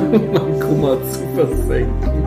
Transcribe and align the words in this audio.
mein 0.00 0.60
Kummer 0.60 0.96
zu 1.10 1.20
versenken. 1.34 2.24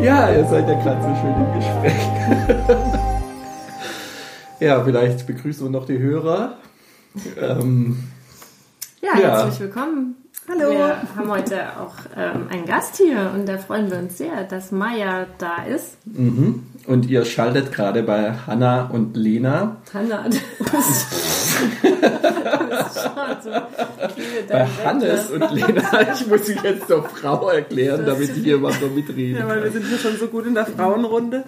ja, 0.02 0.30
ihr 0.30 0.44
seid 0.44 0.68
ja 0.68 0.74
gerade 0.82 1.02
so 1.02 1.14
schön 1.20 1.34
im 1.34 1.54
Gespräch. 1.58 2.02
ja, 4.60 4.84
vielleicht 4.84 5.26
begrüßen 5.26 5.66
wir 5.66 5.70
noch 5.70 5.86
die 5.86 5.98
Hörer. 5.98 6.58
Ähm, 7.40 8.04
ja, 9.00 9.18
ja, 9.18 9.42
herzlich 9.42 9.60
willkommen. 9.60 10.19
Hallo. 10.50 10.70
Wir 10.70 10.96
haben 11.16 11.30
heute 11.30 11.60
auch 11.78 11.94
ähm, 12.16 12.48
einen 12.50 12.66
Gast 12.66 12.96
hier 12.96 13.30
und 13.32 13.48
da 13.48 13.56
freuen 13.56 13.88
wir 13.88 13.98
uns 13.98 14.18
sehr, 14.18 14.42
dass 14.42 14.72
Maya 14.72 15.26
da 15.38 15.62
ist. 15.62 15.96
Mhm. 16.06 16.64
Und 16.86 17.08
ihr 17.08 17.24
schaltet 17.24 17.70
gerade 17.70 18.02
bei 18.02 18.32
Hanna 18.48 18.88
und 18.88 19.16
Lena. 19.16 19.76
Hanna, 19.94 20.24
bist, 20.24 21.06
schon 23.00 23.36
so 23.44 23.50
Bei 24.48 24.66
Hannes 24.84 25.30
und 25.30 25.52
Lena, 25.52 26.12
ich 26.12 26.26
muss 26.26 26.46
sie 26.46 26.56
jetzt 26.64 26.88
zur 26.88 27.04
Frau 27.04 27.50
erklären, 27.50 28.04
das 28.04 28.16
damit 28.16 28.36
ich 28.36 28.42
hier 28.42 28.58
mal 28.58 28.72
so 28.72 28.88
mitrede. 28.88 29.38
Ja, 29.38 29.46
weil 29.46 29.62
wir 29.62 29.70
sind 29.70 29.86
hier 29.86 29.98
schon 29.98 30.16
so 30.16 30.26
gut 30.26 30.46
in 30.46 30.54
der 30.54 30.66
Frauenrunde. 30.66 31.44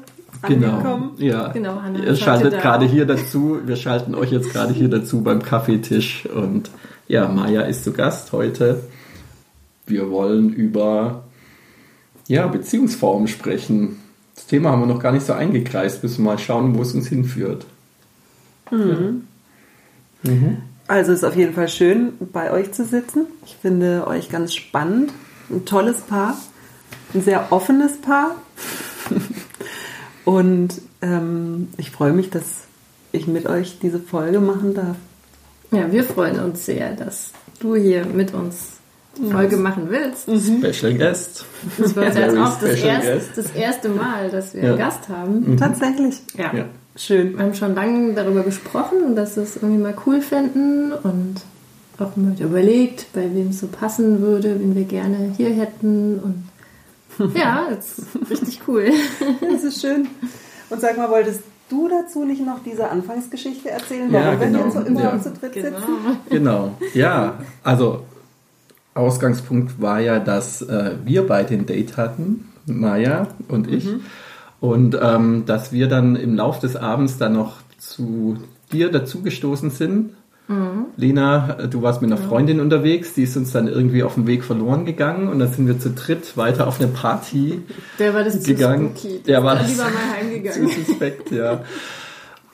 Genau, 0.47 0.77
angekommen. 0.77 1.13
ja. 1.19 1.49
Genau, 1.49 1.83
Hanna, 1.83 2.05
ihr 2.05 2.15
schaltet 2.15 2.61
gerade 2.61 2.87
hier 2.87 3.07
dazu, 3.07 3.59
wir 3.65 3.77
schalten 3.77 4.15
euch 4.15 4.31
jetzt 4.31 4.53
gerade 4.53 4.73
hier 4.73 4.89
dazu 4.89 5.23
beim 5.23 5.43
Kaffeetisch 5.43 6.27
und 6.27 6.71
ja, 7.13 7.29
Maya 7.29 7.61
ist 7.63 7.85
zu 7.85 7.93
Gast 7.93 8.33
heute. 8.33 8.85
Wir 9.87 10.11
wollen 10.11 10.51
über 10.51 11.25
ja, 12.27 12.47
Beziehungsformen 12.47 13.29
sprechen. 13.29 14.01
Das 14.35 14.47
Thema 14.47 14.71
haben 14.71 14.81
wir 14.81 14.87
noch 14.87 15.03
gar 15.03 15.13
nicht 15.13 15.27
so 15.27 15.35
eingekreist. 15.35 16.03
Müssen 16.03 16.25
wir 16.25 16.31
mal 16.31 16.39
schauen, 16.39 16.75
wo 16.75 16.81
es 16.81 16.95
uns 16.95 17.09
hinführt. 17.09 17.67
Mhm. 18.71 19.25
Mhm. 20.23 20.57
Also 20.89 21.13
es 21.13 21.19
ist 21.19 21.25
auf 21.25 21.37
jeden 21.37 21.53
Fall 21.53 21.69
schön, 21.69 22.15
bei 22.33 22.51
euch 22.51 22.73
zu 22.73 22.87
sitzen. 22.87 23.27
Ich 23.45 23.59
finde 23.61 24.07
euch 24.07 24.31
ganz 24.31 24.55
spannend. 24.55 25.13
Ein 25.51 25.67
tolles 25.67 26.01
Paar. 26.01 26.39
Ein 27.13 27.21
sehr 27.21 27.53
offenes 27.53 28.01
Paar. 28.01 28.37
Und 30.25 30.81
ähm, 31.03 31.69
ich 31.77 31.91
freue 31.91 32.15
mich, 32.15 32.31
dass 32.31 32.63
ich 33.13 33.27
mit 33.27 33.45
euch 33.45 33.81
diese 33.83 33.99
Folge 33.99 34.41
machen 34.41 34.73
darf. 34.73 34.97
Ja, 35.73 35.91
wir 35.91 36.05
freuen 36.05 36.39
uns 36.39 36.67
sehr, 36.67 36.95
dass 36.95 37.31
du 37.61 37.75
hier 37.75 38.05
mit 38.05 38.35
uns 38.35 38.79
die 39.17 39.31
Folge 39.31 39.57
mhm. 39.57 39.63
machen 39.63 39.87
willst. 39.89 40.29
Mhm. 40.29 40.63
Special 40.63 40.95
Guest. 40.95 41.45
Das 41.79 41.97
wird 41.97 42.15
jetzt 42.15 42.37
auch 42.37 42.61
das, 42.61 42.81
erst, 42.81 43.37
das, 43.37 43.51
erste 43.51 43.89
Mal, 43.89 44.31
dass 44.31 44.55
wir 44.55 44.63
ja. 44.63 44.69
einen 44.71 44.79
Gast 44.79 45.09
haben. 45.09 45.53
Mhm. 45.53 45.57
Tatsächlich. 45.57 46.17
Ja. 46.37 46.55
ja. 46.55 46.65
Schön. 46.97 47.37
Wir 47.37 47.45
haben 47.45 47.55
schon 47.55 47.75
lange 47.75 48.13
darüber 48.13 48.43
gesprochen 48.43 49.03
und 49.03 49.17
dass 49.17 49.37
wir 49.37 49.43
es 49.43 49.57
irgendwie 49.57 49.83
mal 49.83 49.95
cool 50.07 50.21
fänden 50.21 50.93
und 50.93 51.37
auch 51.99 52.17
mal 52.17 52.35
überlegt, 52.39 53.07
bei 53.13 53.23
wem 53.35 53.49
es 53.49 53.61
so 53.61 53.67
passen 53.67 54.21
würde, 54.21 54.59
wen 54.61 54.75
wir 54.75 54.85
gerne 54.85 55.33
hier 55.37 55.51
hätten 55.51 56.19
und 56.19 56.45
ja, 57.35 57.69
jetzt 57.71 58.01
richtig 58.31 58.61
cool. 58.67 58.91
Das 59.41 59.63
ist 59.63 59.81
schön. 59.81 60.09
Und 60.71 60.81
sag 60.81 60.97
mal, 60.97 61.11
wolltest 61.11 61.43
du 61.69 61.89
dazu 61.89 62.25
nicht 62.25 62.45
noch 62.45 62.63
diese 62.65 62.89
Anfangsgeschichte 62.89 63.71
erzählen, 63.71 64.13
warum 64.13 64.27
ja, 64.27 64.35
genau. 64.35 64.59
wir 64.59 64.63
hier 64.65 64.73
so 64.73 64.81
überhaupt 64.81 65.15
ja. 65.15 65.23
zu 65.23 65.31
dritt 65.33 65.53
genau. 65.53 65.69
sitzen? 65.69 65.93
Genau, 66.31 66.75
ja, 66.95 67.39
also 67.63 68.05
Ausgangspunkt 68.95 69.81
war 69.81 70.01
ja, 70.01 70.19
dass 70.19 70.63
äh, 70.63 70.97
wir 71.05 71.27
beide 71.27 71.55
ein 71.55 71.67
Date 71.67 71.97
hatten, 71.97 72.49
Maya 72.67 73.29
und 73.49 73.71
ich, 73.71 73.87
mhm. 73.87 74.01
und 74.61 74.99
ähm, 75.01 75.45
dass 75.47 75.73
wir 75.73 75.89
dann 75.89 76.17
im 76.17 76.35
Lauf 76.35 76.61
des 76.61 76.77
Abends 76.77 77.19
dann 77.19 77.33
noch 77.33 77.63
zu 77.79 78.37
dir 78.73 78.91
dazugestoßen 78.91 79.71
sind. 79.71 80.11
Mhm. 80.49 80.87
Lena, 80.97 81.67
du 81.71 81.83
warst 81.83 82.03
mit 82.03 82.11
einer 82.13 82.21
Freundin 82.21 82.61
unterwegs, 82.61 83.15
die 83.15 83.23
ist 83.23 83.37
uns 83.37 83.53
dann 83.53 83.69
irgendwie 83.69 84.03
auf 84.03 84.15
dem 84.15 84.27
Weg 84.27 84.45
verloren 84.45 84.85
gegangen 84.85 85.29
und 85.29 85.39
dann 85.39 85.53
sind 85.53 85.67
wir 85.67 85.79
zu 85.79 85.91
dritt 85.91 86.37
weiter 86.37 86.67
auf 86.67 86.81
eine 86.81 86.89
Party 86.89 87.63
Der 87.99 88.13
war 88.13 88.25
das 88.25 88.43
gegangen. 88.43 88.95
Zu 88.97 89.09
spooky. 89.09 89.23
Der 89.23 89.45
war 89.45 89.57
das 89.57 89.69
lieber 89.69 89.85
mal 89.85 90.17
heimgegangen. 90.19 90.69
zu 90.69 90.81
suspekt, 90.81 91.31
ja. 91.31 91.61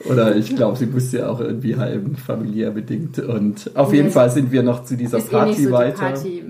Oder 0.05 0.35
ich 0.35 0.55
glaube, 0.55 0.77
sie 0.77 0.85
musste 0.85 1.17
ja 1.19 1.29
auch 1.29 1.41
irgendwie 1.41 1.75
halb 1.75 2.17
familiär 2.19 2.71
bedingt. 2.71 3.19
Und 3.19 3.71
auf 3.75 3.93
jeden 3.93 4.11
Fall 4.11 4.29
sind 4.29 4.51
wir 4.51 4.63
noch 4.63 4.85
zu 4.85 4.95
dieser 4.95 5.17
ist 5.17 5.29
Party 5.29 5.51
eh 5.51 5.55
nicht 5.55 5.63
so 5.65 5.71
weiter. 5.71 5.97
Party 5.97 6.43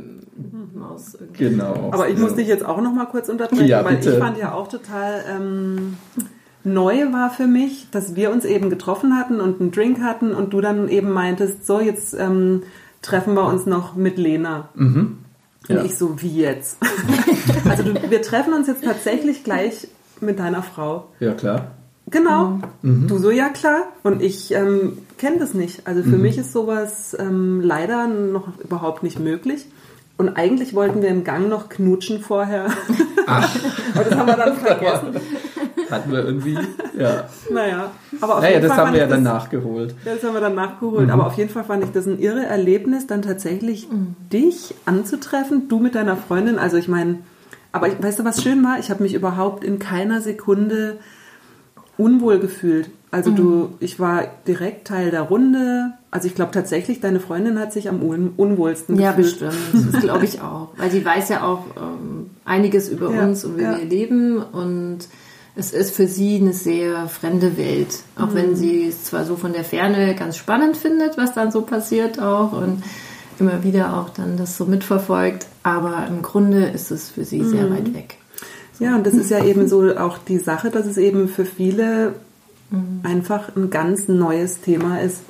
Maus 0.74 1.18
genau. 1.34 1.90
Aber 1.92 2.10
ich 2.10 2.18
muss 2.18 2.36
dich 2.36 2.48
jetzt 2.48 2.66
auch 2.66 2.82
noch 2.82 2.94
mal 2.94 3.06
kurz 3.06 3.30
unterbrechen, 3.30 3.68
ja, 3.68 3.84
weil 3.84 4.00
ich 4.00 4.10
fand 4.10 4.38
ja 4.38 4.54
auch 4.54 4.68
total 4.68 5.24
ähm, 5.30 5.96
neu 6.64 7.12
war 7.12 7.30
für 7.30 7.48
mich, 7.48 7.88
dass 7.92 8.16
wir 8.16 8.32
uns 8.32 8.46
eben 8.46 8.70
getroffen 8.70 9.18
hatten 9.18 9.40
und 9.40 9.62
einen 9.62 9.72
Drink 9.72 10.02
hatten 10.02 10.34
und 10.34 10.54
du 10.54 10.62
dann 10.62 10.90
eben 10.90 11.12
meintest, 11.12 11.66
so 11.66 11.80
jetzt 11.80 12.14
ähm, 12.14 12.64
treffen 13.02 13.34
wir 13.34 13.46
uns 13.46 13.66
noch 13.66 13.96
mit 13.96 14.18
Lena. 14.18 14.70
Mhm. 14.76 15.20
Ja. 15.68 15.80
Und 15.80 15.86
ich 15.86 15.98
so, 15.98 16.22
wie 16.22 16.42
jetzt? 16.42 16.78
also 17.70 17.84
du, 17.84 18.10
wir 18.10 18.22
treffen 18.22 18.54
uns 18.54 18.68
jetzt 18.68 18.84
tatsächlich 18.84 19.44
gleich 19.44 19.88
mit 20.20 20.40
deiner 20.40 20.64
Frau. 20.64 21.10
Ja, 21.20 21.34
klar. 21.34 21.72
Genau. 22.10 22.60
Mhm. 22.82 23.08
Du 23.08 23.18
so, 23.20 23.30
ja 23.30 23.50
klar. 23.50 23.84
Und 24.04 24.22
ich 24.22 24.52
ähm, 24.52 24.98
kenne 25.18 25.38
das 25.38 25.54
nicht. 25.54 25.86
Also 25.86 26.02
für 26.02 26.16
mhm. 26.16 26.22
mich 26.22 26.38
ist 26.38 26.52
sowas 26.52 27.16
ähm, 27.20 27.62
leider 27.62 28.08
noch 28.08 28.60
überhaupt 28.60 29.04
nicht 29.04 29.20
möglich. 29.20 29.68
Und 30.18 30.30
eigentlich 30.30 30.74
wollten 30.74 31.02
wir 31.02 31.10
im 31.10 31.24
Gang 31.24 31.48
noch 31.48 31.70
knutschen 31.70 32.20
vorher. 32.20 32.68
Ach. 33.28 33.56
aber 33.96 34.04
das 34.04 34.16
haben 34.16 34.28
wir 34.28 34.36
dann 34.36 34.58
vergessen. 34.58 35.22
Hatten 35.90 36.12
wir 36.12 36.24
irgendwie, 36.24 36.58
ja. 36.98 37.26
Naja, 37.52 37.92
aber 38.22 38.36
auf 38.36 38.42
naja, 38.42 38.56
jeden 38.56 38.68
das 38.68 38.76
Fall 38.76 38.86
haben 38.86 38.94
wir 38.94 39.00
ja 39.00 39.08
dann 39.08 39.24
nachgeholt. 39.24 39.96
Das 40.06 40.24
haben 40.24 40.34
wir 40.34 40.42
dann 40.42 40.56
nachgeholt. 40.56 41.08
Mhm. 41.08 41.12
Aber 41.12 41.28
auf 41.28 41.34
jeden 41.34 41.50
Fall 41.50 41.64
fand 41.64 41.84
ich 41.84 41.92
das 41.92 42.06
ein 42.06 42.20
irre 42.20 42.46
Erlebnis, 42.46 43.08
dann 43.08 43.22
tatsächlich 43.22 43.90
mhm. 43.90 44.16
dich 44.32 44.76
anzutreffen, 44.86 45.68
du 45.68 45.80
mit 45.80 45.96
deiner 45.96 46.18
Freundin. 46.18 46.60
Also 46.60 46.78
ich 46.78 46.88
meine, 46.88 47.20
aber 47.72 47.88
ich, 47.88 48.02
weißt 48.02 48.20
du, 48.20 48.26
was 48.26 48.42
schön 48.42 48.64
war? 48.64 48.80
Ich 48.80 48.90
habe 48.90 49.04
mich 49.04 49.14
überhaupt 49.14 49.64
in 49.64 49.80
keiner 49.80 50.22
Sekunde 50.22 50.98
unwohl 51.98 52.40
gefühlt. 52.40 52.90
Also 53.12 53.32
mhm. 53.32 53.36
du, 53.36 53.70
ich 53.80 54.00
war 54.00 54.26
direkt 54.48 54.88
Teil 54.88 55.12
der 55.12 55.24
Runde. 55.24 55.94
Also 56.12 56.28
ich 56.28 56.36
glaube 56.36 56.52
tatsächlich, 56.52 57.00
deine 57.00 57.20
Freundin 57.20 57.60
hat 57.60 57.74
sich 57.74 57.90
am 57.90 58.02
un 58.04 58.34
unwohlsten 58.38 58.98
gefühlt. 58.98 59.16
Ja, 59.16 59.18
bestimmt. 59.18 59.94
Das 59.94 60.02
glaube 60.02 60.26
ich 60.26 60.42
auch. 60.42 60.70
Weil 60.78 60.92
sie 60.92 61.04
weiß 61.04 61.30
ja 61.30 61.44
auch 61.44 61.66
ähm, 61.76 62.30
einiges 62.46 62.90
über 62.90 63.14
ja, 63.14 63.24
uns 63.24 63.44
und 63.46 63.58
wie 63.58 63.64
ja. 63.64 63.78
wir 63.78 63.86
leben. 63.86 64.38
Und 64.38 65.00
es 65.60 65.74
ist 65.74 65.94
für 65.94 66.08
sie 66.08 66.38
eine 66.38 66.54
sehr 66.54 67.08
fremde 67.10 67.58
Welt. 67.58 68.00
Auch 68.16 68.28
mhm. 68.28 68.36
wenn 68.36 68.56
sie 68.56 68.88
es 68.88 69.04
zwar 69.04 69.26
so 69.26 69.36
von 69.36 69.52
der 69.52 69.66
Ferne 69.66 70.16
ganz 70.16 70.38
spannend 70.38 70.78
findet, 70.78 71.18
was 71.18 71.34
dann 71.34 71.52
so 71.52 71.62
passiert 71.64 72.20
auch. 72.20 72.54
Und 72.54 72.82
immer 73.40 73.64
wieder 73.64 73.98
auch 73.98 74.10
dann 74.10 74.38
das 74.38 74.58
so 74.58 74.66
mitverfolgt. 74.66 75.48
Aber 75.64 76.08
im 76.08 76.22
Grunde 76.22 76.66
ist 76.66 76.92
es 76.92 77.10
für 77.10 77.26
sie 77.26 77.44
sehr 77.44 77.66
mhm. 77.66 77.76
weit 77.76 77.94
weg. 77.94 78.18
Ja, 78.80 78.96
und 78.96 79.06
das 79.06 79.14
ist 79.14 79.30
ja 79.30 79.44
eben 79.44 79.68
so 79.68 79.96
auch 79.98 80.18
die 80.18 80.40
Sache, 80.40 80.70
dass 80.70 80.86
es 80.86 80.96
eben 80.98 81.28
für 81.28 81.44
viele 81.46 82.14
mhm. 82.70 83.02
einfach 83.04 83.56
ein 83.56 83.70
ganz 83.70 84.08
neues 84.08 84.62
Thema 84.62 85.02
ist, 85.02 85.22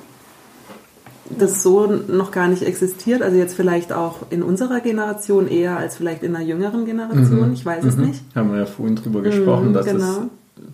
das 1.38 1.62
so 1.62 1.86
noch 1.86 2.30
gar 2.30 2.48
nicht 2.48 2.62
existiert. 2.62 3.22
Also 3.22 3.36
jetzt 3.36 3.54
vielleicht 3.54 3.92
auch 3.92 4.18
in 4.30 4.42
unserer 4.42 4.80
Generation 4.80 5.48
eher 5.48 5.76
als 5.76 5.96
vielleicht 5.96 6.22
in 6.22 6.34
einer 6.34 6.44
jüngeren 6.44 6.84
Generation. 6.84 7.48
Mhm. 7.48 7.54
Ich 7.54 7.64
weiß 7.64 7.82
mhm. 7.84 7.88
es 7.88 7.96
nicht. 7.96 8.22
Haben 8.34 8.52
wir 8.52 8.60
ja 8.60 8.66
vorhin 8.66 8.96
drüber 8.96 9.22
gesprochen, 9.22 9.68
mhm, 9.68 9.74
dass 9.74 9.86
genau. 9.86 10.04
es 10.04 10.18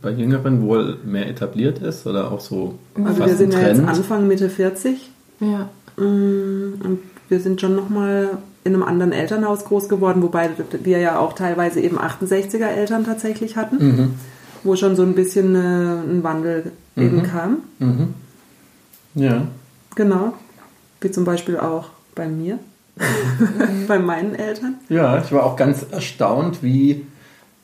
bei 0.03 0.11
Jüngeren 0.11 0.63
wohl 0.63 0.99
mehr 1.05 1.29
etabliert 1.29 1.79
ist 1.79 2.07
oder 2.07 2.33
auch 2.33 2.41
so. 2.41 2.75
Also 3.03 3.25
wir 3.25 3.37
sind 3.37 3.53
ja 3.53 3.61
jetzt 3.61 3.81
Anfang 3.81 4.27
Mitte 4.27 4.51
40. 4.51 5.11
Ja. 5.41 5.69
Mm, 5.97 6.81
und 6.83 6.99
wir 7.29 7.41
sind 7.41 7.61
schon 7.61 7.77
nochmal 7.77 8.39
in 8.65 8.75
einem 8.75 8.83
anderen 8.83 9.13
Elternhaus 9.13 9.65
groß 9.65 9.89
geworden, 9.89 10.23
wobei 10.23 10.51
wir 10.83 10.99
ja 10.99 11.19
auch 11.19 11.35
teilweise 11.35 11.81
eben 11.81 11.99
68er 11.99 12.67
Eltern 12.67 13.05
tatsächlich 13.05 13.57
hatten, 13.57 13.77
mhm. 13.77 14.11
wo 14.65 14.75
schon 14.75 14.97
so 14.97 15.03
ein 15.03 15.15
bisschen 15.15 15.55
äh, 15.55 15.59
ein 15.59 16.25
Wandel 16.25 16.73
mhm. 16.97 17.03
eben 17.03 17.23
kam. 17.23 17.59
Mhm. 17.79 18.15
Ja. 19.15 19.47
Genau. 19.95 20.35
Wie 21.01 21.11
zum 21.11 21.25
Beispiel 21.25 21.59
auch 21.59 21.91
bei 22.15 22.27
mir, 22.27 22.59
bei 23.89 23.99
meinen 23.99 24.35
Eltern. 24.35 24.77
Ja, 24.89 25.19
ich 25.23 25.33
war 25.33 25.45
auch 25.45 25.57
ganz 25.57 25.87
erstaunt, 25.91 26.63
wie 26.63 27.07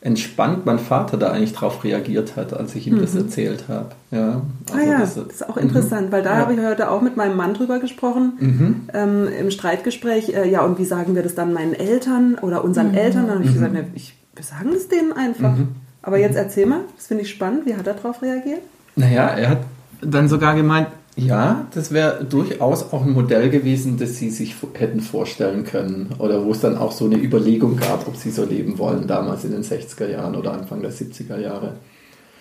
entspannt 0.03 0.67
mein 0.67 0.81
Vater 0.81 1.17
da 1.17 1.31
eigentlich 1.31 1.53
drauf 1.53 1.85
reagiert 1.85 2.35
hat, 2.37 2.53
als 2.53 2.75
ich 2.75 2.89
ihm 2.89 2.97
mhm. 2.97 3.03
das 3.03 3.15
erzählt 3.15 3.65
habe. 3.69 3.91
Ja, 4.11 4.43
also 4.71 4.83
ah 4.83 4.85
ja, 4.85 4.99
das, 4.99 5.15
das 5.15 5.27
ist 5.27 5.49
auch 5.49 5.57
interessant, 5.57 6.11
weil 6.11 6.25
da 6.25 6.35
ja. 6.35 6.39
habe 6.39 6.55
ich 6.55 6.61
heute 6.61 6.91
auch 6.91 7.03
mit 7.03 7.17
meinem 7.17 7.37
Mann 7.37 7.55
drüber 7.55 7.79
gesprochen, 7.79 8.33
mhm. 8.41 8.81
ähm, 8.93 9.29
im 9.29 9.51
Streitgespräch, 9.53 10.31
äh, 10.31 10.51
ja, 10.51 10.63
und 10.63 10.79
wie 10.81 10.85
sagen 10.85 11.15
wir 11.15 11.23
das 11.23 11.37
dann 11.37 11.53
meinen 11.53 11.75
Eltern 11.75 12.37
oder 12.43 12.65
unseren 12.65 12.91
mhm. 12.91 12.99
Eltern? 12.99 13.27
Dann 13.29 13.37
habe 13.37 13.45
ich 13.45 13.51
mhm. 13.51 13.55
gesagt, 13.55 13.73
ne, 13.75 13.87
ich, 13.95 14.17
wir 14.35 14.45
sagen 14.45 14.71
es 14.75 14.89
denen 14.89 15.13
einfach. 15.13 15.57
Mhm. 15.57 15.69
Aber 16.03 16.19
jetzt 16.19 16.37
erzähl 16.37 16.67
mal, 16.67 16.81
das 16.97 17.07
finde 17.07 17.23
ich 17.23 17.31
spannend, 17.31 17.65
wie 17.67 17.77
hat 17.77 17.87
er 17.87 17.95
darauf 17.95 18.23
reagiert? 18.23 18.63
Naja, 18.97 19.29
er 19.29 19.51
hat 19.51 19.59
dann 20.01 20.29
sogar 20.29 20.57
gemeint, 20.57 20.89
ja, 21.17 21.67
das 21.75 21.93
wäre 21.93 22.25
durchaus 22.25 22.93
auch 22.93 23.05
ein 23.05 23.13
Modell 23.13 23.51
gewesen, 23.51 23.99
das 23.99 24.17
Sie 24.17 24.31
sich 24.31 24.57
hätten 24.75 25.01
vorstellen 25.01 25.65
können. 25.65 26.11
Oder 26.19 26.45
wo 26.45 26.53
es 26.53 26.61
dann 26.61 26.79
auch 26.79 26.93
so 26.93 27.05
eine 27.05 27.17
Überlegung 27.17 27.77
gab, 27.77 28.09
ob 28.09 28.17
Sie 28.17 28.31
so 28.31 28.45
leben 28.45 28.79
wollen, 28.79 29.07
damals 29.07 29.45
in 29.45 29.53
den 29.53 29.63
60er 29.63 30.09
Jahren 30.09 30.35
oder 30.35 30.53
Anfang 30.53 30.81
der 30.81 30.91
70er 30.91 31.39
Jahre. 31.39 31.75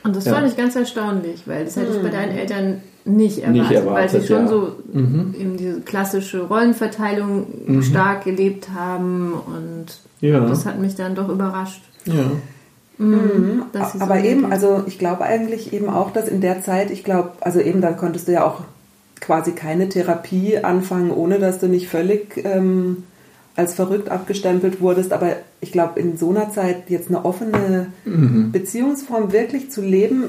Und 0.03 0.15
das 0.15 0.25
ja. 0.25 0.33
fand 0.33 0.47
ich 0.47 0.57
ganz 0.57 0.75
erstaunlich, 0.75 1.43
weil 1.45 1.65
das 1.65 1.75
hätte 1.75 1.91
ich 1.91 2.01
bei 2.01 2.09
hm. 2.09 2.11
deinen 2.11 2.37
Eltern 2.37 2.81
nicht 3.05 3.39
erwartet, 3.39 3.61
nicht 3.61 3.71
erwartet 3.71 4.13
weil 4.13 4.21
sie 4.21 4.27
schon 4.27 4.41
ja. 4.41 4.47
so 4.47 4.75
mhm. 4.93 5.35
eben 5.39 5.57
diese 5.57 5.81
klassische 5.81 6.41
Rollenverteilung 6.41 7.47
mhm. 7.65 7.81
stark 7.81 8.23
gelebt 8.25 8.69
haben 8.75 9.33
und 9.33 9.85
ja. 10.21 10.39
das 10.41 10.65
hat 10.65 10.79
mich 10.79 10.95
dann 10.95 11.15
doch 11.15 11.29
überrascht. 11.29 11.81
Ja. 12.05 12.31
Mhm, 12.97 13.13
mhm. 13.13 13.63
Aber 13.99 14.19
so 14.19 14.25
eben, 14.25 14.51
also 14.51 14.83
ich 14.85 14.99
glaube 14.99 15.23
eigentlich 15.23 15.73
eben 15.73 15.89
auch, 15.89 16.11
dass 16.11 16.27
in 16.27 16.41
der 16.41 16.61
Zeit, 16.61 16.91
ich 16.91 17.03
glaube, 17.03 17.31
also 17.41 17.59
eben 17.59 17.81
dann 17.81 17.97
konntest 17.97 18.27
du 18.27 18.33
ja 18.33 18.45
auch 18.45 18.61
quasi 19.19 19.51
keine 19.53 19.89
Therapie 19.89 20.57
anfangen, 20.59 21.11
ohne 21.11 21.39
dass 21.39 21.59
du 21.59 21.67
nicht 21.67 21.87
völlig 21.87 22.43
ähm, 22.43 23.03
als 23.55 23.73
verrückt 23.73 24.09
abgestempelt 24.09 24.81
wurdest. 24.81 25.13
Aber 25.13 25.35
ich 25.61 25.71
glaube, 25.71 25.99
in 25.99 26.17
so 26.17 26.29
einer 26.29 26.51
Zeit 26.51 26.89
jetzt 26.89 27.09
eine 27.09 27.25
offene 27.25 27.87
mhm. 28.05 28.51
Beziehungsform 28.51 29.31
wirklich 29.31 29.71
zu 29.71 29.81
leben, 29.81 30.25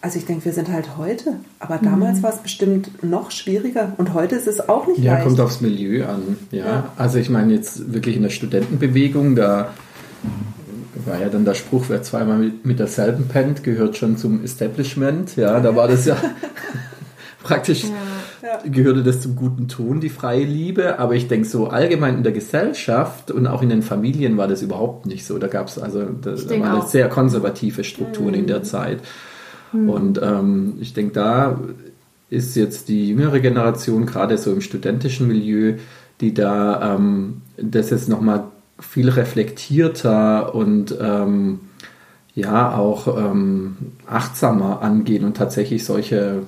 also 0.00 0.18
ich 0.18 0.26
denke, 0.26 0.44
wir 0.44 0.52
sind 0.52 0.70
halt 0.70 0.96
heute. 0.96 1.34
Aber 1.58 1.78
damals 1.82 2.18
mhm. 2.18 2.22
war 2.22 2.32
es 2.32 2.38
bestimmt 2.38 3.02
noch 3.02 3.30
schwieriger. 3.30 3.92
Und 3.98 4.14
heute 4.14 4.36
ist 4.36 4.46
es 4.46 4.68
auch 4.68 4.86
nicht 4.86 5.00
ja, 5.00 5.12
leicht. 5.12 5.24
Ja, 5.24 5.28
kommt 5.28 5.40
aufs 5.40 5.60
Milieu 5.60 6.06
an. 6.06 6.36
Ja. 6.50 6.66
ja. 6.66 6.92
Also 6.96 7.18
ich 7.18 7.30
meine 7.30 7.52
jetzt 7.52 7.92
wirklich 7.92 8.16
in 8.16 8.22
der 8.22 8.30
Studentenbewegung, 8.30 9.34
da 9.34 9.74
war 11.06 11.20
ja 11.20 11.28
dann 11.28 11.44
der 11.44 11.54
Spruch, 11.54 11.86
wer 11.88 12.02
zweimal 12.02 12.38
mit, 12.38 12.66
mit 12.66 12.78
derselben 12.78 13.28
pennt, 13.28 13.64
gehört 13.64 13.96
schon 13.96 14.16
zum 14.16 14.44
Establishment. 14.44 15.36
Ja, 15.36 15.60
da 15.60 15.74
war 15.74 15.88
das 15.88 16.06
ja 16.06 16.16
praktisch, 17.42 17.84
ja. 17.84 18.60
gehörte 18.68 19.02
das 19.02 19.20
zum 19.20 19.36
guten 19.36 19.68
Ton, 19.68 20.00
die 20.00 20.08
freie 20.08 20.44
Liebe. 20.44 20.98
Aber 20.98 21.14
ich 21.14 21.28
denke 21.28 21.48
so 21.48 21.68
allgemein 21.68 22.16
in 22.16 22.22
der 22.22 22.32
Gesellschaft 22.32 23.30
und 23.30 23.46
auch 23.46 23.62
in 23.62 23.68
den 23.68 23.82
Familien 23.82 24.36
war 24.36 24.48
das 24.48 24.62
überhaupt 24.62 25.06
nicht 25.06 25.26
so. 25.26 25.38
Da 25.38 25.46
gab 25.46 25.68
es 25.68 25.78
also, 25.78 26.04
da, 26.04 26.32
da 26.32 26.60
waren 26.60 26.86
sehr 26.86 27.08
konservative 27.08 27.84
Strukturen 27.84 28.32
mhm. 28.32 28.40
in 28.40 28.46
der 28.46 28.62
Zeit. 28.62 29.00
Mhm. 29.72 29.88
Und 29.88 30.20
ähm, 30.22 30.74
ich 30.80 30.94
denke, 30.94 31.12
da 31.12 31.60
ist 32.30 32.56
jetzt 32.56 32.88
die 32.88 33.08
jüngere 33.08 33.40
Generation, 33.40 34.04
gerade 34.04 34.36
so 34.36 34.52
im 34.52 34.60
studentischen 34.60 35.26
Milieu, 35.26 35.74
die 36.20 36.34
da 36.34 36.94
ähm, 36.94 37.42
das 37.56 37.90
jetzt 37.90 38.08
nochmal 38.08 38.44
viel 38.78 39.08
reflektierter 39.08 40.54
und 40.54 40.96
ähm, 41.00 41.60
ja 42.34 42.76
auch 42.76 43.18
ähm, 43.18 43.76
achtsamer 44.06 44.82
angehen 44.82 45.24
und 45.24 45.36
tatsächlich 45.36 45.84
solche 45.84 46.42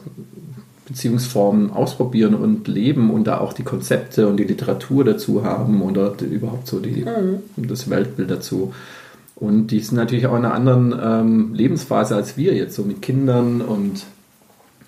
Beziehungsformen 0.86 1.70
ausprobieren 1.70 2.34
und 2.34 2.66
leben 2.66 3.10
und 3.10 3.24
da 3.24 3.38
auch 3.38 3.52
die 3.52 3.62
Konzepte 3.62 4.28
und 4.28 4.36
die 4.36 4.44
Literatur 4.44 5.04
dazu 5.04 5.44
haben 5.44 5.82
oder 5.82 6.14
überhaupt 6.20 6.66
so 6.66 6.80
die, 6.80 7.04
mhm. 7.04 7.42
das 7.56 7.90
Weltbild 7.90 8.30
dazu. 8.30 8.72
Und 9.36 9.68
die 9.68 9.80
sind 9.80 9.96
natürlich 9.96 10.26
auch 10.26 10.36
in 10.36 10.44
einer 10.44 10.54
anderen 10.54 10.94
ähm, 11.02 11.54
Lebensphase 11.54 12.14
als 12.14 12.36
wir 12.36 12.54
jetzt, 12.54 12.74
so 12.74 12.82
mit 12.82 13.02
Kindern 13.02 13.60
und 13.62 14.04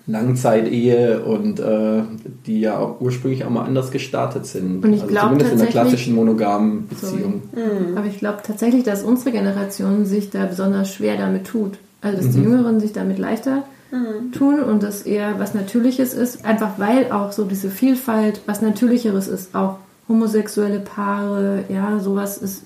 Langzeitehe 0.06 1.22
und 1.22 1.60
äh, 1.60 2.02
die 2.46 2.60
ja 2.60 2.78
auch 2.78 3.00
ursprünglich 3.00 3.44
auch 3.44 3.50
mal 3.50 3.64
anders 3.64 3.90
gestartet 3.90 4.46
sind. 4.46 4.84
Und 4.84 4.93
ich 4.93 5.02
also 5.02 5.12
glaube 5.12 5.28
zumindest 5.28 5.52
in 5.52 5.58
der 5.58 5.69
klassischen 5.69 6.14
monogamen 6.14 6.88
Beziehung. 6.88 7.43
Mhm. 7.52 7.96
Aber 7.96 8.06
ich 8.06 8.19
glaube 8.19 8.38
tatsächlich, 8.44 8.82
dass 8.82 9.04
unsere 9.04 9.31
Generation 9.31 10.04
sich 10.04 10.31
da 10.31 10.46
besonders 10.46 10.93
schwer 10.93 11.16
damit 11.16 11.46
tut. 11.46 11.78
Also 12.00 12.16
dass 12.16 12.26
mhm. 12.26 12.32
die 12.32 12.43
Jüngeren 12.43 12.81
sich 12.81 12.93
damit 12.93 13.19
leichter 13.19 13.62
mhm. 13.93 14.32
tun 14.32 14.60
und 14.60 14.82
das 14.82 15.02
eher 15.02 15.38
was 15.38 15.54
Natürliches 15.54 16.14
ist, 16.14 16.44
einfach 16.44 16.78
weil 16.78 17.12
auch 17.12 17.31
so 17.31 17.44
diese 17.44 17.70
Vielfalt 17.70 18.40
was 18.46 18.60
Natürlicheres 18.60 19.28
ist. 19.28 19.54
Auch 19.54 19.78
homosexuelle 20.08 20.81
Paare, 20.81 21.64
ja, 21.69 22.00
sowas 22.00 22.38
ist 22.38 22.64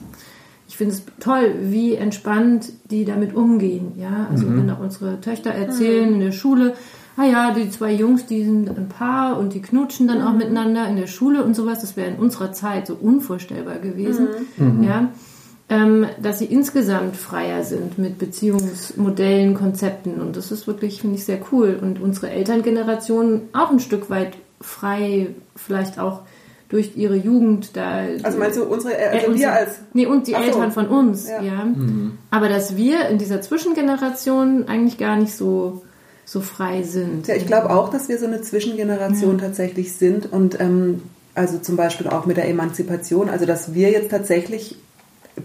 ich 0.68 0.76
finde 0.76 0.94
es 0.94 1.04
toll, 1.20 1.54
wie 1.62 1.94
entspannt 1.94 2.72
die 2.90 3.04
damit 3.04 3.34
umgehen. 3.34 3.92
Ja, 3.96 4.26
also 4.30 4.46
mhm. 4.46 4.58
wenn 4.58 4.70
auch 4.70 4.80
unsere 4.80 5.20
Töchter 5.20 5.50
erzählen 5.50 6.08
mhm. 6.08 6.14
in 6.14 6.20
der 6.20 6.32
Schule, 6.32 6.74
ah 7.16 7.24
ja, 7.24 7.50
die 7.52 7.70
zwei 7.70 7.92
Jungs, 7.92 8.26
die 8.26 8.44
sind 8.44 8.68
ein 8.68 8.88
Paar 8.88 9.38
und 9.38 9.54
die 9.54 9.62
knutschen 9.62 10.08
dann 10.08 10.22
auch 10.22 10.32
mhm. 10.32 10.38
miteinander 10.38 10.88
in 10.88 10.96
der 10.96 11.06
Schule 11.06 11.42
und 11.42 11.54
sowas. 11.54 11.80
Das 11.80 11.96
wäre 11.96 12.10
in 12.10 12.16
unserer 12.16 12.52
Zeit 12.52 12.86
so 12.86 12.94
unvorstellbar 12.94 13.78
gewesen. 13.78 14.28
Mhm. 14.56 14.82
Ja, 14.82 15.08
ähm, 15.68 16.06
dass 16.22 16.38
sie 16.38 16.44
insgesamt 16.44 17.16
freier 17.16 17.64
sind 17.64 17.98
mit 17.98 18.18
Beziehungsmodellen, 18.18 19.54
Konzepten 19.54 20.20
und 20.20 20.36
das 20.36 20.52
ist 20.52 20.66
wirklich, 20.66 21.00
finde 21.00 21.16
ich, 21.16 21.24
sehr 21.24 21.40
cool. 21.50 21.78
Und 21.80 22.00
unsere 22.00 22.30
Elterngeneration 22.30 23.42
auch 23.52 23.70
ein 23.70 23.80
Stück 23.80 24.08
weit 24.08 24.36
frei, 24.60 25.34
vielleicht 25.56 25.98
auch 25.98 26.22
durch 26.68 26.96
ihre 26.96 27.16
Jugend 27.16 27.76
da. 27.76 28.02
Also 28.22 28.38
meinst 28.38 28.58
du 28.58 28.64
unsere, 28.64 28.96
äh, 28.96 29.18
also 29.18 29.32
äh, 29.32 29.38
wir 29.38 29.52
als. 29.52 29.80
Nee, 29.92 30.06
und 30.06 30.26
die 30.26 30.32
so. 30.32 30.38
Eltern 30.38 30.72
von 30.72 30.88
uns, 30.88 31.28
ja. 31.28 31.42
ja. 31.42 31.64
Mhm. 31.64 32.18
Aber 32.30 32.48
dass 32.48 32.76
wir 32.76 33.08
in 33.08 33.18
dieser 33.18 33.40
Zwischengeneration 33.40 34.64
eigentlich 34.68 34.98
gar 34.98 35.16
nicht 35.16 35.34
so, 35.34 35.82
so 36.26 36.42
frei 36.42 36.82
sind. 36.82 37.28
Ja, 37.28 37.36
ich 37.36 37.46
glaube 37.46 37.70
auch, 37.70 37.88
dass 37.88 38.10
wir 38.10 38.18
so 38.18 38.26
eine 38.26 38.42
Zwischengeneration 38.42 39.38
ja. 39.38 39.46
tatsächlich 39.46 39.94
sind 39.94 40.30
und 40.30 40.60
ähm, 40.60 41.02
also 41.34 41.58
zum 41.58 41.76
Beispiel 41.76 42.08
auch 42.08 42.26
mit 42.26 42.36
der 42.36 42.48
Emanzipation, 42.48 43.30
also 43.30 43.46
dass 43.46 43.72
wir 43.72 43.90
jetzt 43.90 44.10
tatsächlich 44.10 44.76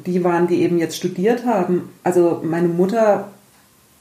die 0.05 0.23
waren, 0.23 0.47
die 0.47 0.61
eben 0.61 0.77
jetzt 0.77 0.95
studiert 0.95 1.45
haben. 1.45 1.89
Also 2.03 2.41
meine 2.43 2.69
Mutter 2.69 3.29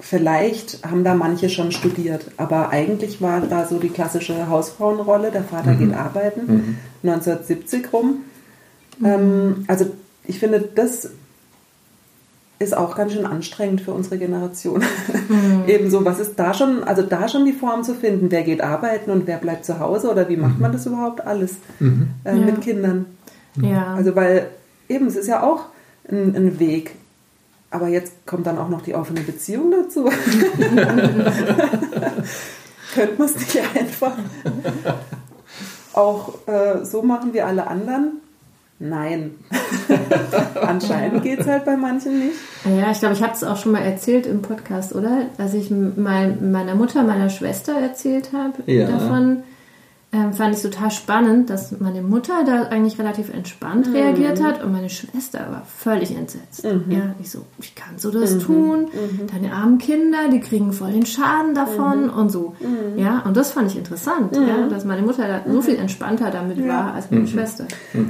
Vielleicht 0.01 0.79
haben 0.85 1.05
da 1.05 1.15
manche 1.15 1.51
schon 1.51 1.73
studiert, 1.73 2.31
aber 2.39 2.71
eigentlich 2.71 3.21
war 3.21 3.41
da 3.43 3.67
so 3.67 3.79
die 3.79 3.91
klassische 3.91 4.49
Hausfrauenrolle, 4.49 5.31
der 5.31 5.45
Vater 5.45 5.73
mhm. 5.73 5.79
geht 5.79 5.95
arbeiten, 5.95 6.41
mhm. 6.47 6.77
1970 7.03 7.93
rum. 7.93 8.25
Mhm. 8.99 9.07
Ähm, 9.07 9.65
also 9.67 9.87
ich 10.25 10.39
finde, 10.39 10.61
das 10.75 11.11
ist 12.61 12.77
auch 12.77 12.95
ganz 12.95 13.15
schön 13.15 13.25
anstrengend 13.25 13.81
für 13.81 13.93
unsere 13.93 14.19
Generation. 14.19 14.85
Mhm. 15.29 15.65
Ebenso, 15.67 16.05
was 16.05 16.21
ist 16.21 16.39
da 16.39 16.53
schon, 16.53 16.85
also 16.85 17.01
da 17.03 17.27
schon 17.27 17.47
die 17.47 17.55
Form 17.55 17.83
zu 17.83 17.95
finden, 17.95 18.31
wer 18.31 18.43
geht 18.43 18.61
arbeiten 18.61 19.11
und 19.11 19.27
wer 19.27 19.39
bleibt 19.39 19.65
zu 19.65 19.81
Hause 19.81 20.11
oder 20.11 20.29
wie 20.29 20.37
macht 20.37 20.61
man 20.61 20.71
mhm. 20.71 20.75
das 20.75 20.85
überhaupt 20.85 21.27
alles 21.27 21.55
mhm. 21.79 22.11
äh, 22.23 22.37
ja. 22.37 22.45
mit 22.45 22.61
Kindern? 22.61 23.07
Ja. 23.57 23.95
Also 23.95 24.15
weil 24.15 24.49
eben, 24.89 25.07
es 25.07 25.17
ist 25.17 25.27
ja 25.27 25.43
auch 25.43 25.65
ein, 26.11 26.37
ein 26.37 26.61
Weg, 26.61 26.97
aber 27.71 27.89
jetzt 27.89 28.27
kommt 28.27 28.47
dann 28.47 28.59
auch 28.59 28.69
noch 28.69 28.83
die 28.83 28.95
offene 28.95 29.23
Beziehung 29.23 29.71
dazu. 29.71 30.05
Könnte 32.95 33.15
man 33.17 33.27
es 33.27 33.37
nicht 33.37 33.59
einfach 33.75 34.19
auch 35.95 36.47
äh, 36.47 36.85
so 36.85 37.01
machen 37.03 37.33
wie 37.33 37.41
alle 37.41 37.67
anderen? 37.67 38.21
Nein. 38.83 39.33
Anscheinend 40.63 41.23
geht 41.23 41.41
es 41.41 41.47
halt 41.47 41.67
bei 41.67 41.77
manchen 41.77 42.19
nicht. 42.19 42.39
Ja, 42.65 42.91
ich 42.91 42.99
glaube, 42.99 43.15
ich 43.15 43.23
habe 43.23 43.35
es 43.35 43.45
auch 43.45 43.59
schon 43.59 43.73
mal 43.73 43.83
erzählt 43.83 44.27
im 44.27 44.41
Podcast, 44.41 44.95
oder? 44.95 45.27
Als 45.37 45.53
ich 45.53 45.71
mal 45.71 46.35
meiner 46.41 46.75
Mutter, 46.75 47.03
meiner 47.03 47.29
Schwester 47.29 47.79
erzählt 47.79 48.31
habe 48.33 48.55
ja. 48.65 48.87
davon, 48.87 49.43
ähm, 50.13 50.33
fand 50.33 50.57
ich 50.57 50.63
total 50.63 50.91
spannend, 50.91 51.51
dass 51.51 51.79
meine 51.79 52.03
Mutter 52.03 52.43
da 52.45 52.65
eigentlich 52.65 52.99
relativ 52.99 53.33
entspannt 53.33 53.87
mhm. 53.87 53.95
reagiert 53.95 54.43
hat 54.43 54.61
und 54.61 54.73
meine 54.73 54.91
Schwester 54.91 55.39
war 55.51 55.63
völlig 55.79 56.11
entsetzt. 56.17 56.65
Mhm. 56.65 56.85
Ja, 56.89 57.15
ich 57.21 57.31
so, 57.31 57.47
wie 57.61 57.69
kannst 57.77 58.05
du 58.05 58.11
das 58.11 58.35
mhm. 58.35 58.41
tun? 58.41 58.81
Mhm. 58.81 59.27
Deine 59.33 59.53
armen 59.53 59.79
Kinder, 59.79 60.29
die 60.33 60.41
kriegen 60.41 60.73
voll 60.73 60.91
den 60.91 61.07
Schaden 61.07 61.55
davon 61.55 62.07
mhm. 62.07 62.11
und 62.11 62.29
so. 62.31 62.57
Mhm. 62.59 62.99
Ja, 62.99 63.23
und 63.25 63.37
das 63.37 63.53
fand 63.53 63.71
ich 63.71 63.79
interessant, 63.79 64.35
ja, 64.35 64.67
dass 64.69 64.85
meine 64.85 65.03
Mutter 65.03 65.29
da 65.29 65.43
so 65.49 65.63
viel 65.63 65.77
entspannter 65.77 66.33
damit 66.33 66.59
ja. 66.59 66.67
war 66.67 66.95
als 66.95 67.09
meine 67.13 67.29
Schwester. 67.29 67.69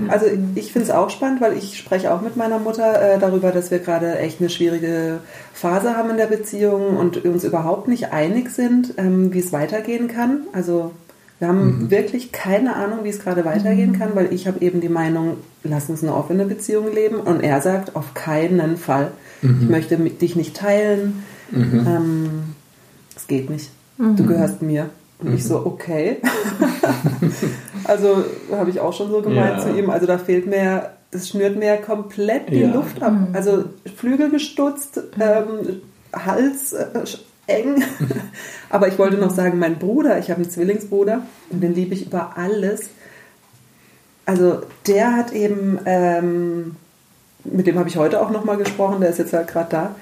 Also 0.09 0.25
ich 0.54 0.73
finde 0.73 0.88
es 0.88 0.95
auch 0.95 1.11
spannend, 1.11 1.42
weil 1.42 1.52
ich 1.59 1.76
spreche 1.76 2.14
auch 2.14 2.23
mit 2.23 2.35
meiner 2.35 2.59
Mutter 2.59 3.14
äh, 3.14 3.19
darüber, 3.19 3.52
dass 3.52 3.71
wir 3.71 3.78
gerade 3.78 4.19
echt 4.19 4.40
eine 4.40 4.49
schwierige 4.49 5.21
Phase 5.52 5.97
haben 5.99 6.09
in 6.09 6.16
der 6.16 6.26
Beziehung 6.26 6.97
und 6.97 7.23
uns 7.26 7.45
überhaupt 7.45 7.88
nicht 7.88 8.11
einig 8.11 8.50
sind, 8.50 8.95
ähm, 8.97 9.35
wie 9.35 9.40
es 9.40 9.52
weitergehen 9.52 10.09
kann. 10.09 10.45
Also 10.54 10.92
wir 11.40 11.49
haben 11.49 11.85
mhm. 11.85 11.90
wirklich 11.90 12.32
keine 12.32 12.76
Ahnung, 12.76 12.99
wie 13.02 13.09
es 13.09 13.18
gerade 13.18 13.47
weitergehen 13.47 13.92
mhm. 13.92 13.99
kann, 13.99 14.14
weil 14.14 14.32
ich 14.32 14.47
habe 14.47 14.61
eben 14.61 14.82
die 14.82 14.90
Meinung, 14.90 15.38
lass 15.64 15.88
uns 15.88 16.02
eine 16.02 16.14
offene 16.14 16.44
Beziehung 16.44 16.92
leben. 16.92 17.16
Und 17.16 17.40
er 17.40 17.62
sagt, 17.62 17.97
auf 17.97 18.12
keinen 18.12 18.76
Fall. 18.76 19.11
Mhm. 19.40 19.62
Ich 19.62 19.68
möchte 19.70 19.97
dich 19.97 20.37
nicht 20.37 20.54
teilen. 20.54 21.25
Mhm. 21.50 21.87
Ähm, 21.88 22.30
es 23.16 23.26
geht 23.26 23.49
nicht. 23.49 23.70
Mhm. 23.97 24.16
Du 24.16 24.26
gehörst 24.26 24.61
mir. 24.61 24.90
Und 25.18 25.32
ich 25.32 25.44
so, 25.44 25.61
mhm. 25.61 25.66
okay. 25.66 26.18
also 27.85 28.23
habe 28.52 28.68
ich 28.68 28.80
auch 28.80 28.92
schon 28.92 29.11
so 29.11 29.23
gemeint 29.23 29.56
ja. 29.56 29.62
zu 29.62 29.78
ihm. 29.78 29.88
Also 29.88 30.04
da 30.04 30.18
fehlt 30.18 30.47
mir, 30.47 30.90
das 31.11 31.30
schnürt 31.30 31.56
mir 31.56 31.78
komplett 31.78 32.50
die 32.50 32.61
ja. 32.61 32.70
Luft 32.70 33.02
ab. 33.02 33.14
Also 33.32 33.64
Flügel 33.97 34.28
gestutzt, 34.28 35.00
ähm, 35.18 35.80
Hals 36.12 36.75
äh, 36.75 36.87
eng. 37.47 37.82
Aber 38.70 38.88
ich 38.88 38.99
wollte 38.99 39.16
noch 39.16 39.30
sagen, 39.30 39.59
mein 39.59 39.78
Bruder, 39.78 40.18
ich 40.18 40.30
habe 40.30 40.42
einen 40.42 40.50
Zwillingsbruder 40.50 41.23
und 41.50 41.62
den 41.62 41.75
liebe 41.75 41.94
ich 41.94 42.06
über 42.06 42.37
alles. 42.37 42.90
Also 44.26 44.62
der 44.87 45.16
hat 45.16 45.32
eben, 45.32 45.78
ähm, 45.87 46.76
mit 47.44 47.66
dem 47.66 47.78
habe 47.78 47.88
ich 47.88 47.97
heute 47.97 48.20
auch 48.20 48.30
nochmal 48.30 48.59
gesprochen, 48.59 49.00
der 49.00 49.11
ist 49.11 49.18
jetzt 49.18 49.32
halt 49.32 49.49
gerade 49.49 49.70
da. 49.70 49.94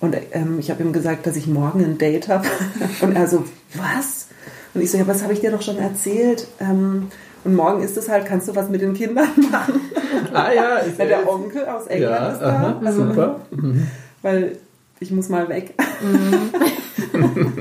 Und 0.00 0.16
ähm, 0.32 0.58
ich 0.58 0.70
habe 0.70 0.82
ihm 0.82 0.92
gesagt, 0.92 1.26
dass 1.26 1.36
ich 1.36 1.46
morgen 1.46 1.84
ein 1.84 1.98
Date 1.98 2.28
habe. 2.28 2.46
und 3.00 3.14
er 3.14 3.28
so, 3.28 3.44
was? 3.74 4.26
Und 4.74 4.82
ich 4.82 4.90
so, 4.90 4.98
ja, 4.98 5.06
was 5.06 5.22
habe 5.22 5.32
ich 5.32 5.40
dir 5.40 5.50
doch 5.50 5.62
schon 5.62 5.78
erzählt? 5.78 6.46
Ähm, 6.60 7.08
und 7.44 7.54
morgen 7.54 7.82
ist 7.82 7.96
es 7.96 8.08
halt, 8.08 8.26
kannst 8.26 8.48
du 8.48 8.54
was 8.54 8.68
mit 8.68 8.80
den 8.80 8.94
Kindern 8.94 9.28
machen? 9.50 9.80
Ah 10.32 10.52
ja, 10.52 10.76
ist 10.76 10.98
ja, 10.98 11.04
der 11.04 11.28
Onkel 11.28 11.66
aus 11.66 11.86
England 11.88 12.12
ja, 12.12 12.28
ist 12.28 12.40
da. 12.40 12.48
Aha, 12.48 12.80
also, 12.84 13.06
super. 13.06 13.40
Mhm. 13.50 13.86
Weil 14.22 14.56
ich 15.00 15.10
muss 15.10 15.28
mal 15.28 15.48
weg. 15.48 15.74
Mhm. 16.02 17.52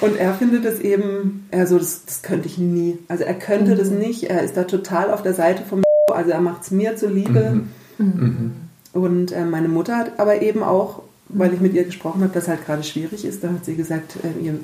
Und 0.00 0.16
er 0.16 0.34
findet 0.34 0.64
es 0.64 0.80
eben, 0.80 1.46
er 1.50 1.66
so, 1.66 1.78
das, 1.78 2.04
das 2.04 2.22
könnte 2.22 2.48
ich 2.48 2.58
nie. 2.58 2.98
Also 3.08 3.24
er 3.24 3.34
könnte 3.34 3.74
mhm. 3.74 3.78
das 3.78 3.90
nicht. 3.90 4.24
Er 4.24 4.42
ist 4.42 4.56
da 4.56 4.64
total 4.64 5.10
auf 5.10 5.22
der 5.22 5.34
Seite 5.34 5.62
vom 5.64 5.82
also 6.12 6.30
er 6.30 6.40
macht 6.40 6.62
es 6.62 6.70
mir 6.70 6.96
zuliebe. 6.96 7.62
Mhm. 7.98 8.04
Mhm. 8.06 8.52
Und 8.92 9.32
äh, 9.32 9.44
meine 9.44 9.68
Mutter 9.68 9.96
hat 9.96 10.18
aber 10.18 10.42
eben 10.42 10.62
auch, 10.62 11.02
weil 11.28 11.54
ich 11.54 11.60
mit 11.60 11.72
ihr 11.74 11.84
gesprochen 11.84 12.22
habe, 12.22 12.32
dass 12.34 12.48
halt 12.48 12.66
gerade 12.66 12.82
schwierig 12.82 13.24
ist, 13.24 13.42
da 13.42 13.48
hat 13.48 13.64
sie 13.64 13.76
gesagt, 13.76 14.16
äh, 14.22 14.44
ihr, 14.44 14.58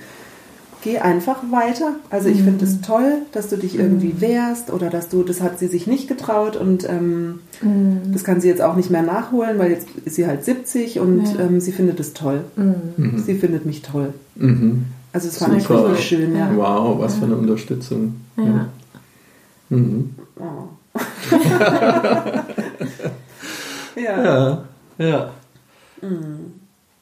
geh 0.83 0.99
einfach 0.99 1.39
weiter. 1.51 1.97
Also 2.11 2.29
ich 2.29 2.43
finde 2.43 2.65
es 2.65 2.77
mhm. 2.77 2.83
toll, 2.83 3.13
dass 3.33 3.49
du 3.49 3.57
dich 3.57 3.79
irgendwie 3.79 4.15
mhm. 4.15 4.21
wehrst 4.21 4.71
oder 4.71 4.91
dass 4.91 5.09
du, 5.09 5.23
das 5.23 5.41
hat 5.41 5.59
sie 5.59 5.67
sich 5.67 5.87
nicht 5.87 6.09
getraut 6.09 6.57
und 6.57 6.89
ähm, 6.89 7.41
mhm. 7.61 8.13
das 8.13 8.25
kann 8.25 8.41
sie 8.41 8.49
jetzt 8.49 8.63
auch 8.63 8.77
nicht 8.77 8.91
mehr 8.91 9.03
nachholen, 9.03 9.59
weil 9.59 9.71
jetzt 9.71 9.89
ist 10.05 10.17
sie 10.17 10.27
halt 10.27 10.45
70 10.45 11.01
und 11.01 11.25
ja. 11.25 11.41
ähm, 11.41 11.61
sie 11.61 11.73
findet 11.73 12.01
es 12.01 12.15
toll. 12.15 12.45
Mhm. 12.57 13.23
Sie 13.25 13.35
findet 13.35 13.67
mich 13.67 13.83
toll. 13.83 14.15
Mhm. 14.37 14.87
Also 15.13 15.29
es 15.29 15.39
fand 15.39 15.57
ich 15.57 15.69
richtig 15.69 16.01
schön, 16.01 16.37
ja. 16.37 16.51
Wow, 16.55 17.01
was 17.01 17.17
für 17.17 17.25
eine 17.25 17.37
Unterstützung. 17.37 18.17
Ja. 18.37 18.69
Mhm. 19.71 20.15
Oh. 20.37 20.69
ja. 23.97 24.25
Ja, 24.25 24.65
ja. 24.99 25.31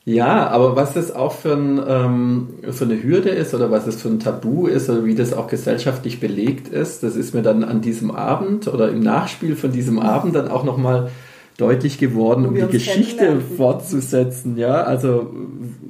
Ja, 0.09 0.47
aber 0.51 0.77
was 0.77 0.95
das 0.95 1.13
auch 1.13 1.33
für, 1.33 1.55
ein, 1.55 1.83
ähm, 1.85 2.49
für 2.71 2.85
eine 2.85 3.03
Hürde 3.03 3.31
ist 3.31 3.55
oder 3.55 3.73
was 3.73 3.89
es 3.89 4.01
für 4.01 4.09
ein 4.09 4.21
Tabu 4.21 4.69
ist 4.69 4.89
oder 4.89 5.05
wie 5.05 5.17
das 5.17 5.33
auch 5.33 5.49
gesellschaftlich 5.49 6.21
belegt 6.21 6.69
ist, 6.69 7.03
das 7.03 7.17
ist 7.17 7.35
mir 7.35 7.43
dann 7.43 7.65
an 7.65 7.81
diesem 7.81 8.13
Abend 8.13 8.69
oder 8.69 8.89
im 8.89 9.01
Nachspiel 9.01 9.57
von 9.57 9.73
diesem 9.73 9.99
Abend 9.99 10.37
dann 10.37 10.47
auch 10.47 10.63
nochmal 10.63 11.11
deutlich 11.59 11.99
geworden, 11.99 12.47
um 12.47 12.55
die 12.55 12.69
Geschichte 12.69 13.41
fortzusetzen. 13.57 14.57
Ja, 14.57 14.83
also 14.83 15.35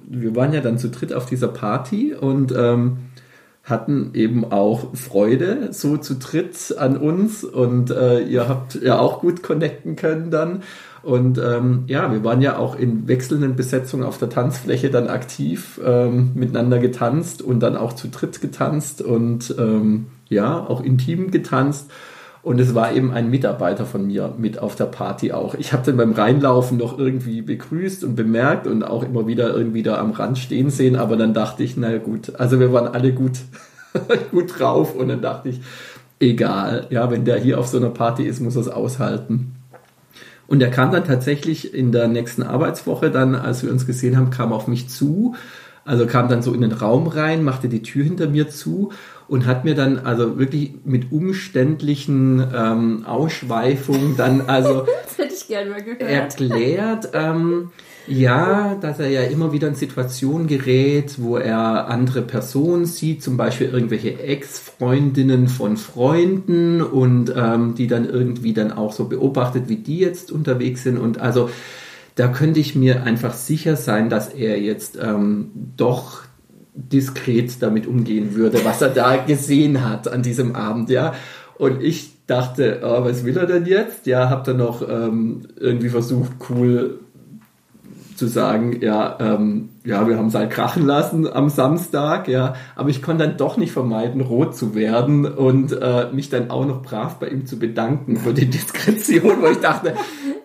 wir 0.08 0.34
waren 0.34 0.54
ja 0.54 0.62
dann 0.62 0.78
zu 0.78 0.88
dritt 0.88 1.12
auf 1.12 1.26
dieser 1.26 1.48
Party 1.48 2.14
und 2.14 2.54
ähm, 2.56 2.96
hatten 3.64 4.12
eben 4.14 4.50
auch 4.50 4.94
Freude 4.94 5.72
so 5.72 5.98
zu 5.98 6.14
dritt 6.14 6.74
an 6.78 6.96
uns 6.96 7.44
und 7.44 7.90
äh, 7.90 8.20
ihr 8.20 8.48
habt 8.48 8.76
ja 8.76 8.98
auch 8.98 9.20
gut 9.20 9.42
connecten 9.42 9.94
können 9.94 10.30
dann. 10.30 10.62
Und 11.02 11.38
ähm, 11.38 11.84
ja, 11.86 12.10
wir 12.10 12.24
waren 12.24 12.42
ja 12.42 12.58
auch 12.58 12.76
in 12.76 13.06
wechselnden 13.06 13.54
Besetzungen 13.54 14.04
auf 14.04 14.18
der 14.18 14.28
Tanzfläche 14.28 14.90
dann 14.90 15.08
aktiv, 15.08 15.80
ähm, 15.84 16.32
miteinander 16.34 16.78
getanzt 16.78 17.42
und 17.42 17.60
dann 17.60 17.76
auch 17.76 17.92
zu 17.92 18.08
dritt 18.08 18.40
getanzt 18.40 19.02
und 19.02 19.54
ähm, 19.58 20.06
ja, 20.28 20.58
auch 20.58 20.82
intim 20.82 21.30
getanzt. 21.30 21.90
Und 22.46 22.60
es 22.60 22.76
war 22.76 22.92
eben 22.92 23.10
ein 23.10 23.28
Mitarbeiter 23.28 23.86
von 23.86 24.06
mir 24.06 24.32
mit 24.38 24.60
auf 24.60 24.76
der 24.76 24.84
Party 24.84 25.32
auch. 25.32 25.54
Ich 25.54 25.72
habe 25.72 25.82
den 25.82 25.96
beim 25.96 26.12
Reinlaufen 26.12 26.78
noch 26.78 26.96
irgendwie 26.96 27.42
begrüßt 27.42 28.04
und 28.04 28.14
bemerkt 28.14 28.68
und 28.68 28.84
auch 28.84 29.02
immer 29.02 29.26
wieder 29.26 29.52
irgendwie 29.52 29.82
da 29.82 29.98
am 29.98 30.12
Rand 30.12 30.38
stehen 30.38 30.70
sehen, 30.70 30.94
aber 30.94 31.16
dann 31.16 31.34
dachte 31.34 31.64
ich, 31.64 31.76
na 31.76 31.98
gut, 31.98 32.36
also 32.38 32.60
wir 32.60 32.72
waren 32.72 32.86
alle 32.86 33.12
gut, 33.12 33.40
gut 34.30 34.60
drauf 34.60 34.94
und 34.94 35.08
dann 35.08 35.22
dachte 35.22 35.48
ich, 35.48 35.60
egal, 36.20 36.86
ja, 36.90 37.10
wenn 37.10 37.24
der 37.24 37.40
hier 37.40 37.58
auf 37.58 37.66
so 37.66 37.78
einer 37.78 37.90
Party 37.90 38.22
ist, 38.22 38.40
muss 38.40 38.54
er 38.54 38.62
es 38.62 38.68
aushalten. 38.68 39.55
Und 40.46 40.62
er 40.62 40.70
kam 40.70 40.92
dann 40.92 41.04
tatsächlich 41.04 41.74
in 41.74 41.92
der 41.92 42.08
nächsten 42.08 42.42
Arbeitswoche 42.42 43.10
dann, 43.10 43.34
als 43.34 43.62
wir 43.62 43.70
uns 43.70 43.86
gesehen 43.86 44.16
haben, 44.16 44.30
kam 44.30 44.52
auf 44.52 44.68
mich 44.68 44.88
zu. 44.88 45.34
Also 45.84 46.06
kam 46.06 46.28
dann 46.28 46.42
so 46.42 46.52
in 46.52 46.60
den 46.60 46.72
Raum 46.72 47.06
rein, 47.06 47.44
machte 47.44 47.68
die 47.68 47.82
Tür 47.82 48.04
hinter 48.04 48.28
mir 48.28 48.48
zu 48.48 48.92
und 49.28 49.46
hat 49.46 49.64
mir 49.64 49.74
dann 49.74 49.98
also 49.98 50.38
wirklich 50.38 50.74
mit 50.84 51.12
umständlichen 51.12 52.44
ähm, 52.54 53.04
Ausschweifungen 53.06 54.16
dann 54.16 54.42
also 54.42 54.86
erklärt, 55.98 57.10
ähm, 57.12 57.70
ja, 58.06 58.76
dass 58.80 58.98
er 58.98 59.08
ja 59.08 59.22
immer 59.22 59.52
wieder 59.52 59.68
in 59.68 59.74
Situationen 59.74 60.46
gerät, 60.46 61.16
wo 61.18 61.36
er 61.36 61.88
andere 61.88 62.22
Personen 62.22 62.86
sieht, 62.86 63.22
zum 63.22 63.36
Beispiel 63.36 63.68
irgendwelche 63.68 64.20
Ex-Freundinnen 64.20 65.48
von 65.48 65.76
Freunden 65.76 66.82
und 66.82 67.32
ähm, 67.36 67.74
die 67.74 67.86
dann 67.86 68.08
irgendwie 68.08 68.52
dann 68.52 68.72
auch 68.72 68.92
so 68.92 69.06
beobachtet, 69.06 69.68
wie 69.68 69.76
die 69.76 69.98
jetzt 69.98 70.30
unterwegs 70.30 70.82
sind. 70.84 70.98
Und 70.98 71.20
also 71.20 71.50
da 72.14 72.28
könnte 72.28 72.60
ich 72.60 72.74
mir 72.74 73.02
einfach 73.02 73.34
sicher 73.34 73.76
sein, 73.76 74.08
dass 74.08 74.28
er 74.28 74.60
jetzt 74.60 74.98
ähm, 75.02 75.50
doch 75.76 76.22
diskret 76.74 77.62
damit 77.62 77.86
umgehen 77.86 78.34
würde, 78.34 78.64
was 78.64 78.82
er 78.82 78.90
da 78.90 79.16
gesehen 79.16 79.88
hat 79.88 80.08
an 80.08 80.22
diesem 80.22 80.54
Abend, 80.54 80.90
ja. 80.90 81.14
Und 81.58 81.82
ich 81.82 82.10
dachte, 82.26 82.80
oh, 82.82 83.04
was 83.04 83.24
will 83.24 83.36
er 83.36 83.46
denn 83.46 83.64
jetzt? 83.64 84.06
Ja, 84.06 84.28
hab 84.28 84.44
dann 84.44 84.58
noch 84.58 84.86
ähm, 84.86 85.48
irgendwie 85.58 85.88
versucht, 85.88 86.32
cool 86.50 87.00
zu 88.16 88.26
sagen, 88.26 88.80
ja, 88.80 89.16
ähm, 89.20 89.68
ja, 89.84 90.08
wir 90.08 90.16
haben 90.16 90.28
es 90.28 90.34
halt 90.34 90.50
krachen 90.50 90.84
lassen 90.84 91.30
am 91.32 91.48
Samstag, 91.48 92.28
ja, 92.28 92.54
aber 92.74 92.88
ich 92.88 93.02
konnte 93.02 93.26
dann 93.26 93.36
doch 93.36 93.56
nicht 93.56 93.72
vermeiden, 93.72 94.20
rot 94.20 94.56
zu 94.56 94.74
werden 94.74 95.26
und 95.26 95.72
äh, 95.72 96.10
mich 96.12 96.30
dann 96.30 96.50
auch 96.50 96.66
noch 96.66 96.82
brav 96.82 97.18
bei 97.18 97.28
ihm 97.28 97.46
zu 97.46 97.58
bedanken 97.58 98.16
für 98.16 98.32
die 98.32 98.46
Diskretion, 98.46 99.40
wo 99.40 99.46
ich 99.46 99.60
dachte, 99.60 99.94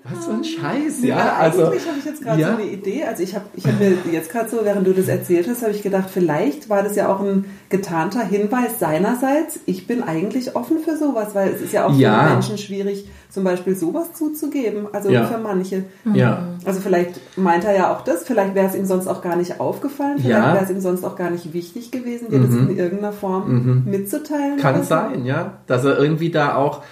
was 0.04 0.26
für 0.26 0.32
ein 0.32 0.44
Scheiß, 0.44 1.04
ja. 1.04 1.18
ja 1.18 1.36
also, 1.38 1.68
eigentlich 1.68 1.88
habe 1.88 2.00
ich 2.00 2.06
jetzt 2.06 2.24
gerade 2.24 2.42
ja. 2.42 2.48
so 2.50 2.62
eine 2.62 2.72
Idee, 2.72 3.04
also 3.06 3.24
ich 3.24 3.36
habe 3.36 3.46
ich 3.56 3.66
hab 3.66 3.80
mir 3.80 3.94
jetzt 4.12 4.32
gerade 4.32 4.50
so, 4.50 4.60
während 4.64 4.86
du 4.86 4.94
das 4.94 5.08
erzählt 5.08 5.48
hast, 5.48 5.62
habe 5.62 5.72
ich 5.72 5.82
gedacht, 5.82 6.10
vielleicht 6.12 6.70
war 6.70 6.84
das 6.84 6.96
ja 6.96 7.14
auch 7.14 7.22
ein 7.22 7.46
getarnter 7.70 8.24
Hinweis 8.24 8.80
seinerseits, 8.80 9.60
ich 9.66 9.88
bin 9.88 10.04
eigentlich 10.04 10.56
offen 10.56 10.80
für 10.80 10.98
sowas, 10.98 11.34
weil 11.34 11.50
es 11.50 11.62
ist 11.62 11.74
ja 11.74 11.86
auch 11.86 11.94
für 11.94 12.02
ja. 12.02 12.32
Menschen 12.34 12.58
schwierig, 12.58 13.08
zum 13.32 13.46
Beispiel 13.46 13.76
sowas 13.76 14.14
zuzugeben, 14.14 14.88
also 14.92 15.10
für 15.10 15.38
manche. 15.38 15.86
Ja. 16.14 16.50
Also 16.66 16.82
vielleicht 16.82 17.38
meint 17.38 17.64
er 17.64 17.76
ja 17.76 17.96
auch 17.96 18.02
das, 18.02 18.24
vielleicht 18.24 18.56
wäre 18.56 18.68
es 18.68 18.76
ihm 18.76 18.86
sonst 18.86 19.08
auch 19.08 19.22
gar 19.22 19.38
nicht 19.38 19.60
aufgefallen, 19.60 20.20
vielleicht 20.20 20.54
wäre 20.54 20.64
es 20.64 20.70
ihm 20.70 20.82
sonst 20.82 21.04
auch 21.06 21.16
gar 21.16 21.32
nicht 21.32 21.54
wichtig 21.54 21.92
gewesen, 21.92 22.30
dir 22.30 22.40
mhm. 22.40 22.46
das 22.46 22.56
in 22.56 22.78
irgendeiner 22.78 23.14
Form 23.14 23.50
mhm. 23.50 23.84
mitzuteilen. 23.90 24.58
Kann 24.58 24.84
sein, 24.84 25.26
ja, 25.26 25.60
dass 25.66 25.86
er 25.86 25.98
irgendwie 25.98 26.30
da 26.30 26.56
auch 26.56 26.84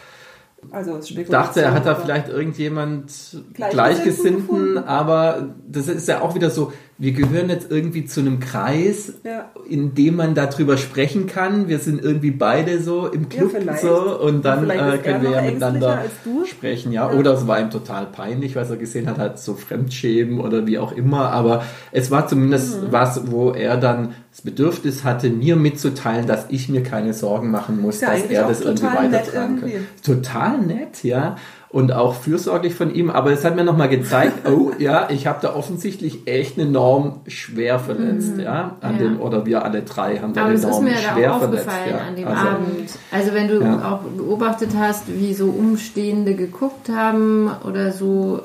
also 0.71 0.99
dachte, 1.29 1.61
er 1.61 1.73
hat 1.73 1.85
da 1.85 1.95
vielleicht 1.95 2.27
irgendjemand 2.27 3.11
Gleichgesinnten, 3.53 4.77
aber 4.77 5.55
das 5.67 5.87
ist 5.87 6.07
ja 6.07 6.21
auch 6.21 6.35
wieder 6.35 6.49
so, 6.49 6.73
wir 7.01 7.13
gehören 7.13 7.47
jetzt 7.47 7.71
irgendwie 7.71 8.03
zu 8.03 8.19
einem 8.19 8.41
Kreis, 8.41 9.13
ja. 9.23 9.49
in 9.69 9.95
dem 9.95 10.17
man 10.17 10.35
darüber 10.35 10.77
sprechen 10.77 11.27
kann. 11.27 11.69
Wir 11.69 11.79
sind 11.79 12.03
irgendwie 12.03 12.31
beide 12.31 12.81
so 12.81 13.07
im 13.07 13.29
Club 13.29 13.53
ja, 13.53 13.77
so 13.77 14.19
und 14.19 14.43
dann 14.43 14.69
äh, 14.69 14.97
können 14.97 15.23
wir 15.23 15.31
ja 15.31 15.41
miteinander 15.41 16.03
sprechen, 16.45 16.91
ja. 16.91 17.09
ja. 17.09 17.17
Oder 17.17 17.35
es 17.35 17.47
war 17.47 17.57
ihm 17.57 17.69
total 17.69 18.05
peinlich, 18.07 18.57
was 18.57 18.69
er 18.69 18.75
gesehen 18.75 19.07
hat, 19.07 19.17
halt 19.17 19.39
so 19.39 19.53
Fremdschämen 19.53 20.41
oder 20.41 20.67
wie 20.67 20.77
auch 20.77 20.91
immer. 20.91 21.31
Aber 21.31 21.63
es 21.93 22.11
war 22.11 22.27
zumindest 22.27 22.81
mhm. 22.81 22.87
was, 22.91 23.31
wo 23.31 23.51
er 23.51 23.77
dann 23.77 24.13
das 24.31 24.41
Bedürfnis 24.41 25.05
hatte, 25.05 25.29
mir 25.29 25.55
mitzuteilen, 25.55 26.27
dass 26.27 26.47
ich 26.49 26.67
mir 26.67 26.83
keine 26.83 27.13
Sorgen 27.13 27.49
machen 27.49 27.79
muss, 27.81 28.01
dass 28.01 28.23
er 28.25 28.45
das 28.45 28.59
irgendwie 28.59 28.87
weitertragen 28.87 29.61
kann. 29.61 29.71
Total 30.03 30.57
nett, 30.57 31.01
ja 31.03 31.37
und 31.71 31.91
auch 31.91 32.15
fürsorglich 32.15 32.73
von 32.73 32.93
ihm. 32.93 33.09
Aber 33.09 33.31
es 33.31 33.45
hat 33.45 33.55
mir 33.55 33.63
nochmal 33.63 33.89
gezeigt, 33.89 34.47
oh 34.49 34.71
ja, 34.79 35.09
ich 35.09 35.27
habe 35.27 35.39
da 35.41 35.55
offensichtlich 35.55 36.27
echt 36.27 36.59
eine 36.59 36.69
Norm 36.69 37.21
schwer 37.27 37.79
verletzt, 37.79 38.37
mhm. 38.37 38.41
ja, 38.41 38.77
an 38.81 38.93
ja. 38.93 38.99
dem 38.99 39.21
oder 39.21 39.45
wir 39.45 39.63
alle 39.63 39.83
drei 39.83 40.17
haben 40.17 40.33
da 40.33 40.41
Aber 40.41 40.51
eine 40.51 40.59
Norm 40.59 40.87
schwer 40.87 41.29
da 41.29 41.39
verletzt. 41.39 41.69
Ja. 41.89 41.97
an 41.99 42.15
dem 42.15 42.27
also, 42.27 42.47
Abend. 42.47 42.89
Also 43.11 43.33
wenn 43.33 43.47
du 43.47 43.61
ja. 43.61 43.91
auch 43.91 43.99
beobachtet 43.99 44.71
hast, 44.77 45.03
wie 45.07 45.33
so 45.33 45.45
Umstehende 45.45 46.35
geguckt 46.35 46.89
haben 46.89 47.51
oder 47.67 47.91
so, 47.91 48.41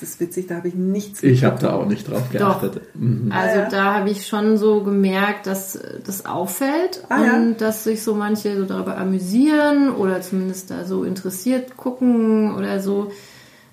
das 0.00 0.10
ist 0.10 0.20
witzig, 0.20 0.46
da 0.46 0.56
habe 0.56 0.68
ich 0.68 0.74
nichts 0.74 1.22
Ich 1.22 1.44
habe 1.44 1.58
da 1.60 1.72
auch 1.72 1.86
nicht 1.86 2.10
drauf 2.10 2.30
geachtet. 2.30 2.80
Mhm. 2.94 3.32
Also 3.32 3.70
da 3.70 3.94
habe 3.94 4.10
ich 4.10 4.26
schon 4.26 4.56
so 4.56 4.82
gemerkt, 4.82 5.46
dass 5.46 5.78
das 6.04 6.26
auffällt 6.26 7.04
ah, 7.08 7.16
und 7.16 7.52
ja. 7.52 7.58
dass 7.58 7.84
sich 7.84 8.02
so 8.02 8.14
manche 8.14 8.56
so 8.56 8.64
darüber 8.64 8.98
amüsieren 8.98 9.90
oder 9.90 10.20
zumindest 10.20 10.70
da 10.70 10.84
so 10.84 11.04
interessiert 11.04 11.76
gucken 11.76 12.54
oder 12.54 12.80
so. 12.80 13.10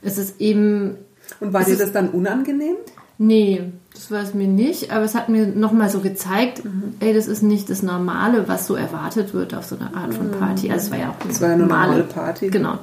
Es 0.02 0.18
ist 0.18 0.40
eben. 0.40 0.96
Und 1.40 1.54
war 1.54 1.64
dir 1.64 1.78
das 1.78 1.92
dann 1.92 2.10
unangenehm? 2.10 2.76
Nee, 3.18 3.72
das 3.94 4.10
war 4.10 4.24
es 4.24 4.34
mir 4.34 4.48
nicht, 4.48 4.92
aber 4.92 5.06
es 5.06 5.16
hat 5.16 5.30
mir 5.30 5.48
nochmal 5.48 5.90
so 5.90 6.00
gezeigt, 6.00 6.66
mhm. 6.66 6.96
ey, 7.00 7.14
das 7.14 7.28
ist 7.28 7.44
nicht 7.44 7.70
das 7.70 7.84
Normale, 7.84 8.48
was 8.48 8.66
so 8.66 8.76
erwartet 8.76 9.34
wird 9.34 9.54
auf 9.54 9.66
so 9.66 9.78
einer 9.78 9.96
Art 9.96 10.14
von 10.14 10.32
Party. 10.32 10.72
Also 10.72 10.86
es 10.86 10.92
war 10.92 11.00
ja 11.00 11.10
auch 11.10 11.22
eine, 11.22 11.30
das 11.30 11.42
war 11.42 11.50
ja 11.50 11.54
eine 11.56 11.64
normale 11.64 12.04
Party. 12.04 12.50
Genau. 12.50 12.80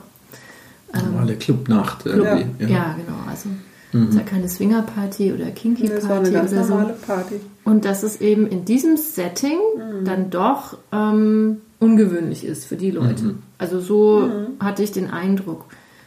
Normale 0.92 1.36
Clubnacht. 1.36 2.04
Club, 2.04 2.24
ja. 2.24 2.66
ja. 2.66 2.96
genau. 2.96 3.18
Also 3.28 3.48
mhm. 3.92 4.08
ist 4.08 4.16
ja 4.16 4.22
keine 4.22 4.48
Swingerparty 4.48 5.32
oder 5.32 5.46
Kinky 5.50 5.88
Party. 5.88 5.94
Das 5.94 6.08
war 6.08 6.18
eine 6.18 6.30
ganz 6.30 6.52
normale 6.52 6.94
so. 7.00 7.06
Party. 7.06 7.40
Und 7.64 7.84
dass 7.84 8.02
es 8.02 8.20
eben 8.20 8.46
in 8.46 8.64
diesem 8.64 8.96
Setting 8.96 9.58
mhm. 9.76 10.04
dann 10.04 10.30
doch 10.30 10.78
ähm, 10.92 11.58
ungewöhnlich 11.78 12.44
ist 12.44 12.64
für 12.64 12.76
die 12.76 12.90
Leute. 12.90 13.24
Mhm. 13.24 13.38
Also 13.58 13.80
so 13.80 14.20
mhm. 14.20 14.64
hatte 14.64 14.82
ich 14.82 14.92
den 14.92 15.10
Eindruck. 15.10 15.66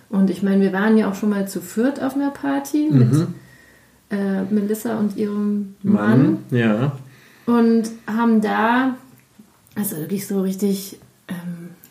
Und 0.10 0.30
ich 0.30 0.44
meine, 0.44 0.62
wir 0.62 0.74
waren 0.74 0.98
ja 0.98 1.10
auch 1.10 1.16
schon 1.16 1.30
mal 1.30 1.48
zu 1.48 1.62
viert 1.62 2.02
auf 2.02 2.16
einer 2.16 2.30
Party 2.30 2.90
mit 2.92 3.12
mhm. 3.12 3.28
äh, 4.10 4.44
Melissa 4.44 4.98
und 4.98 5.18
ihrem 5.18 5.76
Mann. 5.82 6.22
Mann. 6.22 6.38
Ja. 6.52 6.98
Und 7.46 7.86
haben 8.08 8.42
da, 8.42 8.96
also 9.76 9.98
wirklich 9.98 10.28
so 10.28 10.42
richtig 10.42 11.00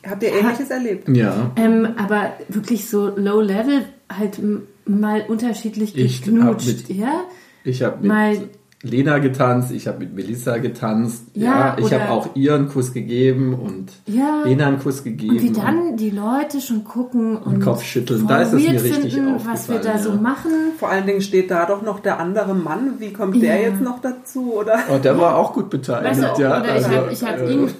Habt 0.04 0.22
ihr 0.22 0.30
Ähnliches 0.30 0.70
ha 0.70 0.74
erlebt? 0.74 1.08
Ja. 1.08 1.52
Ähm, 1.56 1.94
aber 1.96 2.32
wirklich 2.48 2.88
so 2.88 3.08
low 3.16 3.40
level, 3.40 3.84
halt 4.10 4.40
mal 4.84 5.24
unterschiedlich 5.28 5.94
geknutscht, 5.94 6.88
mit, 6.88 6.96
ja? 6.96 7.24
Ich 7.64 7.82
habe 7.82 8.06
mal 8.06 8.48
Lena 8.82 9.18
getanzt, 9.18 9.70
ich 9.70 9.86
habe 9.86 10.00
mit 10.00 10.14
Melissa 10.14 10.58
getanzt, 10.58 11.26
ja, 11.34 11.44
ja 11.44 11.76
ich 11.78 11.92
habe 11.92 12.10
auch 12.10 12.34
ihr 12.34 12.54
einen 12.54 12.68
Kuss 12.68 12.92
gegeben 12.92 13.54
und 13.54 13.92
ja, 14.06 14.42
Lena 14.44 14.66
einen 14.66 14.80
Kuss 14.80 15.04
gegeben. 15.04 15.36
Und 15.36 15.42
wie 15.42 15.52
dann 15.52 15.96
die 15.96 16.10
Leute 16.10 16.60
schon 16.60 16.82
gucken 16.82 17.36
und, 17.36 17.54
und 17.54 17.60
Kopfschütteln, 17.60 18.26
da 18.26 18.42
ist 18.42 18.52
es 18.52 18.60
mir 18.60 18.82
richtig 18.82 19.14
finden, 19.14 19.40
was 19.46 19.68
wir 19.68 19.78
da 19.78 19.92
ja. 19.92 19.98
so 19.98 20.12
machen. 20.14 20.50
Vor 20.78 20.88
allen 20.88 21.06
Dingen 21.06 21.20
steht 21.20 21.52
da 21.52 21.64
doch 21.66 21.82
noch 21.82 22.00
der 22.00 22.18
andere 22.18 22.54
Mann, 22.54 22.94
wie 22.98 23.12
kommt 23.12 23.40
der 23.40 23.62
jetzt 23.62 23.80
noch 23.80 24.00
dazu, 24.00 24.54
oder? 24.54 24.80
Oh, 24.92 24.98
der 24.98 25.16
war 25.16 25.36
auch 25.36 25.52
gut 25.52 25.70
beteiligt, 25.70 26.20
weißt 26.20 26.38
du, 26.38 26.42
ja. 26.42 26.60
Oder 26.60 26.72
also, 26.72 26.90
ich 27.10 27.22
habe 27.22 27.42
hab 27.42 27.50
ihn, 27.50 27.70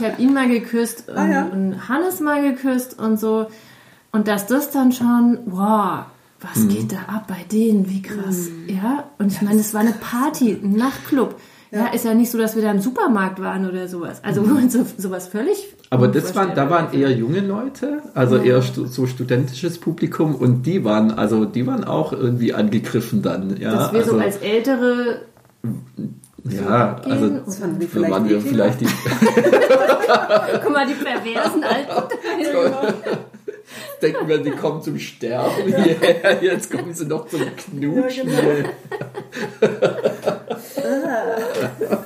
hab 0.00 0.18
ihn 0.20 0.32
mal 0.32 0.48
geküsst 0.48 1.06
ah, 1.12 1.24
und, 1.24 1.52
und 1.52 1.88
Hannes 1.88 2.20
mal 2.20 2.40
geküsst 2.40 3.00
und 3.00 3.18
so. 3.18 3.46
Und 4.12 4.28
dass 4.28 4.46
das 4.46 4.70
dann 4.70 4.92
schon, 4.92 5.38
wow, 5.46 6.04
was 6.42 6.62
mhm. 6.62 6.68
geht 6.68 6.92
da 6.92 6.98
ab 7.08 7.26
bei 7.28 7.44
denen? 7.50 7.88
Wie 7.88 8.02
krass. 8.02 8.48
Mhm. 8.48 8.74
Ja, 8.74 9.10
und 9.18 9.32
ich 9.32 9.42
meine, 9.42 9.60
es 9.60 9.74
war 9.74 9.80
eine 9.80 9.92
Party, 9.92 10.58
ein 10.62 10.72
Nachtclub. 10.72 11.36
Ja. 11.70 11.86
ja. 11.86 11.86
ist 11.88 12.04
ja 12.04 12.14
nicht 12.14 12.30
so, 12.30 12.38
dass 12.38 12.54
wir 12.54 12.62
da 12.62 12.70
im 12.70 12.80
Supermarkt 12.80 13.40
waren 13.40 13.68
oder 13.68 13.88
sowas. 13.88 14.22
Also 14.22 14.42
mhm. 14.42 14.68
so, 14.68 14.84
sowas 14.98 15.28
völlig. 15.28 15.74
Aber 15.90 16.08
das 16.08 16.34
waren, 16.34 16.54
da 16.54 16.70
waren 16.70 16.92
eher 16.92 17.10
junge 17.10 17.40
Leute, 17.40 18.02
also 18.14 18.36
ja. 18.36 18.42
eher 18.42 18.62
so 18.62 19.06
studentisches 19.06 19.78
Publikum 19.78 20.34
und 20.34 20.62
die 20.62 20.84
waren, 20.84 21.12
also 21.12 21.44
die 21.44 21.66
waren 21.66 21.84
auch 21.84 22.12
irgendwie 22.12 22.54
angegriffen 22.54 23.22
dann. 23.22 23.56
Ja, 23.58 23.72
dass 23.72 23.92
wir 23.92 24.00
also, 24.00 24.12
so 24.12 24.18
als 24.18 24.36
ältere 24.38 25.22
ja, 26.44 27.00
so 27.04 27.10
also 27.10 27.40
fanden 27.52 27.80
wir 27.80 27.88
vielleicht, 27.88 28.12
waren 28.12 28.28
wir 28.28 28.40
vielleicht 28.40 28.80
die. 28.80 28.86
Guck 30.64 30.72
mal, 30.72 30.86
die 30.86 30.94
perversen 30.94 31.62
alten 31.62 32.02
denken 34.02 34.28
wir, 34.28 34.38
die 34.38 34.50
kommen 34.50 34.82
zum 34.82 34.98
Sterben 34.98 35.66
hierher, 35.66 36.38
jetzt 36.42 36.70
kommen 36.70 36.92
sie 36.92 37.06
noch 37.06 37.28
zum 37.28 37.40
Knutschen. 37.56 38.30
Ja, 38.30 38.40
genau. 38.40 38.68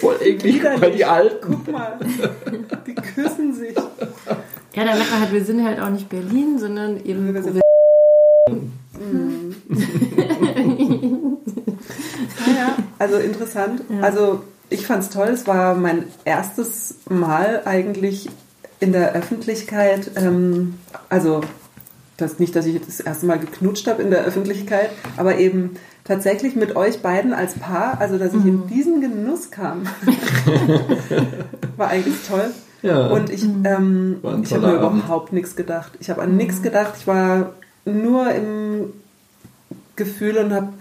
Voll 0.00 0.16
eklig, 0.22 0.62
weil 0.62 0.92
die 0.92 1.04
Alten. 1.04 1.38
Guck 1.40 1.72
mal, 1.72 1.98
die 2.86 2.94
küssen 2.94 3.54
sich. 3.54 3.74
Ja, 4.74 4.84
da 4.84 4.94
merkt 4.94 5.10
man 5.10 5.20
halt, 5.20 5.32
wir 5.32 5.44
sind 5.44 5.64
halt 5.64 5.80
auch 5.80 5.90
nicht 5.90 6.08
Berlin, 6.08 6.58
sondern 6.58 7.02
eben. 7.04 7.34
Wir 7.34 7.42
sind 7.42 7.60
ja, 12.46 12.76
also 12.98 13.16
interessant. 13.16 13.82
Ja. 13.88 14.00
Also 14.00 14.42
ich 14.68 14.86
fand 14.86 15.02
es 15.02 15.10
toll. 15.10 15.28
Es 15.28 15.46
war 15.46 15.74
mein 15.74 16.04
erstes 16.24 16.96
Mal 17.08 17.62
eigentlich 17.64 18.28
in 18.80 18.92
der 18.92 19.12
Öffentlichkeit, 19.14 20.10
ähm, 20.16 20.74
also 21.08 21.42
das 22.16 22.38
nicht, 22.38 22.56
dass 22.56 22.66
ich 22.66 22.80
das 22.84 23.00
erste 23.00 23.26
Mal 23.26 23.38
geknutscht 23.38 23.86
habe 23.86 24.02
in 24.02 24.10
der 24.10 24.24
Öffentlichkeit, 24.24 24.90
aber 25.16 25.38
eben 25.38 25.76
tatsächlich 26.04 26.56
mit 26.56 26.76
euch 26.76 27.02
beiden 27.02 27.32
als 27.32 27.54
Paar, 27.54 28.00
also 28.00 28.18
dass 28.18 28.34
ich 28.34 28.44
in 28.44 28.62
mhm. 28.62 28.66
diesen 28.66 29.00
Genuss 29.00 29.50
kam, 29.50 29.84
war 31.76 31.88
eigentlich 31.88 32.16
toll. 32.26 32.50
Ja. 32.82 33.08
Und 33.08 33.30
ich, 33.30 33.44
mhm. 33.44 33.64
ähm, 33.64 34.42
ich 34.42 34.52
habe 34.52 34.66
mir 34.66 34.74
überhaupt 34.74 35.32
nichts 35.32 35.54
gedacht. 35.54 35.92
Ich 36.00 36.10
habe 36.10 36.22
an 36.22 36.36
nichts 36.36 36.58
mhm. 36.58 36.62
gedacht. 36.62 36.94
Ich 36.98 37.06
war 37.06 37.52
nur 37.84 38.30
im 38.32 38.92
Gefühl 39.96 40.38
und 40.38 40.52
habe 40.52 40.72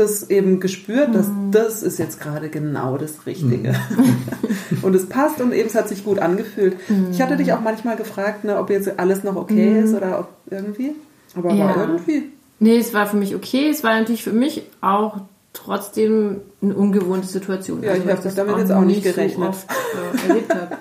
das 0.00 0.30
eben 0.30 0.60
gespürt, 0.60 1.14
dass 1.14 1.28
mhm. 1.28 1.52
das 1.52 1.82
ist 1.82 1.98
jetzt 1.98 2.20
gerade 2.20 2.48
genau 2.48 2.98
das 2.98 3.26
Richtige. 3.26 3.72
Mhm. 3.72 4.78
und 4.82 4.94
es 4.94 5.08
passt 5.08 5.40
und 5.40 5.52
eben 5.52 5.68
es 5.68 5.74
hat 5.74 5.88
sich 5.88 6.04
gut 6.04 6.18
angefühlt. 6.18 6.76
Mhm. 6.88 7.08
Ich 7.12 7.22
hatte 7.22 7.36
dich 7.36 7.52
auch 7.52 7.60
manchmal 7.60 7.96
gefragt, 7.96 8.44
ne, 8.44 8.58
ob 8.58 8.70
jetzt 8.70 8.98
alles 8.98 9.22
noch 9.22 9.36
okay 9.36 9.70
mhm. 9.70 9.84
ist 9.84 9.94
oder 9.94 10.20
ob 10.20 10.28
irgendwie. 10.50 10.92
Aber 11.36 11.52
ja. 11.52 11.66
war 11.66 11.88
irgendwie. 11.88 12.24
Nee, 12.58 12.78
es 12.78 12.92
war 12.92 13.06
für 13.06 13.16
mich 13.16 13.34
okay. 13.34 13.70
Es 13.70 13.84
war 13.84 13.98
natürlich 13.98 14.24
für 14.24 14.32
mich 14.32 14.62
auch 14.80 15.18
trotzdem 15.52 16.40
eine 16.62 16.74
ungewohnte 16.74 17.26
Situation. 17.26 17.82
Ja, 17.82 17.92
also, 17.92 18.02
ich 18.04 18.10
habe 18.10 18.28
damit 18.34 18.58
jetzt 18.58 18.72
auch 18.72 18.84
nicht 18.84 19.02
gerechnet. 19.02 19.36
So 19.36 19.48
oft, 19.48 19.66
äh, 19.70 20.28
erlebt 20.28 20.54
habe. 20.54 20.76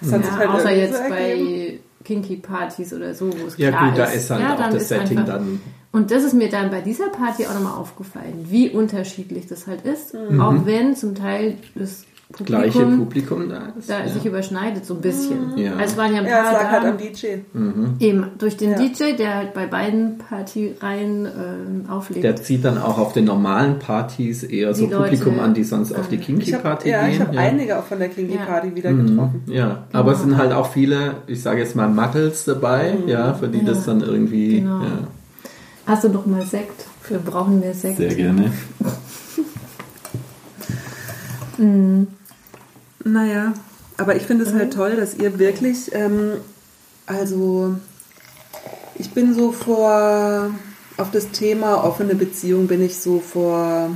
ja, 0.00 0.36
halt 0.38 0.48
außer 0.50 0.70
jetzt 0.70 0.96
so 0.96 1.08
bei 1.08 1.78
Kinky-Partys 2.04 2.92
oder 2.92 3.14
so, 3.14 3.26
wo 3.26 3.46
es 3.46 3.56
ja, 3.56 3.70
klar 3.70 3.90
gut, 3.90 3.98
ist. 3.98 3.98
Ja 3.98 4.04
gut, 4.04 4.12
da 4.12 4.12
ist 4.12 4.30
halt 4.30 4.40
ja, 4.42 4.66
auch 4.66 4.72
das 4.72 4.88
Setting 4.88 5.24
dann 5.24 5.60
und 5.94 6.10
das 6.10 6.24
ist 6.24 6.34
mir 6.34 6.48
dann 6.48 6.72
bei 6.72 6.80
dieser 6.80 7.08
Party 7.08 7.46
auch 7.46 7.54
nochmal 7.54 7.78
aufgefallen, 7.78 8.46
wie 8.48 8.68
unterschiedlich 8.68 9.46
das 9.46 9.68
halt 9.68 9.86
ist. 9.86 10.12
Mhm. 10.12 10.40
Auch 10.40 10.66
wenn 10.66 10.96
zum 10.96 11.14
Teil 11.14 11.56
das 11.76 12.04
Publikum, 12.32 12.46
gleiche 12.46 12.84
Publikum 12.84 13.48
da 13.48 13.68
ist. 13.78 13.88
Da 13.88 14.00
ja. 14.00 14.08
sich 14.08 14.26
überschneidet 14.26 14.84
so 14.84 14.94
ein 14.94 15.00
bisschen. 15.00 15.52
Mhm. 15.52 15.58
Ja. 15.58 15.72
Also 15.76 15.92
es 15.92 15.96
waren 15.96 16.12
ja 16.12 16.18
ein 16.18 16.24
paar 16.24 16.32
ja, 16.32 16.46
es 16.46 16.52
lag 16.52 16.70
halt 16.72 16.84
am 16.84 16.98
DJ. 16.98 17.26
Mhm. 17.52 17.94
Eben, 18.00 18.26
durch 18.38 18.56
den 18.56 18.72
ja. 18.72 18.78
DJ, 18.78 19.16
der 19.16 19.34
halt 19.36 19.54
bei 19.54 19.68
beiden 19.68 20.18
Partyreihen 20.18 21.26
äh, 21.26 21.88
auflegt. 21.88 22.24
Der 22.24 22.34
zieht 22.34 22.64
dann 22.64 22.78
auch 22.78 22.98
auf 22.98 23.12
den 23.12 23.26
normalen 23.26 23.78
Partys 23.78 24.42
eher 24.42 24.72
die 24.72 24.80
so 24.80 24.86
Leute, 24.86 24.96
Publikum 24.96 25.38
an, 25.38 25.54
die 25.54 25.62
sonst 25.62 25.92
auf 25.92 26.08
die 26.08 26.18
Kinky-Party 26.18 26.86
gehen. 26.86 26.92
Ja, 26.92 27.06
ich 27.06 27.20
habe 27.20 27.38
einige 27.38 27.78
auch 27.78 27.84
von 27.84 28.00
der 28.00 28.08
Kinky-Party 28.08 28.74
wieder 28.74 28.90
mhm. 28.90 29.06
getroffen. 29.06 29.42
Ja, 29.46 29.66
genau. 29.66 29.78
aber 29.92 30.10
es 30.10 30.22
sind 30.22 30.36
halt 30.36 30.50
auch 30.52 30.72
viele, 30.72 31.18
ich 31.28 31.40
sage 31.40 31.60
jetzt 31.60 31.76
mal 31.76 31.88
Muggles 31.88 32.46
dabei, 32.46 32.96
mhm. 33.00 33.08
ja, 33.08 33.34
für 33.34 33.46
die 33.46 33.64
das 33.64 33.84
dann 33.84 34.00
irgendwie... 34.00 34.62
Genau. 34.62 34.80
Hast 35.86 36.04
du 36.04 36.08
doch 36.08 36.26
mal 36.26 36.44
Sekt? 36.46 36.86
Wir 37.08 37.18
brauchen 37.18 37.60
mehr 37.60 37.74
Sekt. 37.74 37.98
Sehr 37.98 38.14
gerne. 38.14 38.52
mhm. 41.58 42.06
Naja, 43.04 43.52
aber 43.98 44.16
ich 44.16 44.22
finde 44.22 44.44
es 44.44 44.50
halt 44.50 44.56
mhm. 44.56 44.60
halt 44.60 44.72
toll, 44.72 44.96
dass 44.96 45.14
ihr 45.14 45.38
wirklich, 45.38 45.94
ähm, 45.94 46.38
also 47.06 47.76
ich 48.94 49.10
bin 49.10 49.34
so 49.34 49.52
vor, 49.52 50.50
auf 50.96 51.10
das 51.10 51.30
Thema 51.30 51.84
offene 51.84 52.14
Beziehung 52.14 52.66
bin 52.66 52.82
ich 52.82 52.98
so 52.98 53.20
vor 53.20 53.90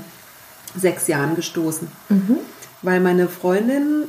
sechs 0.76 1.06
Jahren 1.06 1.36
gestoßen. 1.36 1.88
Mhm. 2.10 2.36
Weil 2.82 3.00
meine 3.00 3.28
Freundin 3.28 4.04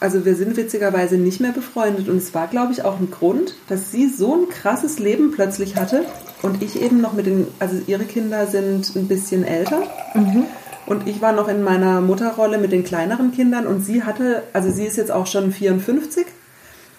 also 0.00 0.24
wir 0.24 0.36
sind 0.36 0.56
witzigerweise 0.56 1.16
nicht 1.16 1.40
mehr 1.40 1.50
befreundet 1.50 2.08
und 2.08 2.18
es 2.18 2.32
war, 2.32 2.46
glaube 2.46 2.72
ich, 2.72 2.84
auch 2.84 3.00
ein 3.00 3.10
Grund, 3.10 3.54
dass 3.68 3.90
sie 3.90 4.08
so 4.08 4.36
ein 4.36 4.48
krasses 4.48 5.00
Leben 5.00 5.32
plötzlich 5.32 5.74
hatte 5.74 6.04
und 6.42 6.62
ich 6.62 6.80
eben 6.80 7.00
noch 7.00 7.12
mit 7.12 7.26
den, 7.26 7.48
also 7.58 7.80
ihre 7.86 8.04
Kinder 8.04 8.46
sind 8.46 8.94
ein 8.94 9.08
bisschen 9.08 9.44
älter 9.44 9.82
mhm. 10.14 10.44
und 10.86 11.08
ich 11.08 11.20
war 11.20 11.32
noch 11.32 11.48
in 11.48 11.62
meiner 11.62 12.00
Mutterrolle 12.00 12.58
mit 12.58 12.72
den 12.72 12.84
kleineren 12.84 13.32
Kindern 13.32 13.66
und 13.66 13.84
sie 13.84 14.04
hatte, 14.04 14.42
also 14.52 14.70
sie 14.70 14.84
ist 14.84 14.96
jetzt 14.96 15.10
auch 15.10 15.26
schon 15.26 15.52
54 15.52 16.26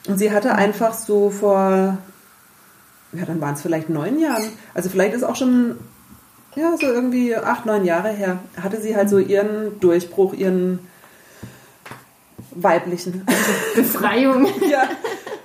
und 0.08 0.18
sie 0.18 0.32
hatte 0.32 0.56
einfach 0.56 0.94
so 0.94 1.30
vor, 1.30 1.98
ja 3.14 3.26
dann 3.26 3.42
waren 3.42 3.54
es 3.54 3.62
vielleicht 3.62 3.90
neun 3.90 4.20
Jahren, 4.20 4.44
also 4.74 4.90
vielleicht 4.90 5.14
ist 5.14 5.24
auch 5.24 5.36
schon, 5.36 5.78
ja 6.56 6.76
so 6.78 6.88
irgendwie 6.88 7.36
acht, 7.36 7.66
neun 7.66 7.86
Jahre 7.86 8.10
her, 8.10 8.40
hatte 8.62 8.82
sie 8.82 8.96
halt 8.96 9.10
so 9.10 9.20
ihren 9.20 9.80
Durchbruch, 9.80 10.34
ihren 10.34 10.80
weiblichen 12.52 13.26
Befreiung. 13.76 14.48
ja. 14.70 14.84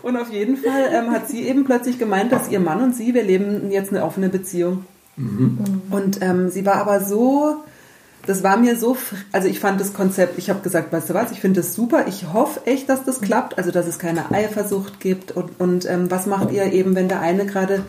Und 0.04 0.18
auf 0.18 0.30
jeden 0.30 0.58
Fall 0.58 0.90
ähm, 0.92 1.10
hat 1.12 1.28
sie 1.28 1.48
eben 1.48 1.64
plötzlich 1.64 1.98
gemeint, 1.98 2.30
dass 2.30 2.50
ihr 2.50 2.60
Mann 2.60 2.82
und 2.82 2.94
sie, 2.94 3.14
wir 3.14 3.22
leben 3.22 3.70
jetzt 3.70 3.90
eine 3.90 4.04
offene 4.04 4.28
Beziehung. 4.28 4.84
Mhm. 5.16 5.80
Und 5.90 6.20
ähm, 6.20 6.50
sie 6.50 6.66
war 6.66 6.74
aber 6.74 7.00
so, 7.00 7.64
das 8.26 8.42
war 8.42 8.58
mir 8.58 8.76
so, 8.76 8.98
also 9.32 9.48
ich 9.48 9.60
fand 9.60 9.80
das 9.80 9.94
Konzept, 9.94 10.36
ich 10.36 10.50
habe 10.50 10.60
gesagt, 10.60 10.92
weißt 10.92 11.08
du 11.08 11.14
was, 11.14 11.30
ich 11.30 11.40
finde 11.40 11.62
das 11.62 11.74
super, 11.74 12.04
ich 12.06 12.34
hoffe 12.34 12.66
echt, 12.66 12.90
dass 12.90 13.04
das 13.04 13.22
klappt, 13.22 13.56
also 13.56 13.70
dass 13.70 13.86
es 13.86 13.98
keine 13.98 14.30
Eifersucht 14.30 15.00
gibt. 15.00 15.32
Und, 15.32 15.58
und 15.58 15.88
ähm, 15.88 16.10
was 16.10 16.26
macht 16.26 16.52
ihr 16.52 16.70
eben, 16.70 16.94
wenn 16.94 17.08
der 17.08 17.20
eine 17.20 17.46
gerade 17.46 17.82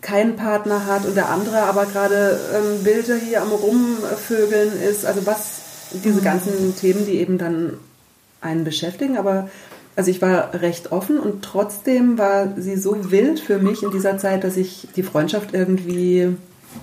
keinen 0.00 0.36
Partner 0.36 0.86
hat 0.86 1.04
und 1.06 1.16
der 1.16 1.28
andere 1.28 1.62
aber 1.62 1.86
gerade 1.86 2.38
ähm, 2.54 2.84
Bilder 2.84 3.16
hier 3.16 3.42
am 3.42 3.50
Rumvögeln 3.50 4.80
ist? 4.80 5.04
Also 5.04 5.26
was, 5.26 5.60
diese 6.04 6.20
mhm. 6.20 6.24
ganzen 6.24 6.76
Themen, 6.76 7.04
die 7.04 7.18
eben 7.18 7.36
dann 7.36 7.78
einen 8.40 8.62
beschäftigen, 8.62 9.18
aber 9.18 9.48
also 9.96 10.10
ich 10.10 10.22
war 10.22 10.54
recht 10.54 10.92
offen 10.92 11.18
und 11.18 11.42
trotzdem 11.42 12.18
war 12.18 12.54
sie 12.56 12.76
so 12.76 13.10
wild 13.10 13.40
für 13.40 13.58
mich 13.58 13.82
in 13.82 13.90
dieser 13.90 14.18
Zeit, 14.18 14.44
dass 14.44 14.56
ich 14.56 14.88
die 14.96 15.02
Freundschaft 15.02 15.52
irgendwie 15.52 16.34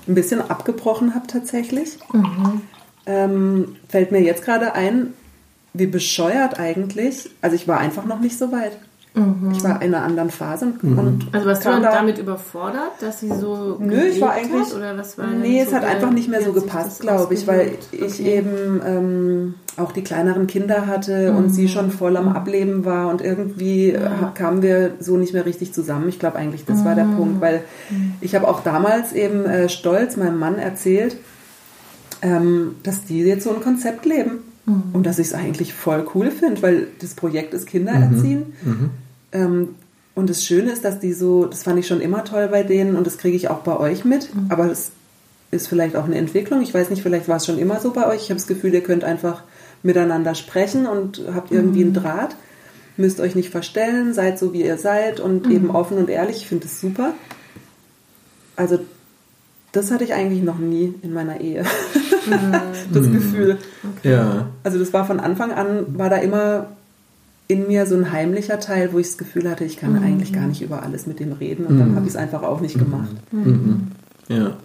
ein 0.08 0.16
bisschen 0.16 0.42
abgebrochen 0.42 1.16
habe 1.16 1.28
tatsächlich. 1.28 1.98
Mhm. 2.14 2.62
Ähm, 3.06 3.76
fällt 3.88 4.12
mir 4.12 4.22
jetzt 4.22 4.44
gerade 4.44 4.74
ein, 4.74 5.14
wie 5.74 5.88
bescheuert 5.88 6.60
eigentlich. 6.60 7.30
Also 7.42 7.56
ich 7.56 7.68
war 7.68 7.80
einfach 7.80 8.06
noch 8.06 8.20
nicht 8.20 8.38
so 8.38 8.52
weit. 8.52 8.78
Mhm. 9.20 9.52
Ich 9.52 9.64
war 9.64 9.82
in 9.82 9.94
einer 9.94 10.04
anderen 10.04 10.30
Phase. 10.30 10.66
Und, 10.66 10.84
mhm. 10.84 11.20
also 11.32 11.48
warst 11.48 11.66
du 11.66 11.70
da, 11.70 11.80
damit 11.80 12.18
überfordert, 12.18 12.92
dass 13.02 13.20
sie 13.20 13.28
so 13.28 13.78
Nö, 13.80 14.02
ich 14.04 14.22
war 14.22 14.32
eigentlich 14.32 14.70
hat, 14.70 14.76
oder 14.76 14.98
was 14.98 15.18
war 15.18 15.28
Nee, 15.28 15.62
es 15.62 15.70
so 15.70 15.76
hat 15.76 15.84
einfach 15.84 16.12
nicht 16.12 16.30
mehr 16.30 16.42
so 16.42 16.54
gepasst, 16.54 17.02
glaube 17.02 17.34
ich, 17.34 17.48
weil 17.48 17.74
ich 17.92 18.20
okay. 18.20 18.38
eben 18.38 18.82
ähm, 18.86 19.54
auch 19.78 19.92
die 19.92 20.04
kleineren 20.04 20.48
Kinder 20.48 20.88
hatte 20.88 21.32
mhm. 21.32 21.38
und 21.38 21.50
sie 21.50 21.68
schon 21.68 21.92
voll 21.92 22.18
am 22.18 22.30
Ableben 22.30 22.86
war 22.86 23.10
und 23.10 23.22
irgendwie 23.22 23.94
ja. 23.94 24.32
kamen 24.34 24.62
wir 24.62 24.94
so 25.00 25.18
nicht 25.18 25.34
mehr 25.34 25.46
richtig 25.46 25.74
zusammen. 25.74 26.10
Ich 26.10 26.20
glaube 26.20 26.38
eigentlich, 26.38 26.66
das 26.66 26.86
war 26.86 26.96
der 26.96 27.06
mhm. 27.06 27.16
Punkt, 27.18 27.42
weil 27.42 27.64
mhm. 27.90 28.14
ich 28.22 28.36
habe 28.36 28.48
auch 28.48 28.62
damals 28.62 29.14
eben 29.14 29.46
äh, 29.46 29.70
stolz 29.70 30.18
meinem 30.18 30.40
Mann 30.40 30.58
erzählt, 30.58 31.18
ähm, 32.22 32.76
dass 32.84 33.06
die 33.06 33.22
jetzt 33.22 33.44
so 33.44 33.54
ein 33.54 33.62
Konzept 33.62 34.06
leben. 34.06 34.40
Mhm. 34.66 34.84
Und 34.94 35.06
dass 35.06 35.20
ich 35.20 35.28
es 35.28 35.34
eigentlich 35.34 35.74
voll 35.74 36.06
cool 36.14 36.32
finde, 36.32 36.62
weil 36.62 36.88
das 37.00 37.14
Projekt 37.14 37.54
ist 37.54 37.68
Kindererziehen. 37.68 38.54
Mhm. 38.64 38.90
Ähm, 39.32 39.76
und 40.16 40.30
das 40.30 40.44
Schöne 40.44 40.72
ist, 40.72 40.84
dass 40.84 41.00
die 41.00 41.14
so, 41.14 41.46
das 41.46 41.64
fand 41.64 41.80
ich 41.80 41.88
schon 41.88 42.02
immer 42.02 42.26
toll 42.26 42.50
bei 42.50 42.64
denen 42.64 42.96
und 42.96 43.08
das 43.08 43.18
kriege 43.18 43.38
ich 43.38 43.50
auch 43.50 43.60
bei 43.60 43.78
euch 43.78 44.04
mit, 44.04 44.34
mhm. 44.36 44.48
aber 44.50 44.68
das 44.68 44.92
ist 45.52 45.68
vielleicht 45.68 45.96
auch 45.96 46.06
eine 46.06 46.18
Entwicklung. 46.18 46.62
Ich 46.62 46.74
weiß 46.74 46.90
nicht, 46.90 47.02
vielleicht 47.02 47.28
war 47.28 47.38
es 47.38 47.46
schon 47.46 47.58
immer 47.58 47.80
so 47.80 47.92
bei 47.92 48.06
euch. 48.08 48.24
Ich 48.24 48.30
habe 48.30 48.40
das 48.40 48.48
Gefühl, 48.48 48.74
ihr 48.74 48.84
könnt 48.84 49.04
einfach 49.04 49.44
miteinander 49.82 50.36
sprechen 50.36 50.86
und 50.86 51.22
habt 51.34 51.52
irgendwie 51.52 51.82
einen 51.82 51.92
mhm. 51.92 51.96
Draht. 51.96 52.36
Müsst 52.98 53.20
euch 53.20 53.34
nicht 53.34 53.50
verstellen, 53.50 54.14
seid 54.14 54.38
so 54.38 54.54
wie 54.54 54.64
ihr 54.64 54.78
seid 54.78 55.20
und 55.20 55.48
mhm. 55.48 55.52
eben 55.52 55.72
offen 55.72 55.98
und 55.98 56.10
ehrlich. 56.10 56.38
Ich 56.38 56.48
finde 56.48 56.66
es 56.66 56.82
super. 56.82 57.14
Also 58.56 58.80
das 59.72 59.92
hatte 59.92 60.04
ich 60.04 60.14
eigentlich 60.14 60.44
noch 60.44 60.58
nie 60.60 60.94
in 61.02 61.14
meiner 61.14 61.40
Ehe. 61.40 61.64
Mhm. 62.26 62.52
das 62.94 63.12
Gefühl. 63.12 63.58
Okay. 63.98 64.12
Ja. 64.12 64.50
Also 64.64 64.78
das 64.78 64.92
war 64.94 65.06
von 65.06 65.20
Anfang 65.20 65.52
an, 65.52 65.98
war 65.98 66.10
da 66.10 66.18
immer 66.18 66.68
in 67.50 67.66
mir 67.68 67.88
so 67.88 67.96
ein 67.96 68.12
heimlicher 68.12 68.60
Teil, 68.60 68.94
wo 68.94 69.00
ich 69.00 69.08
das 69.08 69.18
Gefühl 69.18 69.50
hatte, 69.50 69.66
ich 69.66 69.76
kann 69.76 69.94
mhm. 69.94 70.04
eigentlich 70.04 70.32
gar 70.32 70.46
nicht 70.46 70.62
über 70.62 70.84
alles 70.84 71.08
mit 71.08 71.20
dem 71.20 71.34
reden 71.34 71.66
und 71.66 71.76
mhm. 71.76 71.80
dann 71.80 71.96
habe 71.96 72.06
ich 72.06 72.12
es 72.12 72.16
einfach 72.16 72.44
auch 72.44 72.62
nicht 72.62 72.78
gemacht. 72.78 73.16
Mhm. 73.32 73.88
Ja. 74.28 74.58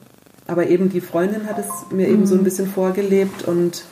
Aber 0.47 0.69
eben 0.69 0.91
die 0.91 1.01
Freundin 1.01 1.47
hat 1.47 1.59
es 1.59 1.67
mir 1.91 2.07
eben 2.07 2.27
so 2.27 2.35
ein 2.35 2.45
bisschen 2.45 2.69
vorgelebt 2.69 3.49
und 3.49 3.85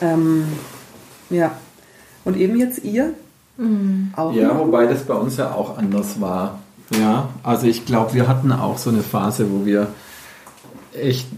ähm, 0.00 0.44
ja. 1.30 1.56
Und 2.24 2.36
eben 2.36 2.58
jetzt 2.58 2.84
ihr? 2.84 3.14
Auch 4.16 4.34
ja, 4.34 4.48
noch? 4.48 4.58
wobei 4.58 4.86
das 4.86 5.04
bei 5.04 5.14
uns 5.14 5.36
ja 5.36 5.52
auch 5.52 5.78
anders 5.78 6.20
war. 6.20 6.58
Ja, 6.98 7.28
also 7.44 7.68
ich 7.68 7.86
glaube, 7.86 8.14
wir 8.14 8.26
hatten 8.26 8.50
auch 8.50 8.78
so 8.78 8.90
eine 8.90 9.02
Phase, 9.02 9.50
wo 9.52 9.64
wir 9.64 9.86
echt 10.92 11.28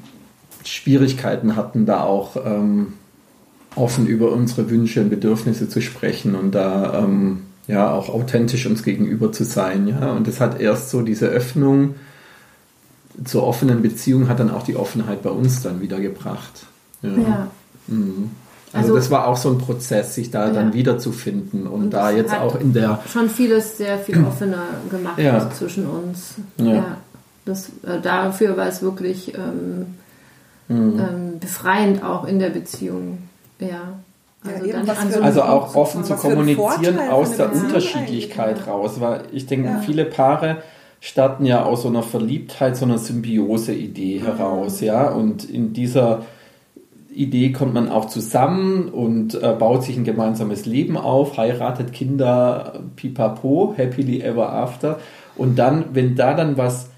Schwierigkeiten 0.65 1.55
hatten, 1.55 1.85
da 1.85 2.03
auch 2.03 2.37
ähm, 2.45 2.95
offen 3.79 4.07
über 4.07 4.33
unsere 4.33 4.71
Wünsche 4.71 5.01
und 5.01 5.11
Bedürfnisse 5.11 5.69
zu 5.69 5.81
sprechen 5.81 6.35
und 6.35 6.55
da 6.55 7.03
ähm, 7.05 7.43
ja 7.67 7.93
auch 7.93 8.09
authentisch 8.09 8.67
uns 8.67 8.83
gegenüber 8.83 9.33
zu 9.33 9.45
sein. 9.45 9.89
Ja, 9.89 10.13
und 10.13 10.27
das 10.27 10.41
hat 10.41 10.61
erst 10.61 10.91
so 10.91 11.03
diese 11.03 11.27
Öffnung 11.27 11.95
zur 13.25 13.45
offenen 13.45 13.83
Beziehung 13.83 14.29
hat 14.29 14.41
dann 14.41 14.51
auch 14.51 14.63
die 14.63 14.77
Offenheit 14.77 15.23
bei 15.23 15.31
uns 15.31 15.63
dann 15.63 15.81
wieder 15.81 16.01
gebracht. 16.01 16.67
Ja. 17.03 17.11
ja. 17.11 17.51
Mhm. 17.89 18.31
Also, 18.73 18.89
also, 18.89 18.97
das 18.97 19.11
war 19.11 19.27
auch 19.27 19.37
so 19.37 19.51
ein 19.51 19.59
Prozess, 19.59 20.15
sich 20.15 20.31
da 20.31 20.49
ja. 20.49 20.53
dann 20.53 20.75
wiederzufinden 20.75 21.67
und, 21.67 21.85
und 21.85 21.91
da 21.91 22.11
jetzt 22.11 22.35
auch 22.35 22.61
in 22.61 22.75
der 22.75 23.01
schon 23.11 23.31
vieles 23.31 23.79
sehr 23.79 23.99
viel 23.99 24.23
offener 24.27 24.65
gemacht 24.91 25.19
ja. 25.19 25.51
zwischen 25.51 25.87
uns. 25.87 26.35
Ja. 26.59 26.99
Das, 27.47 27.71
äh, 27.83 28.01
dafür 28.03 28.59
war 28.59 28.67
es 28.67 28.83
wirklich 28.83 29.33
ähm, 29.35 29.95
mhm. 30.69 31.01
ähm, 31.01 31.39
befreiend 31.41 32.05
auch 32.05 32.27
in 32.27 32.39
der 32.39 32.51
Beziehung. 32.51 33.28
Ja. 33.61 33.99
Also, 34.45 34.67
ja, 34.67 34.85
so 35.11 35.21
also 35.21 35.43
auch 35.43 35.75
offen 35.75 36.05
zu 36.05 36.15
kommunizieren 36.15 36.99
aus 37.11 37.37
der 37.37 37.53
Unterschiedlichkeit 37.53 38.69
raus, 38.69 39.01
weil 39.01 39.23
ich 39.33 39.47
denke, 39.47 39.81
viele 39.85 40.05
Paare 40.05 40.59
starten 41.01 41.45
ja 41.45 41.65
aus 41.65 41.83
so 41.83 41.89
einer 41.89 42.05
Verliebtheit, 42.05 42.77
so 42.77 42.85
einer 42.85 42.99
Symbiose-Idee 42.99 44.21
mhm. 44.21 44.25
heraus, 44.25 44.81
ja, 44.81 45.09
und 45.11 45.45
in 45.49 45.73
dieser 45.73 46.23
Idee 47.13 47.51
kommt 47.51 47.75
man 47.75 47.89
auch 47.89 48.05
zusammen 48.05 48.89
und 48.89 49.35
äh, 49.35 49.53
baut 49.59 49.83
sich 49.83 49.97
ein 49.97 50.05
gemeinsames 50.05 50.67
Leben 50.67 50.97
auf, 50.97 51.37
heiratet 51.37 51.93
Kinder, 51.93 52.81
pipapo, 52.95 53.75
happily 53.77 54.21
ever 54.21 54.53
after. 54.53 55.01
Und 55.37 55.59
dann, 55.59 55.87
wenn 55.95 56.15
da 56.15 56.35
dann 56.35 56.57
was 56.57 56.91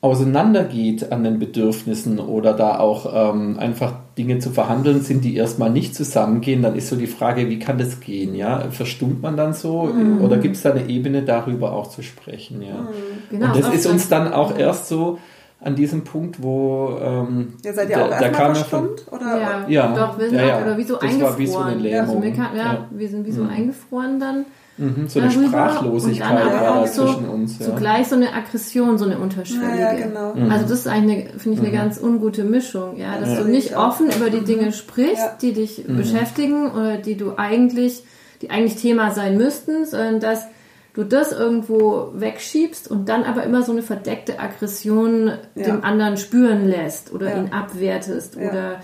auseinandergeht 0.00 1.10
an 1.10 1.24
den 1.24 1.40
Bedürfnissen 1.40 2.20
oder 2.20 2.52
da 2.52 2.78
auch 2.78 3.32
ähm, 3.32 3.58
einfach 3.58 3.94
Dinge 4.16 4.38
zu 4.38 4.50
verhandeln 4.50 5.00
sind, 5.00 5.24
die 5.24 5.34
erstmal 5.34 5.70
nicht 5.70 5.94
zusammengehen, 5.94 6.62
dann 6.62 6.76
ist 6.76 6.88
so 6.88 6.94
die 6.94 7.08
Frage, 7.08 7.48
wie 7.48 7.58
kann 7.58 7.78
das 7.78 7.98
gehen? 7.98 8.34
Ja? 8.36 8.70
Verstummt 8.70 9.22
man 9.22 9.36
dann 9.36 9.54
so 9.54 9.84
mhm. 9.84 10.20
oder 10.20 10.36
gibt 10.36 10.54
es 10.54 10.62
da 10.62 10.70
eine 10.70 10.88
Ebene, 10.88 11.22
darüber 11.22 11.72
auch 11.72 11.88
zu 11.88 12.02
sprechen? 12.02 12.62
Ja? 12.62 12.74
Mhm. 12.74 12.86
Genau, 13.30 13.46
Und 13.46 13.56
das 13.56 13.74
ist 13.74 13.86
uns 13.86 14.08
dann 14.08 14.32
auch 14.32 14.56
erst 14.56 14.86
so 14.86 15.18
an 15.60 15.74
diesem 15.74 16.04
Punkt, 16.04 16.40
wo 16.40 16.96
ähm, 17.02 17.54
ja, 17.64 17.72
seid 17.72 17.90
ihr 17.90 17.96
der, 17.96 18.06
auch 18.06 18.32
kam 18.32 18.54
verstummt? 18.54 19.00
Von, 19.00 19.18
oder? 19.18 19.40
Ja, 19.40 19.68
ja, 19.68 19.94
doch, 19.96 20.16
wir 20.16 20.28
sind 20.28 20.38
ja, 20.38 20.46
ja. 20.46 20.62
oder 20.62 20.78
wie 20.78 20.84
so 20.84 20.94
das 20.94 21.10
eingefroren. 21.10 21.38
Wie 21.38 21.88
so 21.88 21.88
ja, 21.88 22.00
also 22.02 22.22
wir, 22.22 22.32
kann, 22.32 22.56
ja, 22.56 22.86
wir 22.92 23.08
sind 23.08 23.26
wie 23.26 23.32
so 23.32 23.42
mhm. 23.42 23.50
eingefroren 23.50 24.20
dann 24.20 24.44
Mhm, 24.78 25.08
so 25.08 25.20
eine 25.20 25.28
darüber. 25.28 25.48
Sprachlosigkeit 25.48 26.52
war 26.52 26.82
da 26.82 26.86
so 26.86 27.04
zwischen 27.04 27.28
uns. 27.28 27.58
Ja. 27.58 27.66
Zugleich 27.66 28.08
so 28.08 28.14
eine 28.14 28.32
Aggression, 28.32 28.96
so 28.96 29.04
eine 29.04 29.18
unterschwellige. 29.18 29.80
Ja, 29.80 29.92
genau. 29.94 30.34
Mhm. 30.34 30.50
Also 30.50 30.68
das 30.68 30.80
ist 30.80 30.86
eigentlich, 30.86 31.28
finde 31.36 31.54
ich, 31.54 31.58
eine 31.58 31.68
mhm. 31.68 31.72
ganz 31.72 32.00
ungute 32.00 32.44
Mischung, 32.44 32.96
ja, 32.96 33.18
dass 33.18 33.30
ja. 33.30 33.42
du 33.42 33.48
nicht 33.48 33.76
offen 33.76 34.06
über 34.10 34.30
die 34.30 34.44
Dinge 34.44 34.72
sprichst, 34.72 35.42
die 35.42 35.52
dich 35.52 35.86
mhm. 35.86 35.96
beschäftigen 35.96 36.70
oder 36.70 36.96
die 36.96 37.16
du 37.16 37.32
eigentlich, 37.36 38.04
die 38.40 38.50
eigentlich 38.50 38.80
Thema 38.80 39.10
sein 39.10 39.36
müssten, 39.36 39.84
sondern 39.84 40.20
dass 40.20 40.46
du 40.94 41.04
das 41.04 41.32
irgendwo 41.32 42.12
wegschiebst 42.14 42.90
und 42.90 43.08
dann 43.08 43.24
aber 43.24 43.42
immer 43.42 43.62
so 43.62 43.72
eine 43.72 43.82
verdeckte 43.82 44.38
Aggression 44.40 45.32
dem 45.54 45.84
anderen 45.84 46.16
spüren 46.16 46.66
lässt 46.68 47.12
oder 47.12 47.36
ihn 47.36 47.52
abwertest 47.52 48.36
oder 48.36 48.80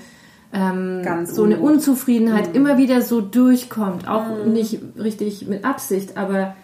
ähm, 0.55 1.27
so 1.27 1.45
eine 1.45 1.59
Unzufriedenheit 1.59 2.51
mhm. 2.51 2.55
immer 2.55 2.79
wieder 2.79 3.03
so 3.03 3.21
durchkommt. 3.21 4.09
Auch 4.09 4.25
mhm. 4.47 4.53
nicht 4.53 4.79
richtig 4.97 5.47
mit 5.49 5.64
Absicht, 5.64 6.17
aber 6.17 6.55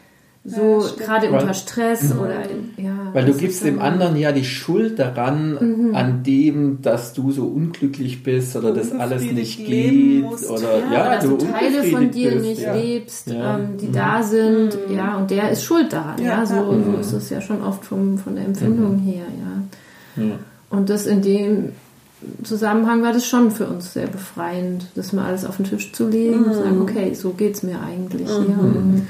so 0.42 0.80
ja, 0.80 1.04
gerade 1.04 1.30
unter 1.30 1.52
Stress 1.52 2.14
mhm. 2.14 2.20
oder 2.20 2.42
ja. 2.78 3.10
Weil 3.12 3.26
du 3.26 3.34
gibst 3.34 3.62
dem 3.62 3.78
anderen 3.78 4.16
ja 4.16 4.32
die 4.32 4.44
Schuld 4.44 4.98
daran, 4.98 5.58
mhm. 5.88 5.94
an 5.94 6.22
dem, 6.22 6.80
dass 6.80 7.12
du 7.12 7.30
so 7.30 7.44
unglücklich 7.44 8.22
bist 8.22 8.56
oder 8.56 8.72
dass 8.72 8.92
alles 8.92 9.22
nicht 9.32 9.66
geht 9.66 10.24
oder 10.24 10.78
ja, 10.78 10.92
ja 10.92 11.14
dass 11.16 11.24
du, 11.24 11.36
Teile 11.36 11.84
von 11.84 12.10
dir 12.10 12.30
bist, 12.30 12.44
nicht 12.46 12.62
ja. 12.62 12.74
lebst, 12.74 13.28
ähm, 13.28 13.76
die 13.78 13.88
mhm. 13.88 13.92
da 13.92 14.22
sind, 14.22 14.88
mhm. 14.88 14.96
ja 14.96 15.16
und 15.18 15.30
der 15.30 15.50
ist 15.50 15.62
schuld 15.62 15.92
daran, 15.92 16.22
ja, 16.22 16.46
so, 16.46 16.74
so 16.82 16.96
ist 16.98 17.12
es 17.12 17.28
ja 17.28 17.42
schon 17.42 17.62
oft 17.62 17.84
vom, 17.84 18.16
von 18.16 18.34
der 18.34 18.46
Empfindung 18.46 18.98
her, 18.98 19.24
ja. 20.16 20.24
Und 20.70 20.88
das 20.88 21.06
in 21.06 21.20
dem 21.20 21.72
Zusammenhang 22.42 23.02
war 23.02 23.12
das 23.12 23.26
schon 23.26 23.50
für 23.50 23.66
uns 23.66 23.92
sehr 23.92 24.06
befreiend, 24.06 24.86
das 24.94 25.12
mal 25.12 25.26
alles 25.26 25.44
auf 25.44 25.56
den 25.56 25.64
Tisch 25.64 25.92
zu 25.92 26.08
legen 26.08 26.40
mhm. 26.40 26.44
und 26.44 26.52
zu 26.52 26.62
sagen, 26.62 26.82
okay, 26.82 27.14
so 27.14 27.30
geht 27.30 27.54
es 27.54 27.62
mir 27.62 27.80
eigentlich. 27.80 28.28
Mhm. 28.28 28.46
Ja, 28.48 29.02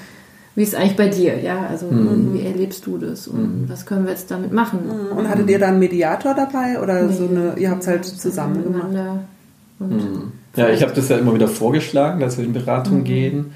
wie 0.56 0.62
ist 0.62 0.70
es 0.70 0.74
eigentlich 0.74 0.96
bei 0.96 1.08
dir? 1.08 1.38
Ja, 1.40 1.66
also 1.68 1.86
mhm. 1.86 2.34
wie 2.34 2.42
erlebst 2.44 2.86
du 2.86 2.98
das 2.98 3.28
und 3.28 3.62
mhm. 3.62 3.68
was 3.68 3.86
können 3.86 4.04
wir 4.04 4.12
jetzt 4.12 4.30
damit 4.30 4.52
machen? 4.52 4.80
Mhm. 4.84 5.16
Und 5.16 5.28
hattet 5.28 5.48
ihr 5.48 5.58
da 5.58 5.68
einen 5.68 5.78
Mediator 5.78 6.34
dabei 6.34 6.80
oder 6.80 7.02
nee, 7.02 7.14
so 7.14 7.28
eine, 7.28 7.54
ihr 7.56 7.70
habt 7.70 7.82
es 7.82 7.88
halt 7.88 8.04
zusammen 8.04 8.62
gemacht? 8.62 8.92
Mhm. 9.78 10.32
Ja, 10.56 10.68
ich 10.68 10.82
habe 10.82 10.92
das 10.92 11.08
ja 11.08 11.18
immer 11.18 11.34
wieder 11.34 11.48
vorgeschlagen, 11.48 12.20
dass 12.20 12.36
wir 12.36 12.44
in 12.44 12.52
Beratung 12.52 13.04
gehen. 13.04 13.52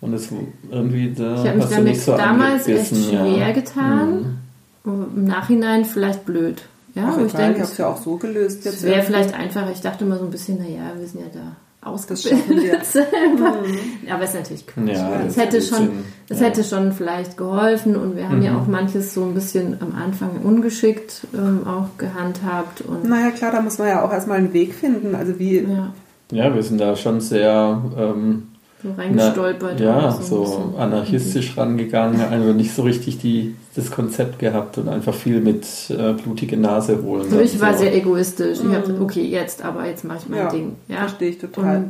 Und 0.00 0.14
es 0.14 0.28
irgendwie 0.70 1.12
da 1.12 1.34
ich 1.34 1.48
habe 1.48 1.58
mich 1.58 1.66
damit 1.66 2.00
so 2.00 2.16
damals 2.16 2.66
echt 2.66 2.96
schwer 2.96 3.36
ja. 3.36 3.52
getan. 3.52 4.38
Im 4.84 5.24
Nachhinein 5.24 5.84
vielleicht 5.84 6.24
blöd. 6.24 6.62
Ja, 6.94 7.14
Ach, 7.14 7.18
ich 7.24 7.32
denke, 7.32 7.62
ich 7.62 7.68
habe 7.68 7.76
ja 7.78 7.86
auch 7.88 8.02
so 8.02 8.16
gelöst. 8.16 8.66
Es 8.66 8.82
wäre 8.82 9.02
vielleicht 9.02 9.34
einfacher. 9.34 9.70
Ich 9.70 9.80
dachte 9.80 10.04
immer 10.04 10.18
so 10.18 10.24
ein 10.24 10.30
bisschen, 10.30 10.58
naja, 10.58 10.92
wir 10.98 11.06
sind 11.06 11.20
ja 11.20 11.26
da 11.32 11.56
ausgebildet 11.82 12.84
selber. 12.84 13.62
Mhm. 13.62 14.10
Aber 14.10 14.24
es 14.24 14.30
ist 14.30 14.36
natürlich 14.36 14.66
Quatsch. 14.66 14.88
Ja, 14.88 15.22
es 15.26 15.36
hätte 15.36 15.62
schon, 15.62 16.04
es 16.28 16.40
ja. 16.40 16.46
hätte 16.46 16.64
schon 16.64 16.92
vielleicht 16.92 17.36
geholfen 17.36 17.96
und 17.96 18.16
wir 18.16 18.28
haben 18.28 18.38
mhm. 18.38 18.44
ja 18.44 18.58
auch 18.58 18.66
manches 18.66 19.14
so 19.14 19.24
ein 19.24 19.34
bisschen 19.34 19.80
am 19.80 19.94
Anfang 19.94 20.42
ungeschickt 20.42 21.26
ähm, 21.34 21.66
auch 21.66 21.96
gehandhabt. 21.96 22.82
Und 22.82 23.04
naja, 23.04 23.30
klar, 23.30 23.52
da 23.52 23.62
muss 23.62 23.78
man 23.78 23.88
ja 23.88 24.04
auch 24.04 24.12
erstmal 24.12 24.38
einen 24.38 24.52
Weg 24.52 24.74
finden. 24.74 25.14
Also 25.14 25.38
wie. 25.38 25.60
Ja, 25.60 25.92
ja 26.30 26.54
wir 26.54 26.62
sind 26.62 26.80
da 26.80 26.96
schon 26.96 27.20
sehr 27.20 27.82
ähm, 27.96 28.49
so 28.82 28.92
reingestolpert. 28.96 29.78
Na, 29.78 29.84
ja, 29.84 30.12
so, 30.12 30.44
so 30.44 30.74
anarchistisch 30.78 31.54
mhm. 31.54 31.60
rangegangen, 31.60 32.20
also 32.20 32.52
nicht 32.52 32.74
so 32.74 32.82
richtig 32.82 33.18
die, 33.18 33.54
das 33.74 33.90
Konzept 33.90 34.38
gehabt 34.38 34.78
und 34.78 34.88
einfach 34.88 35.14
viel 35.14 35.40
mit 35.40 35.66
äh, 35.90 36.12
blutige 36.14 36.56
Nase 36.56 37.02
holen. 37.02 37.24
Also 37.24 37.40
ich 37.40 37.60
war 37.60 37.74
so. 37.74 37.80
sehr 37.80 37.94
egoistisch. 37.94 38.62
Mhm. 38.62 38.70
Ich 38.70 38.76
habe 38.76 39.00
okay, 39.02 39.24
jetzt, 39.24 39.64
aber 39.64 39.86
jetzt 39.86 40.04
mache 40.04 40.18
ich 40.22 40.28
mein 40.28 40.38
ja, 40.38 40.50
Ding. 40.50 40.76
Ja, 40.88 40.98
verstehe 40.98 41.30
ich 41.30 41.38
total. 41.38 41.86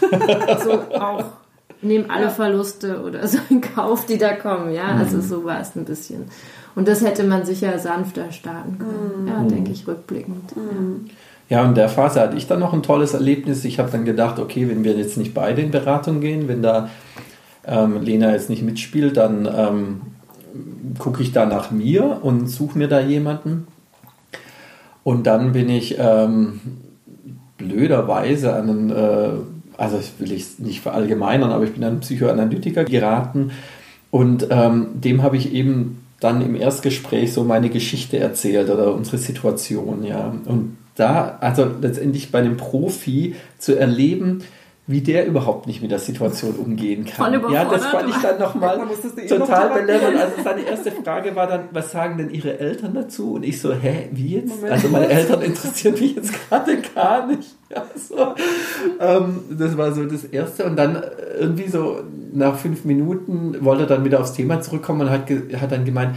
so 0.64 0.72
auch 0.98 1.24
nehme 1.82 2.08
alle 2.10 2.24
ja. 2.24 2.30
Verluste 2.30 3.02
oder 3.02 3.26
so 3.26 3.38
in 3.50 3.60
Kauf, 3.60 4.06
die 4.06 4.18
da 4.18 4.34
kommen. 4.34 4.72
Ja, 4.72 4.84
also 4.84 5.16
mhm. 5.16 5.22
also 5.22 5.36
so 5.36 5.44
war 5.44 5.60
es 5.60 5.76
ein 5.76 5.84
bisschen. 5.84 6.24
Und 6.74 6.88
das 6.88 7.02
hätte 7.02 7.24
man 7.24 7.44
sicher 7.44 7.78
sanfter 7.78 8.32
starten 8.32 8.78
können. 8.78 9.22
Mhm. 9.22 9.28
Ja, 9.28 9.42
denke 9.42 9.72
ich 9.72 9.86
rückblickend. 9.86 10.52
Ja. 10.56 10.62
Ja, 11.52 11.66
in 11.66 11.74
der 11.74 11.90
Phase 11.90 12.18
hatte 12.18 12.38
ich 12.38 12.46
dann 12.46 12.60
noch 12.60 12.72
ein 12.72 12.82
tolles 12.82 13.12
Erlebnis. 13.12 13.66
Ich 13.66 13.78
habe 13.78 13.90
dann 13.90 14.06
gedacht, 14.06 14.38
okay, 14.38 14.70
wenn 14.70 14.84
wir 14.84 14.94
jetzt 14.94 15.18
nicht 15.18 15.34
beide 15.34 15.60
in 15.60 15.70
Beratung 15.70 16.22
gehen, 16.22 16.48
wenn 16.48 16.62
da 16.62 16.88
ähm, 17.66 18.00
Lena 18.00 18.32
jetzt 18.32 18.48
nicht 18.48 18.62
mitspielt, 18.62 19.18
dann 19.18 19.46
ähm, 19.54 20.00
gucke 20.98 21.22
ich 21.22 21.32
da 21.32 21.44
nach 21.44 21.70
mir 21.70 22.20
und 22.22 22.46
suche 22.46 22.78
mir 22.78 22.88
da 22.88 23.00
jemanden. 23.00 23.66
Und 25.04 25.26
dann 25.26 25.52
bin 25.52 25.68
ich 25.68 25.96
ähm, 25.98 26.58
blöderweise 27.58 28.54
an 28.54 28.70
einen, 28.70 28.90
äh, 28.90 29.32
also 29.76 29.98
ich 29.98 30.18
will 30.20 30.32
ich 30.32 30.58
nicht 30.58 30.80
verallgemeinern, 30.80 31.52
aber 31.52 31.64
ich 31.64 31.74
bin 31.74 31.84
an 31.84 31.90
einen 31.90 32.00
Psychoanalytiker 32.00 32.84
geraten 32.84 33.50
und 34.10 34.46
ähm, 34.48 34.86
dem 34.94 35.22
habe 35.22 35.36
ich 35.36 35.52
eben 35.52 36.02
dann 36.18 36.40
im 36.40 36.54
Erstgespräch 36.54 37.34
so 37.34 37.44
meine 37.44 37.68
Geschichte 37.68 38.18
erzählt 38.18 38.70
oder 38.70 38.94
unsere 38.94 39.18
Situation, 39.18 40.02
ja. 40.02 40.32
Und 40.46 40.78
da, 40.94 41.38
also 41.40 41.66
letztendlich 41.80 42.30
bei 42.30 42.40
einem 42.40 42.56
Profi 42.56 43.34
zu 43.58 43.78
erleben, 43.78 44.42
wie 44.86 45.00
der 45.00 45.26
überhaupt 45.26 45.68
nicht 45.68 45.80
mit 45.80 45.92
der 45.92 46.00
Situation 46.00 46.56
umgehen 46.56 47.04
kann. 47.04 47.40
Ja, 47.52 47.64
das 47.64 47.86
fand 47.86 48.10
ich 48.10 48.16
dann 48.16 48.38
nochmal 48.38 48.80
total 49.28 49.80
belämmernd. 49.80 50.18
Also 50.18 50.42
seine 50.42 50.62
erste 50.62 50.90
Frage 50.90 51.36
war 51.36 51.46
dann, 51.46 51.68
was 51.70 51.92
sagen 51.92 52.18
denn 52.18 52.30
Ihre 52.30 52.58
Eltern 52.58 52.92
dazu? 52.92 53.34
Und 53.34 53.44
ich 53.44 53.60
so, 53.60 53.72
hä, 53.72 54.08
wie 54.10 54.34
jetzt? 54.34 54.48
Moment. 54.48 54.72
Also 54.72 54.88
meine 54.88 55.08
Eltern 55.08 55.40
interessieren 55.42 55.94
mich 55.94 56.16
jetzt 56.16 56.32
gerade 56.48 56.78
gar 56.94 57.26
nicht. 57.28 57.54
Ja, 57.70 57.86
so. 57.94 58.34
ähm, 59.00 59.38
das 59.56 59.76
war 59.76 59.92
so 59.92 60.04
das 60.04 60.24
Erste. 60.24 60.64
Und 60.64 60.74
dann 60.76 61.00
irgendwie 61.38 61.68
so 61.68 62.00
nach 62.32 62.56
fünf 62.56 62.84
Minuten 62.84 63.64
wollte 63.64 63.84
er 63.84 63.88
dann 63.88 64.04
wieder 64.04 64.20
aufs 64.20 64.32
Thema 64.32 64.60
zurückkommen 64.60 65.02
und 65.02 65.10
hat, 65.10 65.30
hat 65.60 65.70
dann 65.70 65.84
gemeint, 65.84 66.16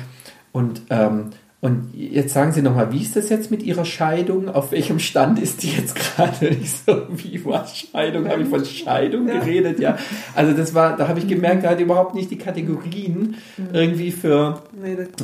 und 0.52 0.82
ähm, 0.90 1.32
und 1.66 1.96
jetzt 1.96 2.32
sagen 2.32 2.52
Sie 2.52 2.62
nochmal, 2.62 2.94
wie 2.94 3.02
ist 3.02 3.16
das 3.16 3.30
jetzt 3.30 3.50
mit 3.50 3.64
Ihrer 3.64 3.86
Scheidung? 3.86 4.50
Auf 4.50 4.72
welchem 4.72 5.00
Stand 5.00 5.40
ist 5.40 5.64
die 5.64 5.72
jetzt 5.72 5.96
gerade? 5.96 6.50
Ich 6.62 6.72
so, 6.86 7.02
wie 7.10 7.44
war 7.44 7.66
Scheidung? 7.66 8.30
Habe 8.30 8.44
ich 8.44 8.50
von 8.50 8.64
Scheidung 8.64 9.26
geredet? 9.26 9.80
Ja. 9.80 9.98
Also 10.36 10.54
das 10.54 10.76
war, 10.76 10.96
da 10.96 11.08
habe 11.08 11.18
ich 11.18 11.28
gemerkt, 11.28 11.64
er 11.64 11.72
hat 11.72 11.80
überhaupt 11.80 12.14
nicht 12.14 12.30
die 12.30 12.38
Kategorien 12.38 13.38
mhm. 13.58 13.70
irgendwie 13.74 14.12
für, 14.12 14.62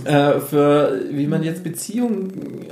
äh, 0.04 0.40
für, 0.40 1.02
wie 1.12 1.28
man 1.28 1.44
jetzt 1.44 1.64
Beziehungen, 1.64 2.66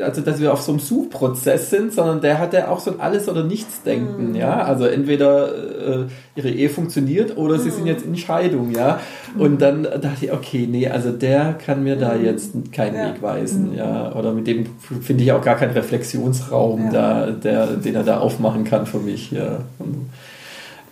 also 0.00 0.20
dass 0.20 0.40
wir 0.40 0.52
auf 0.52 0.62
so 0.62 0.70
einem 0.70 0.78
Suchprozess 0.78 1.70
sind, 1.70 1.92
sondern 1.92 2.20
der 2.20 2.38
hatte 2.38 2.70
auch 2.70 2.78
so 2.78 2.92
ein 2.92 3.00
Alles- 3.00 3.28
oder 3.28 3.42
Nichts-Denken. 3.42 4.30
Mhm. 4.30 4.36
Ja. 4.36 4.62
Also 4.62 4.84
entweder 4.84 6.04
äh, 6.04 6.06
Ihre 6.36 6.50
Ehe 6.50 6.68
funktioniert 6.68 7.36
oder 7.36 7.58
Sie 7.58 7.70
sind 7.70 7.82
mhm. 7.82 7.88
jetzt 7.88 8.04
in 8.04 8.16
Scheidung. 8.16 8.70
Ja. 8.72 9.00
Und 9.36 9.54
mhm. 9.54 9.58
dann 9.58 9.82
dachte 9.82 10.26
ich, 10.26 10.32
okay, 10.32 10.68
nee, 10.70 10.88
also 10.88 11.10
der 11.10 11.54
kann 11.54 11.82
mir 11.82 11.96
da 11.96 12.14
jetzt 12.14 12.52
keinen 12.72 12.94
ja. 12.94 13.08
Weg 13.08 13.16
wegweisen, 13.16 13.70
mhm. 13.70 13.76
ja. 13.76 14.14
Oder 14.14 14.32
mit 14.32 14.46
dem 14.46 14.66
finde 15.02 15.24
ich 15.24 15.32
auch 15.32 15.42
gar 15.42 15.56
keinen 15.56 15.72
Reflexionsraum 15.72 16.84
ja. 16.86 16.90
da, 16.90 17.30
der, 17.30 17.66
den 17.68 17.94
er 17.94 18.04
da 18.04 18.18
aufmachen 18.18 18.64
kann 18.64 18.86
für 18.86 18.98
mich, 18.98 19.30
ja. 19.30 19.60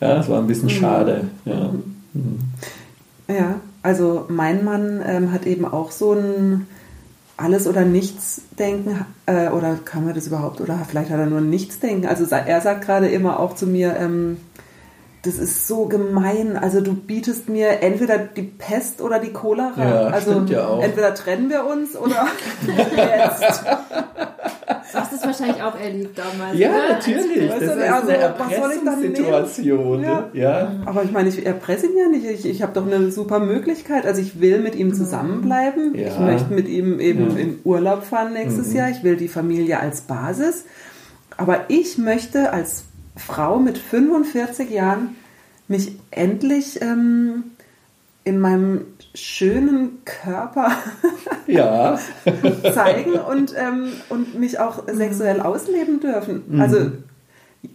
ja, 0.01 0.17
das 0.17 0.29
war 0.29 0.41
ein 0.41 0.47
bisschen 0.47 0.69
mhm. 0.69 0.71
schade, 0.71 1.21
ja. 1.45 1.71
Mhm. 2.13 2.39
Ja, 3.29 3.55
also 3.83 4.27
mein 4.29 4.65
Mann 4.65 5.03
ähm, 5.07 5.33
hat 5.33 5.47
eben 5.47 5.65
auch 5.65 5.91
so 5.91 6.13
ein 6.13 6.67
alles 7.37 7.67
oder 7.67 7.85
nichts 7.85 8.43
denken, 8.59 9.05
äh, 9.27 9.49
oder 9.49 9.77
kann 9.85 10.05
man 10.05 10.15
das 10.15 10.27
überhaupt, 10.27 10.61
oder 10.61 10.79
vielleicht 10.89 11.11
hat 11.11 11.19
er 11.19 11.27
nur 11.27 11.41
nichts 11.41 11.81
denken. 11.81 12.07
Also 12.07 12.25
er 12.31 12.61
sagt 12.61 12.85
gerade 12.85 13.09
immer 13.09 13.41
auch 13.41 13.57
zu 13.57 13.67
mir, 13.67 13.97
ähm, 13.99 14.37
das 15.25 15.39
ist 15.39 15.67
so 15.67 15.87
gemein. 15.87 16.57
Also 16.57 16.81
du 16.81 16.95
bietest 16.95 17.49
mir 17.49 17.83
entweder 17.83 18.19
die 18.19 18.43
Pest 18.43 19.01
oder 19.01 19.19
die 19.19 19.33
Cholera. 19.33 19.73
Ja, 19.79 20.01
also 20.09 20.45
ja 20.47 20.69
auch. 20.69 20.83
entweder 20.83 21.15
trennen 21.15 21.49
wir 21.49 21.67
uns 21.67 21.97
oder 21.97 22.27
jetzt. 22.67 23.65
Du 24.93 25.01
hast 25.01 25.13
es 25.13 25.25
wahrscheinlich 25.25 25.63
auch 25.63 25.79
erlebt 25.81 26.19
damals. 26.19 26.59
Ja, 26.59 26.71
oder? 26.71 26.89
natürlich. 26.91 27.49
Das 27.49 27.63
ist 27.63 27.71
also, 27.71 28.09
eine 28.09 28.17
Erpressungssituation. 28.19 30.03
Ja. 30.03 30.29
ja. 30.35 30.73
Aber 30.85 31.03
ich 31.05 31.11
meine, 31.11 31.31
ich 31.31 31.45
erpresse 31.45 31.87
ihn 31.87 31.97
ja 31.97 32.09
nicht. 32.09 32.27
Ich, 32.27 32.47
ich 32.47 32.63
habe 32.63 32.73
doch 32.75 32.87
eine 32.87 33.11
super 33.11 33.41
Möglichkeit. 33.41 34.05
Also 34.05 34.21
ich 34.21 34.41
will 34.41 34.61
mit 34.61 34.75
ihm 34.75 34.89
mhm. 34.89 34.95
zusammenbleiben. 34.95 35.95
Ja. 35.95 36.09
Ich 36.09 36.19
möchte 36.19 36.53
mit 36.53 36.69
ihm 36.69 37.01
eben 37.01 37.31
ja. 37.31 37.43
in 37.43 37.59
Urlaub 37.65 38.05
fahren 38.05 38.35
nächstes 38.35 38.69
mhm. 38.69 38.77
Jahr. 38.77 38.91
Ich 38.91 39.03
will 39.03 39.17
die 39.17 39.29
Familie 39.29 39.81
als 39.81 40.03
Basis. 40.03 40.65
Aber 41.37 41.65
ich 41.69 41.99
möchte 41.99 42.53
als 42.53 42.85
Frau 43.17 43.59
mit 43.59 43.79
45 43.79 44.71
Jahren 44.71 45.17
mich 45.69 45.93
endlich 46.11 46.81
ähm, 46.83 47.45
in 48.25 48.41
meinem 48.41 48.87
schönen 49.15 50.05
Körper 50.05 50.73
ja. 51.47 51.99
zeigen 52.75 53.13
und, 53.13 53.55
ähm, 53.57 53.93
und 54.09 54.39
mich 54.39 54.59
auch 54.59 54.85
sexuell 54.89 55.41
ausleben 55.41 56.01
dürfen. 56.01 56.43
Mhm. 56.49 56.61
Also 56.61 56.91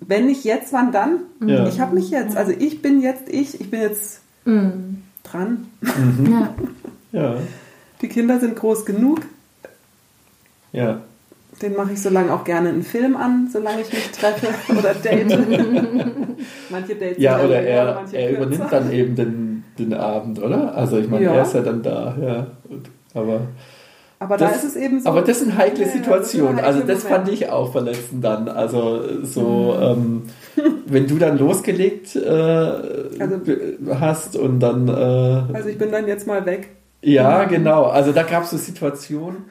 wenn 0.01 0.25
nicht 0.25 0.43
jetzt, 0.43 0.73
wann 0.73 0.91
dann? 0.91 1.21
Ja. 1.45 1.67
Ich 1.67 1.79
habe 1.79 1.95
mich 1.95 2.09
jetzt. 2.09 2.35
Also 2.35 2.51
ich 2.51 2.81
bin 2.81 3.01
jetzt 3.01 3.29
ich. 3.29 3.59
Ich 3.59 3.71
bin 3.71 3.81
jetzt 3.81 4.21
mhm. 4.45 5.03
dran. 5.23 5.67
Mhm. 5.81 6.31
Ja. 7.11 7.21
ja. 7.21 7.35
Die 8.01 8.07
Kinder 8.07 8.39
sind 8.39 8.55
groß 8.55 8.85
genug. 8.85 9.21
Ja. 10.71 11.01
Den 11.61 11.75
mache 11.75 11.93
ich 11.93 12.01
so 12.01 12.09
lange 12.09 12.33
auch 12.33 12.43
gerne 12.43 12.69
einen 12.69 12.83
Film 12.83 13.17
an, 13.17 13.49
solange 13.51 13.81
ich 13.81 13.91
mich 13.91 14.11
treffe 14.11 14.47
oder 14.77 14.93
date. 14.93 15.37
manche 16.69 16.95
Dates 16.95 17.17
Ja, 17.17 17.43
oder 17.43 17.61
er, 17.61 18.03
er 18.13 18.31
übernimmt 18.31 18.71
dann 18.71 18.91
eben 18.91 19.15
den, 19.15 19.63
den 19.77 19.93
Abend, 19.93 20.41
oder? 20.41 20.75
Also 20.75 20.97
ich 20.97 21.09
meine, 21.09 21.25
ja. 21.25 21.33
er 21.33 21.41
ist 21.41 21.53
ja 21.53 21.61
dann 21.61 21.81
da, 21.83 22.15
ja. 22.21 22.47
Aber, 23.13 23.41
aber 24.19 24.37
das, 24.37 24.51
da 24.51 24.55
ist 24.57 24.63
es 24.63 24.75
eben 24.75 25.01
so. 25.01 25.09
Aber 25.09 25.21
das 25.21 25.39
sind 25.39 25.57
heikle 25.57 25.85
ja, 25.85 25.91
Situationen. 25.91 26.57
Das 26.57 26.65
also 26.65 26.81
das 26.81 27.03
fand 27.03 27.27
ich 27.29 27.49
auch 27.49 27.71
verletzend 27.71 28.23
dann. 28.23 28.47
Also 28.47 29.23
so, 29.23 29.75
mhm. 29.77 30.23
ähm, 30.55 30.73
wenn 30.85 31.07
du 31.07 31.17
dann 31.17 31.37
losgelegt 31.37 32.15
äh, 32.15 32.29
also, 32.29 33.41
hast 33.99 34.37
und 34.37 34.59
dann... 34.61 34.87
Äh, 34.87 35.55
also 35.55 35.69
ich 35.69 35.77
bin 35.77 35.91
dann 35.91 36.07
jetzt 36.07 36.25
mal 36.25 36.45
weg. 36.45 36.69
Ja, 37.01 37.45
genau. 37.45 37.85
Also 37.85 38.11
da 38.11 38.23
gab 38.23 38.43
es 38.43 38.51
so 38.51 38.57
Situationen. 38.57 39.45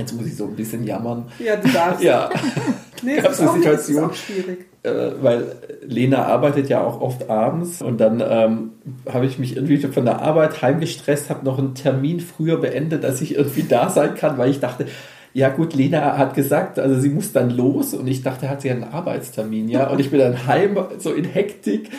Jetzt 0.00 0.14
muss 0.14 0.26
ich 0.26 0.36
so 0.36 0.46
ein 0.46 0.56
bisschen 0.56 0.84
jammern. 0.84 1.26
Ja, 1.38 1.56
du 1.56 1.68
darfst. 1.68 2.02
ja. 2.02 2.30
nee, 3.02 3.16
gab 3.16 3.32
es 3.32 3.40
eine 3.40 3.52
Situation. 3.52 4.08
Nicht, 4.08 4.24
schwierig. 4.24 4.66
Äh, 4.82 5.10
weil 5.20 5.56
Lena 5.86 6.24
arbeitet 6.24 6.70
ja 6.70 6.82
auch 6.82 7.02
oft 7.02 7.28
abends 7.28 7.82
und 7.82 8.00
dann 8.00 8.22
ähm, 8.26 8.70
habe 9.12 9.26
ich 9.26 9.38
mich 9.38 9.54
irgendwie 9.56 9.76
von 9.76 10.06
der 10.06 10.22
Arbeit 10.22 10.62
heimgestresst, 10.62 11.28
habe 11.28 11.44
noch 11.44 11.58
einen 11.58 11.74
Termin 11.74 12.20
früher 12.20 12.56
beendet, 12.56 13.04
dass 13.04 13.20
ich 13.20 13.34
irgendwie 13.34 13.64
da 13.64 13.90
sein 13.90 14.14
kann, 14.14 14.38
weil 14.38 14.50
ich 14.50 14.58
dachte, 14.58 14.86
ja 15.34 15.50
gut, 15.50 15.74
Lena 15.74 16.16
hat 16.16 16.34
gesagt, 16.34 16.78
also 16.78 16.98
sie 16.98 17.10
muss 17.10 17.32
dann 17.32 17.50
los 17.50 17.92
und 17.92 18.06
ich 18.08 18.22
dachte, 18.22 18.48
hat 18.48 18.62
sie 18.62 18.70
einen 18.70 18.84
Arbeitstermin, 18.84 19.68
ja, 19.68 19.88
und 19.88 20.00
ich 20.00 20.10
bin 20.10 20.18
dann 20.18 20.46
heim, 20.46 20.78
so 20.98 21.12
in 21.12 21.24
Hektik 21.24 21.90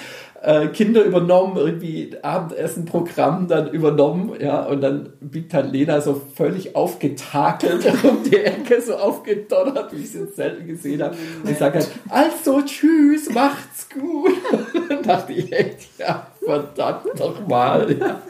äh, 0.43 0.67
Kinder 0.67 1.03
übernommen, 1.03 1.55
irgendwie 1.57 2.15
Abendessenprogramm 2.21 3.47
dann 3.47 3.69
übernommen, 3.69 4.33
ja, 4.39 4.63
und 4.63 4.81
dann 4.81 5.13
biegt 5.19 5.53
halt 5.53 5.71
Lena 5.71 6.01
so 6.01 6.19
völlig 6.35 6.75
aufgetakelt 6.75 7.85
um 8.03 8.23
die 8.23 8.37
Ecke, 8.37 8.81
so 8.81 8.95
aufgedonnert, 8.95 9.93
wie 9.93 9.97
ich 9.97 10.05
es 10.05 10.13
jetzt 10.15 10.35
selten 10.37 10.67
gesehen 10.67 11.03
habe. 11.03 11.15
Und 11.43 11.49
ich 11.49 11.57
sage 11.57 11.79
halt, 11.79 11.89
also 12.09 12.61
tschüss, 12.61 13.29
macht's 13.29 13.87
gut. 13.89 14.31
Und 14.73 14.89
dann 14.89 15.03
dachte 15.03 15.33
ich 15.33 15.51
echt, 15.51 15.99
ja, 15.99 16.27
verdammt 16.43 17.19
nochmal, 17.19 17.95
ja. 17.99 18.21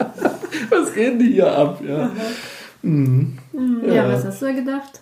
Was 0.68 0.92
geht 0.92 1.18
denn 1.18 1.20
hier 1.20 1.50
ab, 1.50 1.80
ja. 1.86 2.10
Mhm. 2.82 3.38
Ja, 3.86 3.94
ja, 3.94 4.12
was 4.12 4.24
hast 4.24 4.42
du 4.42 4.46
da 4.46 4.52
gedacht? 4.52 5.00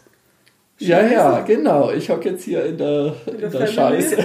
Scheiße. 0.79 0.93
Ja, 0.93 1.07
ja, 1.07 1.41
genau. 1.41 1.91
Ich 1.91 2.09
hocke 2.09 2.31
jetzt 2.31 2.45
hier 2.45 2.65
in 2.65 2.79
der, 2.79 3.15
in 3.27 3.51
der 3.51 3.67
Scheiße. 3.67 4.17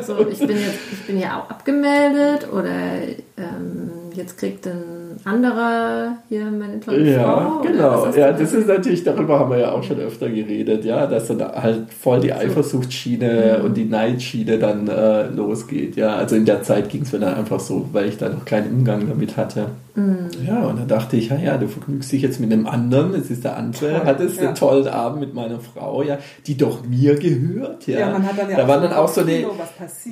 So, 0.00 0.26
ich 0.26 0.38
bin 0.38 0.58
jetzt, 0.58 0.78
ich 0.90 1.06
bin 1.06 1.18
ja 1.18 1.40
auch 1.40 1.50
abgemeldet 1.50 2.50
oder 2.50 3.02
ähm, 3.36 3.90
jetzt 4.14 4.38
kriegt 4.38 4.66
ein 4.66 5.01
anderer 5.24 6.16
hier 6.28 6.44
meine 6.44 6.80
tolle 6.80 7.10
ja, 7.10 7.22
Frau. 7.22 7.60
Genau, 7.62 8.06
ja, 8.14 8.32
das 8.32 8.52
ist 8.52 8.68
natürlich, 8.68 9.04
darüber 9.04 9.38
haben 9.38 9.50
wir 9.50 9.58
ja 9.58 9.72
auch 9.72 9.82
schon 9.82 9.98
öfter 9.98 10.28
geredet, 10.28 10.84
ja, 10.84 11.06
dass 11.06 11.28
dann 11.28 11.40
halt 11.40 11.92
voll 11.92 12.20
die 12.20 12.32
Eifersuchtsschiene 12.32 13.58
mhm. 13.58 13.64
und 13.64 13.76
die 13.76 13.84
Neidschiene 13.84 14.58
dann 14.58 14.88
äh, 14.88 15.28
losgeht. 15.28 15.96
Ja, 15.96 16.16
also 16.16 16.36
in 16.36 16.44
der 16.44 16.62
Zeit 16.62 16.88
ging 16.88 17.02
es 17.02 17.12
mir 17.12 17.20
dann 17.20 17.34
einfach 17.34 17.60
so, 17.60 17.88
weil 17.92 18.08
ich 18.08 18.18
da 18.18 18.28
noch 18.28 18.44
keinen 18.44 18.72
Umgang 18.72 19.08
damit 19.08 19.36
hatte. 19.36 19.66
Mhm. 19.94 20.30
Ja, 20.46 20.64
und 20.64 20.78
dann 20.78 20.88
dachte 20.88 21.18
ich, 21.18 21.28
ja, 21.28 21.36
ja, 21.36 21.58
du 21.58 21.68
vergnügst 21.68 22.10
dich 22.12 22.22
jetzt 22.22 22.40
mit 22.40 22.50
einem 22.50 22.66
anderen, 22.66 23.14
es 23.14 23.30
ist 23.30 23.44
der 23.44 23.58
andere, 23.58 24.04
hattest 24.04 24.38
ja. 24.38 24.46
einen 24.46 24.54
tollen 24.54 24.88
Abend 24.88 25.20
mit 25.20 25.34
meiner 25.34 25.60
Frau, 25.60 26.02
ja, 26.02 26.18
die 26.46 26.56
doch 26.56 26.82
mir 26.86 27.16
gehört, 27.16 27.86
ja. 27.86 28.00
ja 28.00 28.10
man 28.10 28.22
hat 28.24 28.38
dann 28.38 28.48
ja 28.48 28.56
da 28.56 28.68
war 28.68 28.80
dann 28.80 28.92
auch 28.94 29.08
so 29.08 29.20
eine, 29.20 29.44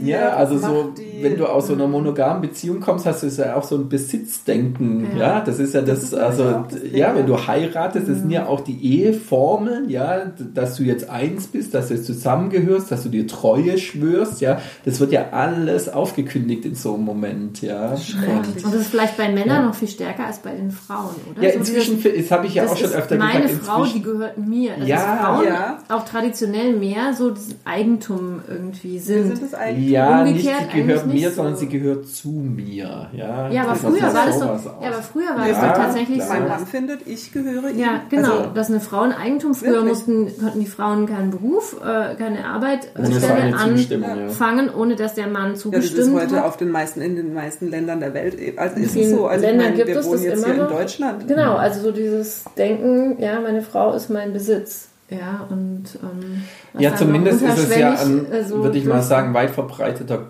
ja, 0.02 0.34
also 0.34 0.58
so, 0.58 0.92
wenn 1.22 1.38
du 1.38 1.46
aus 1.46 1.68
so 1.68 1.72
einer 1.72 1.86
monogamen 1.86 2.42
Beziehung 2.42 2.80
kommst, 2.80 3.06
hast 3.06 3.22
du 3.22 3.28
ja 3.28 3.56
auch 3.56 3.64
so 3.64 3.76
ein 3.76 3.88
Besitzdenken, 3.88 4.89
ja, 5.12 5.18
ja? 5.18 5.40
das 5.40 5.58
ist 5.58 5.74
ja 5.74 5.82
das, 5.82 6.00
das 6.00 6.12
ist 6.12 6.14
also, 6.14 6.64
das 6.70 6.80
ja, 6.92 7.14
wenn 7.14 7.26
du 7.26 7.46
heiratest, 7.46 8.08
das 8.08 8.18
sind 8.18 8.30
ja 8.30 8.46
auch 8.46 8.60
die 8.60 8.78
Eheformeln, 8.82 9.88
ja, 9.88 10.26
dass 10.54 10.76
du 10.76 10.82
jetzt 10.82 11.08
eins 11.08 11.46
bist, 11.46 11.74
dass 11.74 11.88
du 11.88 11.94
jetzt 11.94 12.06
zusammengehörst, 12.06 12.90
dass 12.90 13.02
du 13.02 13.08
dir 13.08 13.26
Treue 13.26 13.78
schwörst, 13.78 14.40
ja, 14.40 14.60
das 14.84 15.00
wird 15.00 15.12
ja 15.12 15.30
alles 15.32 15.88
aufgekündigt 15.88 16.64
in 16.64 16.74
so 16.74 16.94
einem 16.94 17.04
Moment, 17.04 17.62
ja. 17.62 17.90
Und, 17.90 18.64
und 18.64 18.64
das 18.64 18.74
ist 18.74 18.88
vielleicht 18.88 19.16
bei 19.16 19.30
Männern 19.30 19.66
noch 19.66 19.74
viel 19.74 19.88
stärker 19.88 20.26
als 20.26 20.38
bei 20.38 20.52
den 20.52 20.70
Frauen, 20.70 21.14
oder? 21.30 21.42
Ja, 21.42 21.50
inzwischen, 21.50 21.96
so 22.00 22.08
dieses, 22.08 22.28
das 22.28 22.38
habe 22.38 22.46
ich 22.46 22.54
ja 22.54 22.66
auch 22.66 22.76
schon 22.76 22.90
öfter 22.90 23.16
gesagt. 23.16 23.34
Meine 23.34 23.48
Frau, 23.48 23.84
die 23.84 24.02
gehört 24.02 24.38
mir. 24.38 24.74
Also 24.74 24.86
ja, 24.86 25.18
Frauen 25.22 25.46
ja. 25.46 25.78
auch 25.88 26.04
traditionell 26.04 26.76
mehr 26.76 27.14
so 27.14 27.30
das 27.30 27.48
Eigentum 27.64 28.40
irgendwie 28.48 28.98
sind. 28.98 29.36
sind 29.36 29.42
das 29.42 29.58
Eigentum. 29.58 29.90
Ja, 29.90 30.22
Umgekehrt 30.22 30.60
nicht, 30.60 30.72
sie 30.72 30.82
gehört 30.82 31.06
mir, 31.06 31.28
so. 31.30 31.36
sondern 31.36 31.56
sie 31.56 31.68
gehört 31.68 32.08
zu 32.08 32.28
mir. 32.28 33.08
Ja, 33.12 33.50
ja 33.50 33.62
aber 33.62 33.74
früher 33.76 34.14
war 34.14 34.26
das 34.26 34.38
doch, 34.38 34.79
ja, 34.80 34.88
aber 34.88 35.02
früher 35.02 35.36
war 35.36 35.46
ja, 35.46 35.52
das 35.52 35.60
doch 35.60 35.84
tatsächlich 35.84 36.18
klar. 36.18 36.28
so. 36.28 36.34
Mein 36.34 36.48
Mann 36.48 36.66
findet, 36.66 37.06
ich 37.06 37.32
gehöre 37.32 37.70
ihm. 37.70 37.78
Ja, 37.78 38.02
genau, 38.08 38.38
also, 38.38 38.50
dass 38.50 38.70
eine 38.70 38.80
Frau 38.80 39.00
ein 39.00 39.12
Eigentum. 39.12 39.54
Früher 39.54 39.84
mussten, 39.84 40.28
konnten 40.38 40.60
die 40.60 40.66
Frauen 40.66 41.06
keinen 41.06 41.30
Beruf, 41.30 41.76
äh, 41.80 42.14
keine 42.16 42.44
Arbeit 42.46 42.88
Stelle 42.94 43.56
anfangen, 43.56 44.70
ohne 44.70 44.96
dass 44.96 45.14
der 45.14 45.26
Mann 45.26 45.56
zugestimmt 45.56 45.98
hat. 45.98 46.06
Ja, 46.06 46.14
das 46.14 46.24
ist 46.24 46.32
heute 46.36 46.44
auf 46.44 46.56
den 46.56 46.70
meisten, 46.70 47.00
in 47.00 47.16
den 47.16 47.34
meisten 47.34 47.68
Ländern 47.68 48.00
der 48.00 48.14
Welt, 48.14 48.36
also 48.58 48.76
ist 48.76 48.96
es 48.96 49.10
so. 49.10 49.26
Also 49.26 49.46
Ländern 49.46 49.74
gibt 49.74 49.88
es 49.88 50.10
das 50.10 50.22
immer 50.22 50.48
noch. 50.48 50.70
in 50.70 50.76
Deutschland. 50.76 51.28
Genau, 51.28 51.56
also 51.56 51.80
so 51.80 51.92
dieses 51.92 52.44
Denken, 52.56 53.20
ja, 53.20 53.40
meine 53.40 53.62
Frau 53.62 53.92
ist 53.92 54.10
mein 54.10 54.32
Besitz. 54.32 54.88
Ja, 55.10 55.46
und 55.50 55.86
ähm, 56.02 56.42
ja, 56.78 56.94
zumindest 56.94 57.42
ist 57.42 57.58
es 57.58 57.76
ja 57.76 57.94
ein, 57.94 58.26
also, 58.30 58.62
würde 58.62 58.78
ich 58.78 58.84
mal 58.84 59.02
sagen, 59.02 59.34
weit 59.34 59.50
verbreiteter 59.50 60.26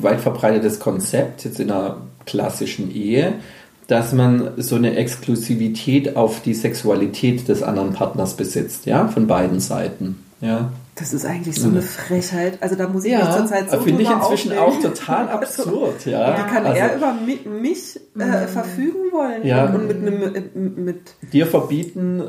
weit 0.00 0.20
verbreitetes 0.20 0.80
Konzept, 0.80 1.44
jetzt 1.44 1.60
in 1.60 1.70
einer 1.70 1.98
klassischen 2.26 2.94
Ehe, 2.94 3.34
dass 3.86 4.12
man 4.12 4.50
so 4.56 4.76
eine 4.76 4.96
Exklusivität 4.96 6.16
auf 6.16 6.42
die 6.42 6.54
Sexualität 6.54 7.48
des 7.48 7.62
anderen 7.62 7.92
Partners 7.92 8.34
besitzt, 8.34 8.86
ja, 8.86 9.08
von 9.08 9.26
beiden 9.26 9.60
Seiten. 9.60 10.24
Ja. 10.40 10.70
Das 10.98 11.12
ist 11.12 11.26
eigentlich 11.26 11.56
so 11.56 11.68
eine 11.68 11.82
Frechheit. 11.82 12.62
Also 12.62 12.74
da 12.74 12.88
muss 12.88 13.04
ich 13.04 13.12
ja, 13.12 13.18
mich 13.18 13.36
zurzeit 13.36 13.70
so 13.70 13.80
finde 13.80 14.02
ich 14.02 14.10
inzwischen 14.10 14.56
aufnehmen. 14.56 14.86
auch 14.86 14.96
total 14.96 15.28
absurd. 15.28 16.06
Ja. 16.06 16.38
Wie 16.38 16.54
kann 16.54 16.64
also, 16.64 16.78
er 16.78 16.96
über 16.96 17.12
mich, 17.12 17.44
mich 17.44 18.00
äh, 18.18 18.24
mhm. 18.24 18.48
verfügen 18.48 19.12
wollen 19.12 19.46
ja. 19.46 19.66
und 19.66 19.88
mit 19.88 19.96
einem 19.98 20.34
äh, 20.34 20.58
mit 20.58 21.00
dir 21.34 21.46
verbieten, 21.46 22.22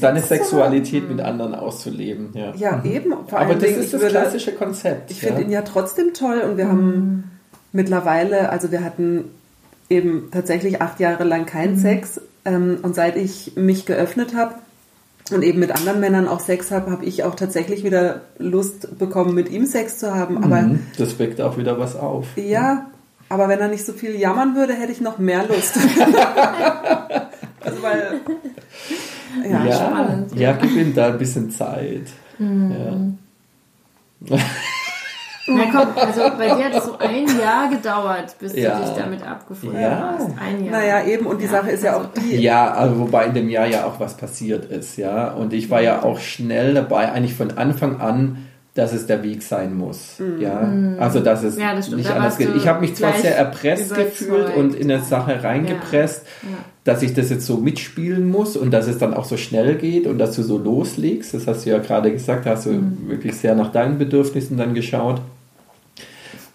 deine 0.00 0.20
Sexualität 0.20 1.08
mit 1.08 1.20
anderen 1.20 1.54
auszuleben. 1.54 2.30
Ja, 2.34 2.52
ja 2.56 2.76
mhm. 2.78 2.90
eben. 2.90 3.12
Aber 3.30 3.54
das 3.54 3.62
Dingen, 3.62 3.80
ist 3.82 3.94
das 3.94 4.00
würde, 4.00 4.10
klassische 4.10 4.52
Konzept. 4.52 5.12
Ich 5.12 5.20
finde 5.20 5.42
ihn 5.42 5.52
ja 5.52 5.62
trotzdem 5.62 6.12
toll 6.12 6.40
und 6.40 6.56
wir 6.56 6.64
mhm. 6.64 6.70
haben 6.70 7.30
mittlerweile, 7.70 8.50
also 8.50 8.72
wir 8.72 8.82
hatten 8.82 9.26
eben 9.90 10.30
tatsächlich 10.30 10.82
acht 10.82 11.00
Jahre 11.00 11.24
lang 11.24 11.46
keinen 11.46 11.74
mhm. 11.74 11.80
Sex 11.80 12.20
ähm, 12.44 12.78
und 12.82 12.94
seit 12.94 13.16
ich 13.16 13.52
mich 13.56 13.86
geöffnet 13.86 14.34
habe 14.34 14.54
und 15.30 15.42
eben 15.42 15.58
mit 15.58 15.70
anderen 15.70 16.00
Männern 16.00 16.28
auch 16.28 16.40
Sex 16.40 16.70
habe, 16.70 16.90
habe 16.90 17.04
ich 17.04 17.24
auch 17.24 17.34
tatsächlich 17.34 17.84
wieder 17.84 18.22
Lust 18.38 18.98
bekommen, 18.98 19.34
mit 19.34 19.50
ihm 19.50 19.66
Sex 19.66 19.98
zu 19.98 20.14
haben. 20.14 20.42
Aber 20.42 20.62
mhm, 20.62 20.86
das 20.96 21.18
weckt 21.18 21.40
auch 21.40 21.58
wieder 21.58 21.78
was 21.78 21.96
auf. 21.96 22.26
Ja, 22.36 22.86
aber 23.28 23.48
wenn 23.48 23.60
er 23.60 23.68
nicht 23.68 23.84
so 23.84 23.92
viel 23.92 24.16
jammern 24.16 24.54
würde, 24.56 24.74
hätte 24.74 24.92
ich 24.92 25.00
noch 25.00 25.18
mehr 25.18 25.46
Lust. 25.46 25.76
also 27.60 27.82
weil 27.82 28.20
ja, 29.44 29.64
ja, 29.64 29.72
spannend, 29.72 30.34
ja. 30.34 30.52
gib 30.52 30.74
ihm 30.74 30.94
da 30.94 31.08
ein 31.08 31.18
bisschen 31.18 31.50
Zeit. 31.50 32.06
Mhm. 32.38 33.18
Ja. 34.24 34.38
Na 35.48 35.64
komm, 35.70 35.88
also 35.96 36.20
bei 36.36 36.46
dir 36.46 36.64
hat 36.64 36.74
es 36.74 36.84
so 36.84 36.96
ein 36.98 37.26
Jahr 37.38 37.68
gedauert, 37.68 38.36
bis 38.38 38.54
ja. 38.54 38.78
du 38.78 38.84
dich 38.84 38.94
damit 38.94 39.26
abgefunden 39.26 39.80
ja. 39.80 40.16
hast. 40.18 40.30
Ein 40.40 40.64
Jahr. 40.64 40.80
Naja, 40.80 41.04
eben, 41.04 41.26
und 41.26 41.40
die 41.40 41.46
ja, 41.46 41.50
Sache 41.50 41.70
ist 41.70 41.82
ja 41.82 41.96
auch 41.96 42.06
die. 42.14 42.36
Ja, 42.36 42.72
also 42.72 42.98
wobei 43.00 43.26
in 43.26 43.34
dem 43.34 43.48
Jahr 43.48 43.66
ja 43.66 43.84
auch 43.84 43.98
was 43.98 44.16
passiert 44.16 44.66
ist, 44.66 44.96
ja. 44.96 45.30
Und 45.32 45.52
ich 45.52 45.70
war 45.70 45.80
ja 45.80 46.02
auch 46.02 46.18
schnell 46.18 46.74
dabei, 46.74 47.12
eigentlich 47.12 47.34
von 47.34 47.56
Anfang 47.56 48.00
an, 48.00 48.48
dass 48.78 48.92
es 48.92 49.08
der 49.08 49.24
Weg 49.24 49.42
sein 49.42 49.76
muss. 49.76 50.20
Mhm. 50.20 50.40
Ja, 50.40 50.72
also 51.00 51.18
dass 51.18 51.42
es 51.42 51.58
ja, 51.58 51.74
das 51.74 51.90
nicht 51.90 52.08
da 52.08 52.14
anders 52.14 52.38
geht. 52.38 52.54
Ich 52.54 52.68
habe 52.68 52.80
mich 52.80 52.94
zwar 52.94 53.12
sehr 53.12 53.36
erpresst 53.36 53.92
gefühlt 53.92 54.54
und 54.54 54.72
in 54.76 54.88
eine 54.88 55.02
Sache 55.02 55.42
reingepresst, 55.42 56.24
ja. 56.44 56.48
Ja. 56.50 56.56
dass 56.84 57.02
ich 57.02 57.12
das 57.12 57.28
jetzt 57.28 57.44
so 57.44 57.56
mitspielen 57.56 58.30
muss 58.30 58.56
und 58.56 58.70
dass 58.70 58.86
es 58.86 58.98
dann 58.98 59.14
auch 59.14 59.24
so 59.24 59.36
schnell 59.36 59.74
geht 59.74 60.06
und 60.06 60.18
dass 60.18 60.36
du 60.36 60.44
so 60.44 60.58
loslegst. 60.58 61.34
Das 61.34 61.48
hast 61.48 61.66
du 61.66 61.70
ja 61.70 61.78
gerade 61.78 62.12
gesagt, 62.12 62.46
hast 62.46 62.66
du 62.66 62.70
mhm. 62.70 63.08
wirklich 63.08 63.34
sehr 63.34 63.56
nach 63.56 63.72
deinen 63.72 63.98
Bedürfnissen 63.98 64.56
dann 64.56 64.74
geschaut. 64.74 65.20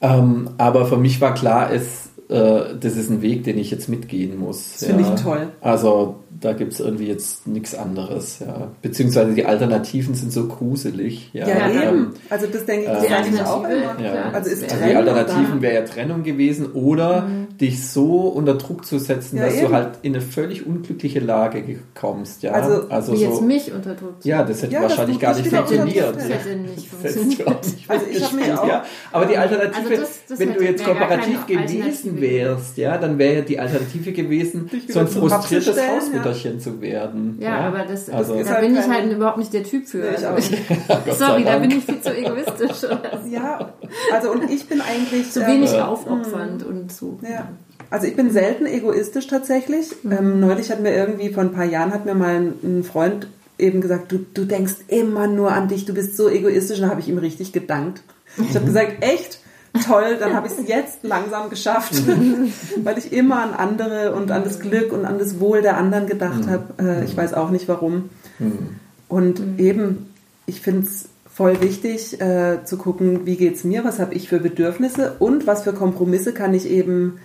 Ähm, 0.03 0.49
aber 0.57 0.85
für 0.85 0.97
mich 0.97 1.21
war 1.21 1.33
klar, 1.33 1.71
es, 1.71 2.09
das 2.33 2.95
ist 2.95 3.09
ein 3.09 3.21
Weg, 3.21 3.43
den 3.43 3.57
ich 3.57 3.71
jetzt 3.71 3.89
mitgehen 3.89 4.37
muss. 4.39 4.73
Das 4.73 4.81
ja. 4.81 4.87
finde 4.95 5.13
ich 5.13 5.21
toll. 5.21 5.47
Also 5.61 6.23
da 6.39 6.53
gibt 6.53 6.73
es 6.73 6.79
irgendwie 6.79 7.07
jetzt 7.07 7.47
nichts 7.47 7.75
anderes. 7.75 8.39
Ja. 8.39 8.71
Beziehungsweise 8.81 9.33
die 9.33 9.45
Alternativen 9.45 10.15
sind 10.15 10.31
so 10.31 10.47
gruselig. 10.47 11.29
Ja, 11.33 11.47
ja 11.47 11.69
eben. 11.69 12.13
Also 12.29 12.47
das 12.47 12.65
denke 12.65 12.85
ich, 12.85 12.91
das 12.91 13.05
äh, 13.05 13.13
eigentlich 13.13 13.41
auch 13.41 13.63
immer. 13.63 13.99
Ja. 14.03 14.31
Also, 14.33 14.49
ist 14.49 14.63
also 14.63 14.85
die 14.85 14.95
Alternativen 14.95 15.61
wäre 15.61 15.75
ja 15.75 15.81
Trennung 15.81 16.23
gewesen 16.23 16.71
oder 16.73 17.21
mhm. 17.21 17.57
dich 17.57 17.87
so 17.87 18.27
unter 18.27 18.55
Druck 18.55 18.85
zu 18.85 18.99
setzen, 18.99 19.37
ja, 19.37 19.45
dass 19.45 19.55
eben. 19.55 19.67
du 19.67 19.73
halt 19.73 19.89
in 20.01 20.13
eine 20.13 20.21
völlig 20.21 20.65
unglückliche 20.65 21.19
Lage 21.19 21.63
kommst. 21.93 22.43
Ja. 22.43 22.51
Also, 22.51 22.89
also 22.89 23.13
wie 23.13 23.17
so, 23.17 23.23
jetzt 23.25 23.41
mich 23.41 23.71
unter 23.71 23.93
Druck. 23.95 24.15
Ja, 24.23 24.43
das 24.43 24.63
hätte 24.63 24.75
wahrscheinlich 24.81 25.19
gar 25.19 25.35
nicht 25.35 25.47
funktioniert. 25.47 26.15
Das 26.15 26.29
hätte 26.29 26.55
nicht 26.55 26.87
funktioniert. 26.87 27.47
Also 27.87 28.05
ich 28.11 28.23
habe 28.23 28.35
mich 28.35 28.51
auch. 28.51 28.67
Ja. 28.67 28.83
Aber 29.11 29.25
die 29.25 29.37
Alternative, 29.37 29.89
also 29.89 30.01
das, 30.01 30.19
das 30.27 30.39
wenn 30.39 30.53
du 30.53 30.63
jetzt 30.63 30.83
kooperativ 30.83 31.45
gewesen 31.45 32.19
wärst, 32.23 32.77
ja, 32.77 32.97
dann 32.97 33.19
wäre 33.19 33.35
ja 33.35 33.41
die 33.41 33.59
Alternative 33.59 34.11
gewesen, 34.13 34.71
so 34.87 35.01
ein 35.01 35.07
frustriertes 35.07 35.77
Hausmutter 35.77 36.23
Mutterchen 36.23 36.59
zu 36.59 36.81
werden. 36.81 37.37
Ja, 37.39 37.49
ja? 37.49 37.67
aber 37.67 37.85
das, 37.85 38.09
also, 38.09 38.37
das 38.37 38.47
da 38.47 38.59
bin 38.59 38.75
ich 38.75 38.87
halt 38.87 39.11
überhaupt 39.11 39.37
nicht 39.37 39.53
der 39.53 39.63
Typ 39.63 39.87
für. 39.87 39.97
Nee, 39.97 40.25
also, 40.25 40.55
sorry, 41.17 41.43
da 41.43 41.59
bin 41.59 41.71
ich 41.71 41.83
viel 41.83 42.01
zu 42.01 42.15
egoistisch. 42.15 42.89
ja, 43.29 43.73
also 44.11 44.31
und 44.31 44.49
ich 44.49 44.67
bin 44.67 44.81
eigentlich 44.81 45.31
zu 45.31 45.45
wenig 45.45 45.73
äh, 45.73 45.81
aufopfernd 45.81 46.63
und 46.63 46.91
so. 46.91 47.19
Ja. 47.21 47.49
Also 47.89 48.07
ich 48.07 48.15
bin 48.15 48.31
selten 48.31 48.65
egoistisch 48.65 49.27
tatsächlich. 49.27 49.87
Mhm. 50.03 50.11
Ähm, 50.11 50.39
neulich 50.39 50.71
hat 50.71 50.81
mir 50.81 50.95
irgendwie, 50.95 51.29
vor 51.29 51.43
ein 51.43 51.51
paar 51.51 51.65
Jahren 51.65 51.93
hat 51.93 52.05
mir 52.05 52.15
mal 52.15 52.35
ein, 52.35 52.53
ein 52.63 52.83
Freund 52.83 53.27
eben 53.59 53.81
gesagt, 53.81 54.11
du, 54.11 54.25
du 54.33 54.45
denkst 54.45 54.75
immer 54.87 55.27
nur 55.27 55.51
an 55.51 55.67
dich, 55.67 55.85
du 55.85 55.93
bist 55.93 56.17
so 56.17 56.27
egoistisch. 56.29 56.77
Und 56.77 56.83
dann 56.83 56.91
habe 56.91 57.01
ich 57.01 57.07
ihm 57.07 57.19
richtig 57.19 57.53
gedankt. 57.53 58.01
Ich 58.37 58.55
habe 58.55 58.65
gesagt, 58.65 59.03
echt? 59.03 59.39
Toll, 59.85 60.17
dann 60.19 60.33
habe 60.33 60.47
ich 60.47 60.53
es 60.53 60.67
jetzt 60.67 61.03
langsam 61.03 61.49
geschafft, 61.49 61.93
weil 62.83 62.97
ich 62.97 63.11
immer 63.11 63.41
an 63.41 63.53
andere 63.53 64.13
und 64.13 64.31
an 64.31 64.43
das 64.43 64.59
Glück 64.59 64.93
und 64.93 65.05
an 65.05 65.17
das 65.17 65.39
Wohl 65.39 65.61
der 65.61 65.77
anderen 65.77 66.07
gedacht 66.07 66.45
mhm. 66.45 66.49
habe. 66.49 66.73
Äh, 66.79 67.05
ich 67.05 67.15
weiß 67.17 67.33
auch 67.33 67.49
nicht 67.49 67.67
warum. 67.67 68.09
Mhm. 68.39 68.79
Und 69.07 69.39
mhm. 69.39 69.59
eben, 69.59 70.13
ich 70.45 70.61
finde 70.61 70.87
es 70.87 71.09
voll 71.33 71.61
wichtig 71.61 72.21
äh, 72.21 72.63
zu 72.63 72.77
gucken, 72.77 73.25
wie 73.25 73.37
geht 73.37 73.55
es 73.55 73.63
mir, 73.63 73.83
was 73.83 73.99
habe 73.99 74.13
ich 74.13 74.29
für 74.29 74.39
Bedürfnisse 74.39 75.15
und 75.19 75.47
was 75.47 75.63
für 75.63 75.73
Kompromisse 75.73 76.33
kann 76.33 76.53
ich 76.53 76.69
eben 76.69 77.19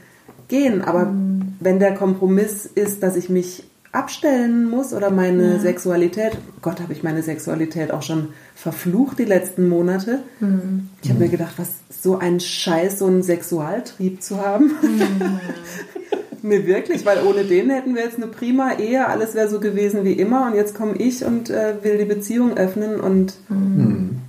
gehen. 0.48 0.82
Aber 0.82 1.06
mhm. 1.06 1.56
wenn 1.60 1.78
der 1.78 1.94
Kompromiss 1.94 2.64
ist, 2.64 3.02
dass 3.02 3.16
ich 3.16 3.28
mich 3.28 3.64
abstellen 3.92 4.68
muss 4.68 4.92
oder 4.92 5.10
meine 5.10 5.54
ja. 5.54 5.58
Sexualität, 5.58 6.36
Gott, 6.60 6.80
habe 6.80 6.92
ich 6.92 7.02
meine 7.02 7.22
Sexualität 7.22 7.90
auch 7.90 8.02
schon 8.02 8.28
verflucht 8.54 9.18
die 9.18 9.24
letzten 9.24 9.68
Monate. 9.68 10.20
Mhm. 10.40 10.90
Ich 11.02 11.08
habe 11.10 11.20
mir 11.20 11.28
gedacht, 11.28 11.54
was 11.56 11.68
so 11.90 12.18
ein 12.18 12.40
Scheiß, 12.40 12.98
so 12.98 13.06
einen 13.06 13.22
Sexualtrieb 13.22 14.22
zu 14.22 14.38
haben. 14.38 14.72
Mhm. 14.82 15.40
nee, 16.42 16.66
wirklich, 16.66 17.06
weil 17.06 17.24
ohne 17.24 17.44
den 17.44 17.70
hätten 17.70 17.94
wir 17.94 18.02
jetzt 18.02 18.16
eine 18.16 18.26
prima 18.26 18.74
Ehe, 18.74 19.06
alles 19.06 19.34
wäre 19.34 19.48
so 19.48 19.58
gewesen 19.58 20.04
wie 20.04 20.12
immer 20.12 20.46
und 20.46 20.54
jetzt 20.54 20.74
komme 20.74 20.96
ich 20.96 21.24
und 21.24 21.48
äh, 21.48 21.82
will 21.82 21.98
die 21.98 22.04
Beziehung 22.04 22.56
öffnen 22.56 23.00
und 23.00 23.34
mhm. 23.48 24.20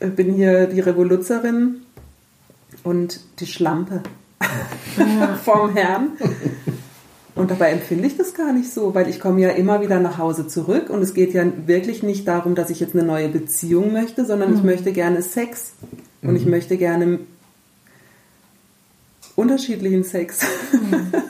bin 0.00 0.32
hier 0.34 0.66
die 0.66 0.80
Revoluzerin 0.80 1.82
und 2.82 3.20
die 3.38 3.46
Schlampe 3.46 4.02
ja. 4.96 5.34
vom 5.44 5.74
Herrn. 5.74 6.12
Und 7.34 7.50
dabei 7.50 7.70
empfinde 7.70 8.06
ich 8.06 8.16
das 8.16 8.34
gar 8.34 8.52
nicht 8.52 8.72
so, 8.72 8.94
weil 8.94 9.08
ich 9.08 9.18
komme 9.18 9.40
ja 9.40 9.50
immer 9.50 9.80
wieder 9.80 9.98
nach 9.98 10.18
Hause 10.18 10.46
zurück 10.46 10.88
und 10.88 11.02
es 11.02 11.14
geht 11.14 11.34
ja 11.34 11.44
wirklich 11.66 12.04
nicht 12.04 12.28
darum, 12.28 12.54
dass 12.54 12.70
ich 12.70 12.78
jetzt 12.78 12.94
eine 12.94 13.04
neue 13.04 13.28
Beziehung 13.28 13.92
möchte, 13.92 14.24
sondern 14.24 14.50
mhm. 14.50 14.58
ich 14.58 14.62
möchte 14.62 14.92
gerne 14.92 15.20
Sex 15.20 15.72
und 16.22 16.30
mhm. 16.30 16.36
ich 16.36 16.46
möchte 16.46 16.76
gerne 16.76 17.20
unterschiedlichen 19.36 20.04
Sex. 20.04 20.42
Mhm. 20.72 21.12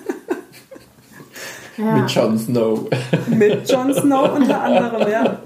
Ja. 1.76 1.96
Mit 1.96 2.10
Jon 2.10 2.38
Snow. 2.38 2.88
Mit 3.26 3.68
Jon 3.68 3.92
Snow 3.92 4.36
unter 4.36 4.62
anderem, 4.62 5.10
ja. 5.10 5.38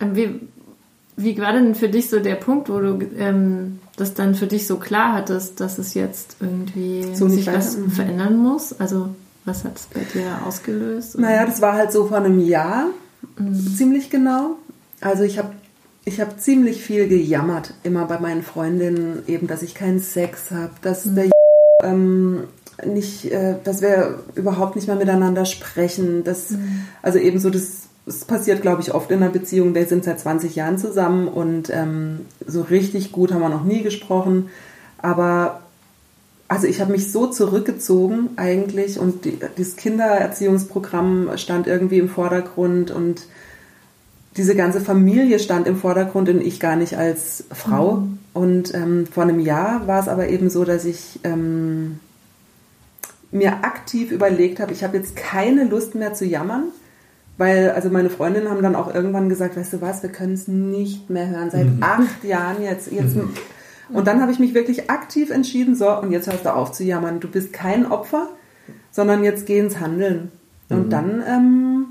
Wie, 0.00 0.40
wie 1.16 1.38
war 1.38 1.52
denn 1.52 1.74
für 1.74 1.88
dich 1.88 2.08
so 2.08 2.20
der 2.20 2.36
Punkt, 2.36 2.70
wo 2.70 2.80
du 2.80 2.98
ähm, 3.18 3.80
das 3.98 4.14
dann 4.14 4.34
für 4.34 4.46
dich 4.46 4.66
so 4.66 4.76
klar 4.76 5.14
hattest, 5.14 5.60
dass 5.60 5.78
es 5.78 5.94
jetzt 5.94 6.36
irgendwie 6.40 7.14
so 7.14 7.28
sich 7.28 7.46
was 7.46 7.76
mhm. 7.76 7.90
verändern 7.90 8.36
muss? 8.36 8.78
Also 8.78 9.10
was 9.44 9.64
hat 9.64 9.76
es 9.76 9.86
bei 9.86 10.00
dir 10.00 10.46
ausgelöst? 10.46 11.18
Naja, 11.18 11.44
das 11.44 11.60
war 11.60 11.74
halt 11.74 11.92
so 11.92 12.06
vor 12.06 12.18
einem 12.18 12.40
Jahr, 12.40 12.86
mhm. 13.38 13.76
ziemlich 13.76 14.10
genau. 14.10 14.56
Also 15.00 15.24
ich 15.24 15.38
habe 15.38 15.50
ich 16.04 16.20
hab 16.20 16.40
ziemlich 16.40 16.82
viel 16.82 17.08
gejammert, 17.08 17.74
immer 17.82 18.06
bei 18.06 18.18
meinen 18.18 18.42
Freundinnen, 18.42 19.22
eben, 19.26 19.46
dass 19.46 19.62
ich 19.62 19.74
keinen 19.74 20.00
Sex 20.00 20.50
habe, 20.50 20.72
dass 20.80 21.04
mhm. 21.04 21.14
der 21.14 21.30
ähm, 21.84 22.44
nicht, 22.84 23.26
äh, 23.26 23.56
dass 23.64 23.82
wir 23.82 24.20
überhaupt 24.34 24.76
nicht 24.76 24.86
mehr 24.86 24.96
miteinander 24.96 25.44
sprechen, 25.44 26.24
dass, 26.24 26.50
mhm. 26.50 26.86
also 27.02 27.18
eben 27.18 27.38
so 27.38 27.50
das 27.50 27.87
es 28.08 28.24
passiert, 28.24 28.62
glaube 28.62 28.82
ich, 28.82 28.94
oft 28.94 29.10
in 29.10 29.22
einer 29.22 29.30
Beziehung. 29.30 29.74
Wir 29.74 29.86
sind 29.86 30.04
seit 30.04 30.18
20 30.18 30.56
Jahren 30.56 30.78
zusammen 30.78 31.28
und 31.28 31.70
ähm, 31.70 32.20
so 32.46 32.62
richtig 32.62 33.12
gut 33.12 33.32
haben 33.32 33.40
wir 33.40 33.48
noch 33.48 33.64
nie 33.64 33.82
gesprochen. 33.82 34.48
Aber 35.00 35.60
also 36.48 36.66
ich 36.66 36.80
habe 36.80 36.92
mich 36.92 37.12
so 37.12 37.26
zurückgezogen 37.26 38.30
eigentlich 38.36 38.98
und 38.98 39.24
die, 39.24 39.38
dieses 39.56 39.76
Kindererziehungsprogramm 39.76 41.30
stand 41.36 41.66
irgendwie 41.66 41.98
im 41.98 42.08
Vordergrund 42.08 42.90
und 42.90 43.22
diese 44.36 44.54
ganze 44.54 44.80
Familie 44.80 45.38
stand 45.40 45.66
im 45.66 45.76
Vordergrund 45.76 46.28
und 46.28 46.40
ich 46.40 46.58
gar 46.58 46.76
nicht 46.76 46.96
als 46.96 47.44
Frau. 47.52 47.96
Mhm. 47.96 48.18
Und 48.32 48.74
ähm, 48.74 49.06
vor 49.06 49.24
einem 49.24 49.40
Jahr 49.40 49.86
war 49.86 50.00
es 50.00 50.08
aber 50.08 50.28
eben 50.28 50.48
so, 50.48 50.64
dass 50.64 50.84
ich 50.84 51.20
ähm, 51.24 51.98
mir 53.30 53.64
aktiv 53.64 54.10
überlegt 54.10 54.60
habe, 54.60 54.72
ich 54.72 54.84
habe 54.84 54.96
jetzt 54.96 55.16
keine 55.16 55.64
Lust 55.64 55.94
mehr 55.94 56.14
zu 56.14 56.24
jammern 56.24 56.64
weil, 57.38 57.70
also 57.70 57.88
meine 57.88 58.10
Freundinnen 58.10 58.50
haben 58.50 58.62
dann 58.62 58.74
auch 58.74 58.92
irgendwann 58.92 59.28
gesagt, 59.28 59.56
weißt 59.56 59.74
du 59.74 59.80
was, 59.80 60.02
wir 60.02 60.10
können 60.10 60.34
es 60.34 60.48
nicht 60.48 61.08
mehr 61.08 61.28
hören, 61.28 61.50
seit 61.50 61.66
mhm. 61.66 61.82
acht 61.82 62.24
Jahren 62.24 62.62
jetzt. 62.62 62.90
jetzt 62.90 63.16
mhm. 63.16 63.32
Und 63.90 64.06
dann 64.06 64.20
habe 64.20 64.32
ich 64.32 64.38
mich 64.38 64.52
wirklich 64.52 64.90
aktiv 64.90 65.30
entschieden, 65.30 65.74
so, 65.74 65.88
und 65.98 66.10
jetzt 66.10 66.30
hörst 66.30 66.44
du 66.44 66.54
auf 66.54 66.72
zu 66.72 66.84
jammern. 66.84 67.20
Du 67.20 67.28
bist 67.28 67.52
kein 67.52 67.90
Opfer, 67.90 68.28
sondern 68.90 69.24
jetzt 69.24 69.46
geh 69.46 69.58
ins 69.58 69.80
Handeln. 69.80 70.30
Und 70.68 70.86
mhm. 70.86 70.90
dann 70.90 71.22
ähm, 71.26 71.86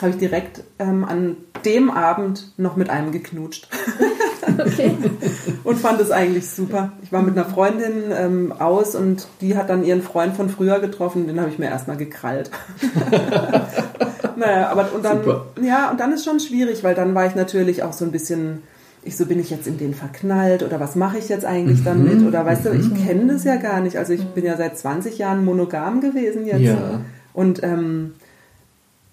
habe 0.00 0.10
ich 0.10 0.18
direkt 0.18 0.62
ähm, 0.78 1.04
an 1.04 1.36
dem 1.64 1.90
Abend 1.90 2.52
noch 2.58 2.76
mit 2.76 2.90
einem 2.90 3.10
geknutscht. 3.10 3.68
okay. 4.58 4.96
und 5.64 5.78
fand 5.78 6.00
es 6.00 6.10
eigentlich 6.10 6.48
super. 6.48 6.92
Ich 7.02 7.12
war 7.12 7.22
mit 7.22 7.36
einer 7.36 7.46
Freundin 7.46 8.04
ähm, 8.12 8.52
aus 8.52 8.94
und 8.94 9.26
die 9.40 9.56
hat 9.56 9.70
dann 9.70 9.84
ihren 9.84 10.02
Freund 10.02 10.36
von 10.36 10.48
früher 10.48 10.80
getroffen, 10.80 11.26
den 11.26 11.40
habe 11.40 11.50
ich 11.50 11.58
mir 11.58 11.66
erstmal 11.66 11.96
gekrallt. 11.96 12.50
naja, 14.36 14.68
aber 14.70 14.88
und 14.94 15.04
dann, 15.04 15.24
super. 15.24 15.46
ja, 15.62 15.90
und 15.90 16.00
dann 16.00 16.12
ist 16.12 16.24
schon 16.24 16.40
schwierig, 16.40 16.84
weil 16.84 16.94
dann 16.94 17.14
war 17.14 17.26
ich 17.26 17.34
natürlich 17.34 17.82
auch 17.82 17.92
so 17.92 18.04
ein 18.04 18.12
bisschen 18.12 18.62
ich 19.04 19.16
so, 19.16 19.26
bin 19.26 19.38
ich 19.38 19.50
jetzt 19.50 19.66
in 19.66 19.76
den 19.76 19.94
verknallt 19.94 20.62
oder 20.62 20.80
was 20.80 20.96
mache 20.96 21.18
ich 21.18 21.28
jetzt 21.28 21.44
eigentlich 21.44 21.80
mhm. 21.80 21.84
damit? 21.84 22.26
Oder 22.26 22.46
weißt 22.46 22.66
du, 22.66 22.70
ich 22.70 22.88
mhm. 22.88 23.04
kenne 23.04 23.32
das 23.32 23.44
ja 23.44 23.56
gar 23.56 23.80
nicht. 23.80 23.98
Also 23.98 24.12
ich 24.12 24.24
bin 24.28 24.44
ja 24.44 24.56
seit 24.56 24.78
20 24.78 25.18
Jahren 25.18 25.44
monogam 25.44 26.00
gewesen 26.00 26.46
jetzt. 26.46 26.62
Ja. 26.62 27.00
Und 27.34 27.62
ähm, 27.62 28.14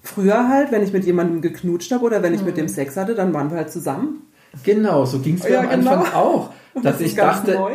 früher 0.02 0.48
halt, 0.48 0.72
wenn 0.72 0.84
ich 0.84 0.94
mit 0.94 1.06
jemandem 1.06 1.42
geknutscht 1.42 1.92
habe 1.92 2.06
oder 2.06 2.24
wenn 2.24 2.34
ich 2.34 2.42
mhm. 2.42 2.48
mit 2.48 2.58
dem 2.58 2.68
Sex 2.68 2.96
hatte, 2.96 3.16
dann 3.16 3.34
waren 3.34 3.50
wir 3.50 3.58
halt 3.58 3.72
zusammen. 3.72 4.22
Genau, 4.64 5.06
so 5.06 5.20
ging 5.20 5.36
es 5.36 5.44
mir 5.44 5.52
ja, 5.52 5.60
am 5.62 5.70
genau. 5.70 5.92
Anfang 5.92 6.14
auch. 6.14 6.50
Dass 6.76 6.98
das 6.98 7.02
ich 7.02 7.16
dachte, 7.16 7.54
neu. 7.54 7.72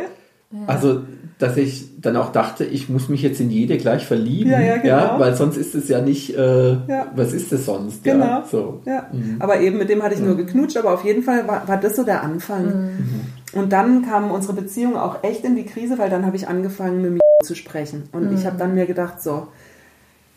also 0.65 1.01
dass 1.37 1.55
ich 1.55 2.01
dann 2.01 2.17
auch 2.17 2.31
dachte, 2.31 2.65
ich 2.65 2.89
muss 2.89 3.09
mich 3.09 3.21
jetzt 3.21 3.39
in 3.39 3.51
jede 3.51 3.77
gleich 3.77 4.07
verlieben, 4.07 4.51
ja, 4.51 4.59
ja, 4.59 4.77
genau. 4.77 4.95
ja 4.95 5.19
weil 5.19 5.35
sonst 5.35 5.55
ist 5.55 5.75
es 5.75 5.87
ja 5.87 6.01
nicht, 6.01 6.35
äh, 6.35 6.71
ja. 6.71 7.11
was 7.15 7.31
ist 7.31 7.53
es 7.53 7.65
sonst? 7.65 8.03
Genau. 8.03 8.25
Ja, 8.25 8.45
so. 8.49 8.81
ja. 8.85 9.05
Mhm. 9.11 9.35
Aber 9.39 9.59
eben 9.59 9.77
mit 9.77 9.89
dem 9.89 10.01
hatte 10.01 10.15
ich 10.15 10.21
nur 10.21 10.35
geknutscht, 10.35 10.77
aber 10.77 10.93
auf 10.93 11.05
jeden 11.05 11.21
Fall 11.21 11.47
war, 11.47 11.67
war 11.67 11.77
das 11.77 11.95
so 11.95 12.03
der 12.03 12.23
Anfang. 12.23 12.65
Mhm. 12.65 13.21
Und 13.53 13.71
dann 13.71 14.03
kam 14.03 14.31
unsere 14.31 14.53
Beziehung 14.53 14.97
auch 14.97 15.23
echt 15.23 15.43
in 15.43 15.55
die 15.55 15.65
Krise, 15.65 15.99
weil 15.99 16.09
dann 16.09 16.25
habe 16.25 16.35
ich 16.35 16.47
angefangen 16.47 17.03
mit 17.03 17.11
mir 17.11 17.19
zu 17.43 17.53
sprechen. 17.53 18.09
Und 18.11 18.31
mhm. 18.31 18.35
ich 18.35 18.47
habe 18.47 18.57
dann 18.57 18.73
mir 18.73 18.87
gedacht, 18.87 19.21
so, 19.21 19.47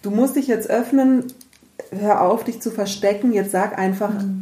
du 0.03 0.11
musst 0.11 0.37
dich 0.37 0.49
jetzt 0.49 0.69
öffnen, 0.69 1.25
hör 1.99 2.21
auf, 2.21 2.45
dich 2.45 2.61
zu 2.61 2.71
verstecken, 2.71 3.33
jetzt 3.33 3.53
sag 3.53 3.79
einfach, 3.79 4.13
mhm 4.13 4.40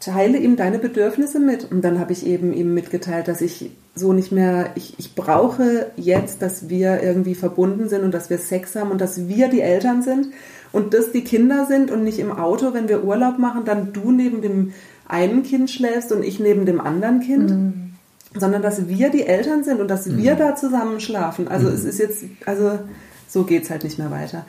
teile 0.00 0.38
ihm 0.38 0.56
deine 0.56 0.78
Bedürfnisse 0.78 1.38
mit. 1.38 1.70
Und 1.70 1.82
dann 1.82 2.00
habe 2.00 2.12
ich 2.12 2.26
eben 2.26 2.52
ihm 2.52 2.74
mitgeteilt, 2.74 3.28
dass 3.28 3.40
ich 3.42 3.70
so 3.94 4.12
nicht 4.12 4.32
mehr, 4.32 4.70
ich, 4.74 4.94
ich 4.98 5.14
brauche 5.14 5.90
jetzt, 5.96 6.42
dass 6.42 6.68
wir 6.68 7.02
irgendwie 7.02 7.34
verbunden 7.34 7.88
sind 7.88 8.02
und 8.02 8.12
dass 8.12 8.30
wir 8.30 8.38
Sex 8.38 8.74
haben 8.74 8.90
und 8.90 9.00
dass 9.00 9.28
wir 9.28 9.48
die 9.48 9.60
Eltern 9.60 10.02
sind 10.02 10.28
und 10.72 10.94
dass 10.94 11.12
die 11.12 11.22
Kinder 11.22 11.66
sind 11.66 11.90
und 11.90 12.02
nicht 12.02 12.18
im 12.18 12.32
Auto, 12.32 12.72
wenn 12.72 12.88
wir 12.88 13.04
Urlaub 13.04 13.38
machen, 13.38 13.64
dann 13.64 13.92
du 13.92 14.10
neben 14.10 14.40
dem 14.40 14.72
einen 15.06 15.42
Kind 15.42 15.70
schläfst 15.70 16.12
und 16.12 16.22
ich 16.24 16.40
neben 16.40 16.64
dem 16.66 16.80
anderen 16.80 17.20
Kind. 17.20 17.50
Mhm. 17.50 17.86
Sondern 18.32 18.62
dass 18.62 18.88
wir 18.88 19.10
die 19.10 19.26
Eltern 19.26 19.64
sind 19.64 19.80
und 19.80 19.88
dass 19.88 20.06
mhm. 20.06 20.18
wir 20.18 20.36
da 20.36 20.54
zusammen 20.54 21.00
schlafen. 21.00 21.48
Also 21.48 21.68
mhm. 21.68 21.74
es 21.74 21.84
ist 21.84 21.98
jetzt, 21.98 22.24
also 22.46 22.78
so 23.26 23.42
geht 23.42 23.64
es 23.64 23.70
halt 23.70 23.82
nicht 23.82 23.98
mehr 23.98 24.12
weiter. 24.12 24.46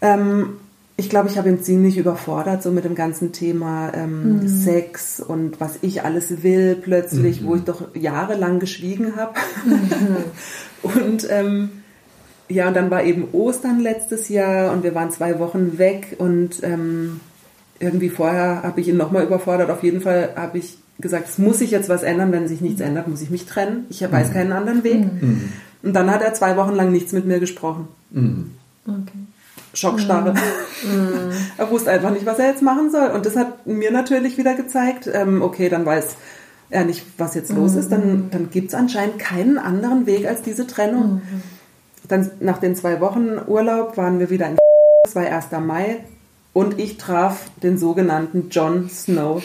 Ähm, 0.00 0.58
ich 0.96 1.10
glaube, 1.10 1.28
ich 1.28 1.38
habe 1.38 1.48
ihn 1.48 1.62
ziemlich 1.62 1.98
überfordert, 1.98 2.62
so 2.62 2.70
mit 2.70 2.84
dem 2.84 2.94
ganzen 2.94 3.32
Thema 3.32 3.92
ähm, 3.94 4.40
mhm. 4.40 4.48
Sex 4.48 5.20
und 5.20 5.60
was 5.60 5.78
ich 5.82 6.02
alles 6.02 6.42
will 6.44 6.76
plötzlich, 6.76 7.40
mhm. 7.40 7.46
wo 7.46 7.56
ich 7.56 7.62
doch 7.62 7.94
jahrelang 7.94 8.60
geschwiegen 8.60 9.16
habe. 9.16 9.34
Mhm. 9.64 10.16
und 10.82 11.26
ähm, 11.30 11.70
ja, 12.48 12.68
und 12.68 12.74
dann 12.74 12.90
war 12.90 13.02
eben 13.02 13.28
Ostern 13.32 13.80
letztes 13.80 14.28
Jahr 14.28 14.72
und 14.72 14.84
wir 14.84 14.94
waren 14.94 15.10
zwei 15.10 15.40
Wochen 15.40 15.78
weg 15.78 16.16
und 16.18 16.62
ähm, 16.62 17.20
irgendwie 17.80 18.10
vorher 18.10 18.62
habe 18.62 18.80
ich 18.80 18.88
ihn 18.88 18.96
nochmal 18.96 19.24
überfordert. 19.24 19.70
Auf 19.70 19.82
jeden 19.82 20.00
Fall 20.00 20.34
habe 20.36 20.58
ich 20.58 20.78
gesagt, 21.00 21.28
es 21.28 21.38
muss 21.38 21.58
sich 21.58 21.72
jetzt 21.72 21.88
was 21.88 22.04
ändern. 22.04 22.30
Wenn 22.30 22.46
sich 22.46 22.60
nichts 22.60 22.80
ändert, 22.80 23.08
muss 23.08 23.20
ich 23.20 23.30
mich 23.30 23.46
trennen. 23.46 23.86
Ich 23.88 24.00
weiß 24.00 24.28
mhm. 24.28 24.32
keinen 24.32 24.52
anderen 24.52 24.84
Weg. 24.84 25.00
Mhm. 25.00 25.52
Und 25.82 25.92
dann 25.92 26.10
hat 26.10 26.22
er 26.22 26.34
zwei 26.34 26.56
Wochen 26.56 26.74
lang 26.74 26.92
nichts 26.92 27.12
mit 27.12 27.26
mir 27.26 27.40
gesprochen. 27.40 27.88
Mhm. 28.10 28.52
Okay. 28.86 29.18
Schockstarre. 29.74 30.32
Mm. 30.32 31.30
er 31.58 31.70
wusste 31.70 31.90
einfach 31.90 32.10
nicht, 32.10 32.26
was 32.26 32.38
er 32.38 32.48
jetzt 32.48 32.62
machen 32.62 32.90
soll. 32.90 33.10
Und 33.10 33.26
das 33.26 33.36
hat 33.36 33.66
mir 33.66 33.90
natürlich 33.90 34.38
wieder 34.38 34.54
gezeigt, 34.54 35.08
ähm, 35.12 35.42
okay, 35.42 35.68
dann 35.68 35.84
weiß 35.84 36.16
er 36.70 36.84
nicht, 36.84 37.04
was 37.18 37.34
jetzt 37.34 37.52
los 37.52 37.74
ist. 37.74 37.90
Dann, 37.92 38.26
mm. 38.26 38.30
dann 38.30 38.50
gibt 38.50 38.68
es 38.68 38.74
anscheinend 38.74 39.18
keinen 39.18 39.58
anderen 39.58 40.06
Weg 40.06 40.26
als 40.26 40.42
diese 40.42 40.66
Trennung. 40.66 41.16
Mm. 41.16 41.42
Dann 42.08 42.30
nach 42.40 42.58
den 42.58 42.76
zwei 42.76 43.00
Wochen 43.00 43.38
Urlaub 43.46 43.96
waren 43.96 44.18
wir 44.18 44.30
wieder 44.30 44.46
in 44.48 44.56
es 45.06 45.14
war 45.14 45.24
1. 45.24 45.46
Mai 45.60 46.04
und 46.52 46.78
ich 46.78 46.96
traf 46.96 47.50
den 47.62 47.78
sogenannten 47.78 48.48
Jon 48.50 48.88
Snow 48.88 49.42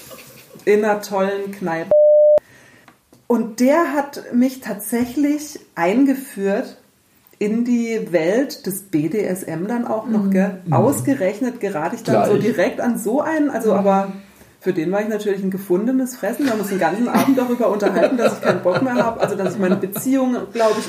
in 0.64 0.84
einer 0.84 1.00
tollen 1.00 1.52
Kneipe. 1.52 1.90
Und 3.26 3.60
der 3.60 3.92
hat 3.94 4.34
mich 4.34 4.60
tatsächlich 4.60 5.60
eingeführt 5.76 6.79
in 7.40 7.64
die 7.64 8.12
Welt 8.12 8.66
des 8.66 8.82
BDSM 8.82 9.66
dann 9.66 9.86
auch 9.86 10.06
noch, 10.06 10.24
mhm. 10.24 10.30
gell? 10.30 10.60
Mhm. 10.66 10.74
Ausgerechnet 10.74 11.58
gerate 11.58 11.96
ich 11.96 12.02
dann 12.02 12.16
Gleich. 12.16 12.28
so 12.28 12.38
direkt 12.38 12.80
an 12.80 12.98
so 12.98 13.22
einen, 13.22 13.48
also 13.48 13.72
aber 13.72 14.12
für 14.60 14.74
den 14.74 14.92
war 14.92 15.00
ich 15.00 15.08
natürlich 15.08 15.42
ein 15.42 15.50
gefundenes 15.50 16.16
Fressen. 16.16 16.50
Haben 16.50 16.60
uns 16.60 16.68
den 16.68 16.78
ganzen 16.78 17.08
Abend 17.08 17.38
darüber 17.38 17.70
unterhalten, 17.70 18.18
dass 18.18 18.34
ich 18.34 18.40
keinen 18.42 18.62
Bock 18.62 18.82
mehr 18.82 18.94
habe, 18.94 19.20
also 19.20 19.36
dass 19.36 19.54
ich 19.54 19.58
meine 19.58 19.76
Beziehung, 19.76 20.36
glaube 20.52 20.76
ich, 20.80 20.88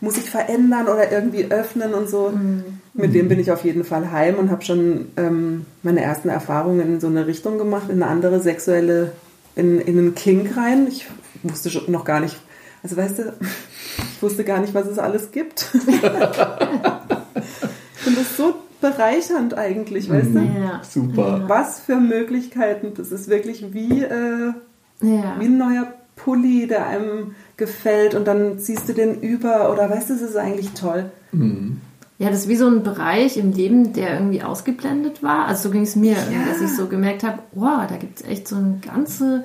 muss 0.00 0.16
ich 0.16 0.30
verändern 0.30 0.88
oder 0.88 1.12
irgendwie 1.12 1.50
öffnen 1.50 1.92
und 1.92 2.08
so. 2.08 2.30
Mhm. 2.30 2.80
Mit 2.94 3.14
dem 3.14 3.28
bin 3.28 3.38
ich 3.38 3.52
auf 3.52 3.62
jeden 3.62 3.84
Fall 3.84 4.10
heim 4.10 4.36
und 4.36 4.50
habe 4.50 4.64
schon 4.64 5.08
ähm, 5.18 5.66
meine 5.82 6.00
ersten 6.00 6.30
Erfahrungen 6.30 6.80
in 6.94 7.00
so 7.00 7.08
eine 7.08 7.26
Richtung 7.26 7.58
gemacht, 7.58 7.90
in 7.90 8.02
eine 8.02 8.10
andere 8.10 8.40
sexuelle, 8.40 9.12
in, 9.54 9.78
in 9.82 9.98
einen 9.98 10.14
Kink 10.14 10.56
rein. 10.56 10.86
Ich 10.88 11.06
wusste 11.42 11.68
schon 11.68 11.92
noch 11.92 12.06
gar 12.06 12.20
nicht, 12.20 12.40
also 12.82 12.96
weißt 12.96 13.18
du, 13.18 13.34
ich 14.02 14.22
wusste 14.22 14.44
gar 14.44 14.60
nicht, 14.60 14.74
was 14.74 14.86
es 14.86 14.98
alles 14.98 15.30
gibt. 15.32 15.68
ich 15.74 15.80
finde 18.00 18.20
das 18.20 18.36
so 18.36 18.54
bereichernd 18.80 19.54
eigentlich, 19.54 20.10
weißt 20.10 20.34
du? 20.34 20.38
Ja. 20.38 20.82
Super. 20.88 21.44
Was 21.46 21.80
für 21.80 21.96
Möglichkeiten. 21.96 22.92
Das 22.96 23.12
ist 23.12 23.28
wirklich 23.28 23.72
wie, 23.72 24.02
äh, 24.02 24.52
ja. 25.02 25.36
wie 25.38 25.46
ein 25.46 25.58
neuer 25.58 25.92
Pulli, 26.16 26.66
der 26.66 26.86
einem 26.86 27.34
gefällt 27.56 28.14
und 28.14 28.26
dann 28.26 28.58
ziehst 28.58 28.88
du 28.88 28.92
den 28.92 29.20
über 29.20 29.72
oder 29.72 29.88
weißt 29.90 30.10
du, 30.10 30.14
das 30.14 30.22
ist 30.22 30.36
eigentlich 30.36 30.70
toll. 30.72 31.10
Mhm. 31.32 31.80
Ja, 32.18 32.28
das 32.28 32.40
ist 32.40 32.48
wie 32.48 32.56
so 32.56 32.66
ein 32.66 32.82
Bereich 32.82 33.38
im 33.38 33.52
Leben, 33.52 33.94
der 33.94 34.14
irgendwie 34.14 34.42
ausgeblendet 34.42 35.22
war. 35.22 35.46
Also 35.46 35.68
so 35.68 35.70
ging 35.70 35.82
es 35.82 35.96
mir, 35.96 36.12
ja. 36.12 36.46
dass 36.46 36.60
ich 36.60 36.76
so 36.76 36.86
gemerkt 36.86 37.22
habe, 37.22 37.38
wow, 37.52 37.86
da 37.88 37.96
gibt 37.96 38.20
es 38.20 38.26
echt 38.26 38.46
so 38.46 38.56
eine 38.56 38.78
ganze 38.84 39.44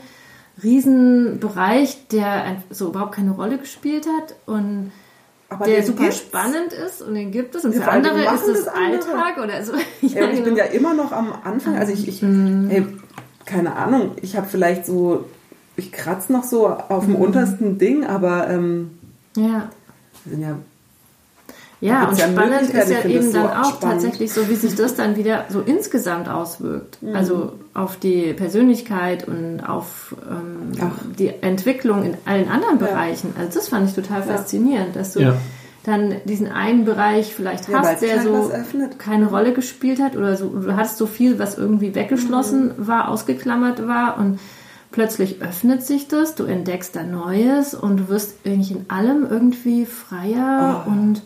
Riesenbereich, 0.64 2.08
der 2.08 2.58
so 2.70 2.90
überhaupt 2.90 3.16
keine 3.16 3.32
Rolle 3.32 3.58
gespielt 3.58 4.08
hat 4.08 4.36
und 4.46 4.92
aber 5.50 5.66
der 5.66 5.84
super 5.84 6.04
gibt's. 6.04 6.18
spannend 6.18 6.74
ist 6.74 7.02
und 7.02 7.14
den 7.14 7.32
gibt 7.32 7.56
es 7.56 7.66
und 7.66 7.74
für 7.74 7.88
andere 7.88 8.24
ist 8.34 8.48
es 8.48 8.68
Alltag 8.68 9.38
oder 9.44 9.64
so. 9.64 9.74
Ja, 10.02 10.22
ja 10.22 10.30
ich 10.30 10.44
bin 10.44 10.56
ja 10.56 10.66
immer 10.66 10.94
noch 10.94 11.12
am 11.12 11.34
Anfang, 11.44 11.78
also 11.78 11.94
ich, 11.94 12.08
ich 12.08 12.22
mhm. 12.22 12.68
hey, 12.70 12.86
keine 13.46 13.76
Ahnung, 13.76 14.12
ich 14.22 14.36
habe 14.36 14.48
vielleicht 14.48 14.86
so, 14.86 15.26
ich 15.76 15.92
kratze 15.92 16.32
noch 16.32 16.44
so 16.44 16.68
auf 16.68 17.06
dem 17.06 17.14
mhm. 17.14 17.22
untersten 17.22 17.78
Ding, 17.78 18.06
aber 18.06 18.50
ähm, 18.50 18.98
ja. 19.36 19.70
sind 20.26 20.42
ja 20.42 20.58
ja, 21.82 22.08
und 22.08 22.18
ja 22.18 22.28
spannend 22.28 22.74
ist 22.74 22.90
ja 22.90 23.04
eben 23.04 23.34
dann 23.34 23.48
auch 23.48 23.76
spannend. 23.76 24.02
tatsächlich 24.02 24.32
so, 24.32 24.50
wie 24.50 24.56
sich 24.56 24.76
das 24.76 24.96
dann 24.96 25.18
wieder 25.18 25.46
so 25.50 25.62
insgesamt 25.62 26.30
auswirkt. 26.30 27.02
Mhm. 27.02 27.16
Also 27.16 27.54
auf 27.74 27.98
die 27.98 28.34
Persönlichkeit 28.34 29.28
und 29.28 29.62
auf 29.62 30.16
ähm, 30.30 30.72
die 31.18 31.30
Entwicklung 31.42 32.04
in 32.04 32.18
allen 32.26 32.50
anderen 32.50 32.78
Bereichen. 32.78 33.34
Ja. 33.36 33.44
Also 33.44 33.60
das 33.60 33.70
fand 33.70 33.90
ich 33.90 33.96
total 33.96 34.24
faszinierend, 34.24 34.96
dass 34.96 35.14
du 35.14 35.20
ja. 35.20 35.38
dann 35.84 36.16
diesen 36.24 36.48
einen 36.48 36.86
Bereich 36.86 37.36
vielleicht 37.36 37.68
ja, 37.68 37.80
hast, 37.80 38.02
der 38.02 38.22
so 38.22 38.52
keine 38.98 39.28
Rolle 39.28 39.54
gespielt 39.54 40.02
hat 40.02 40.16
oder 40.16 40.38
so, 40.38 40.48
du 40.48 40.76
hattest 40.76 40.98
so 40.98 41.08
viel, 41.08 41.40
was 41.40 41.58
irgendwie 41.58 41.94
weggeschlossen 41.94 42.68
mhm. 42.78 42.88
war, 42.88 43.10
ausgeklammert 43.10 43.86
war 43.86 44.18
und 44.18 44.40
plötzlich 44.92 45.42
öffnet 45.42 45.84
sich 45.84 46.08
das, 46.08 46.36
du 46.36 46.46
entdeckst 46.46 46.96
da 46.96 47.04
Neues 47.04 47.76
und 47.76 47.98
du 47.98 48.08
wirst 48.08 48.38
irgendwie 48.46 48.76
in 48.76 48.86
allem 48.90 49.28
irgendwie 49.30 49.86
freier 49.86 50.86
oh. 50.88 50.90
und 50.90 51.22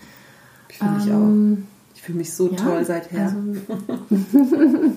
ich 0.79 0.87
fühle 0.87 0.91
mich 0.91 1.07
ähm, 1.07 1.57
auch. 1.59 1.65
Ich 1.95 2.01
fühle 2.01 2.17
mich 2.19 2.33
so 2.33 2.49
ja, 2.49 2.55
toll 2.55 2.85
seither. 2.85 3.23
Also, 3.23 3.35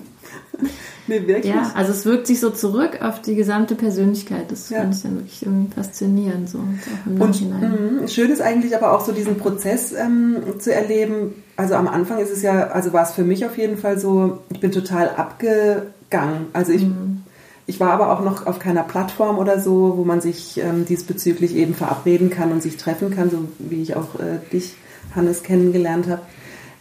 nee, 1.07 1.27
wirklich. 1.27 1.53
Ja, 1.53 1.73
also 1.75 1.91
es 1.91 2.05
wirkt 2.05 2.27
sich 2.27 2.39
so 2.39 2.49
zurück 2.49 3.01
auf 3.01 3.21
die 3.21 3.35
gesamte 3.35 3.75
Persönlichkeit. 3.75 4.49
Das 4.49 4.69
ja. 4.69 4.79
fand 4.79 4.95
ich 4.95 5.01
dann 5.01 5.15
wirklich 5.17 5.45
irgendwie 5.45 5.73
faszinierend. 5.73 6.49
So, 6.49 6.59
und 6.59 7.99
mh, 8.01 8.07
schön 8.07 8.31
ist 8.31 8.41
eigentlich 8.41 8.73
aber 8.73 8.93
auch 8.93 9.05
so 9.05 9.11
diesen 9.11 9.37
Prozess 9.37 9.91
ähm, 9.91 10.37
zu 10.59 10.73
erleben. 10.73 11.33
Also 11.57 11.75
am 11.75 11.89
Anfang 11.89 12.19
ist 12.19 12.31
es 12.31 12.41
ja, 12.41 12.67
also 12.67 12.93
war 12.93 13.03
es 13.03 13.11
für 13.11 13.23
mich 13.23 13.45
auf 13.45 13.57
jeden 13.57 13.77
Fall 13.77 13.99
so, 13.99 14.39
ich 14.49 14.61
bin 14.61 14.71
total 14.71 15.09
abgegangen. 15.09 16.47
Also 16.53 16.71
ich, 16.71 16.83
mhm. 16.83 17.23
ich 17.67 17.81
war 17.81 17.91
aber 17.91 18.13
auch 18.13 18.23
noch 18.23 18.47
auf 18.47 18.59
keiner 18.59 18.83
Plattform 18.83 19.39
oder 19.39 19.59
so, 19.59 19.97
wo 19.97 20.05
man 20.05 20.21
sich 20.21 20.57
ähm, 20.57 20.85
diesbezüglich 20.85 21.53
eben 21.53 21.75
verabreden 21.75 22.29
kann 22.29 22.53
und 22.53 22.63
sich 22.63 22.77
treffen 22.77 23.13
kann, 23.13 23.29
so 23.29 23.45
wie 23.59 23.81
ich 23.81 23.97
auch 23.97 24.15
äh, 24.21 24.39
dich 24.53 24.75
Hannes 25.15 25.43
kennengelernt 25.43 26.07
habe. 26.07 26.21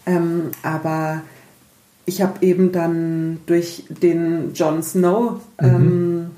Ähm, 0.06 0.50
aber 0.62 1.22
ich 2.04 2.22
habe 2.22 2.44
eben 2.44 2.72
dann 2.72 3.40
durch 3.46 3.84
den 3.88 4.52
Jon 4.54 4.82
Snow 4.82 5.40
mhm. 5.60 5.66
ähm, 5.66 6.30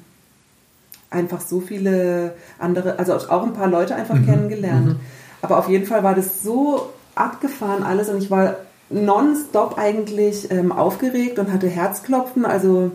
einfach 1.11 1.41
so 1.41 1.61
viele 1.61 2.35
andere, 2.59 2.99
also 2.99 3.15
auch 3.15 3.45
ein 3.45 3.55
paar 3.55 3.69
Leute 3.69 3.95
einfach 3.95 4.17
mhm. 4.17 4.27
kennengelernt. 4.27 4.87
Mhm. 4.87 5.01
Aber 5.43 5.59
auf 5.59 5.69
jeden 5.69 5.87
Fall 5.87 6.03
war 6.03 6.15
das 6.15 6.43
so 6.43 6.91
abgefahren 7.15 7.83
alles 7.83 8.09
und 8.09 8.19
ich 8.19 8.31
war 8.31 8.57
nonstop 8.91 9.79
eigentlich 9.79 10.51
ähm, 10.51 10.73
aufgeregt 10.73 11.39
und 11.39 11.53
hatte 11.53 11.69
Herzklopfen. 11.69 12.45
Also 12.45 12.93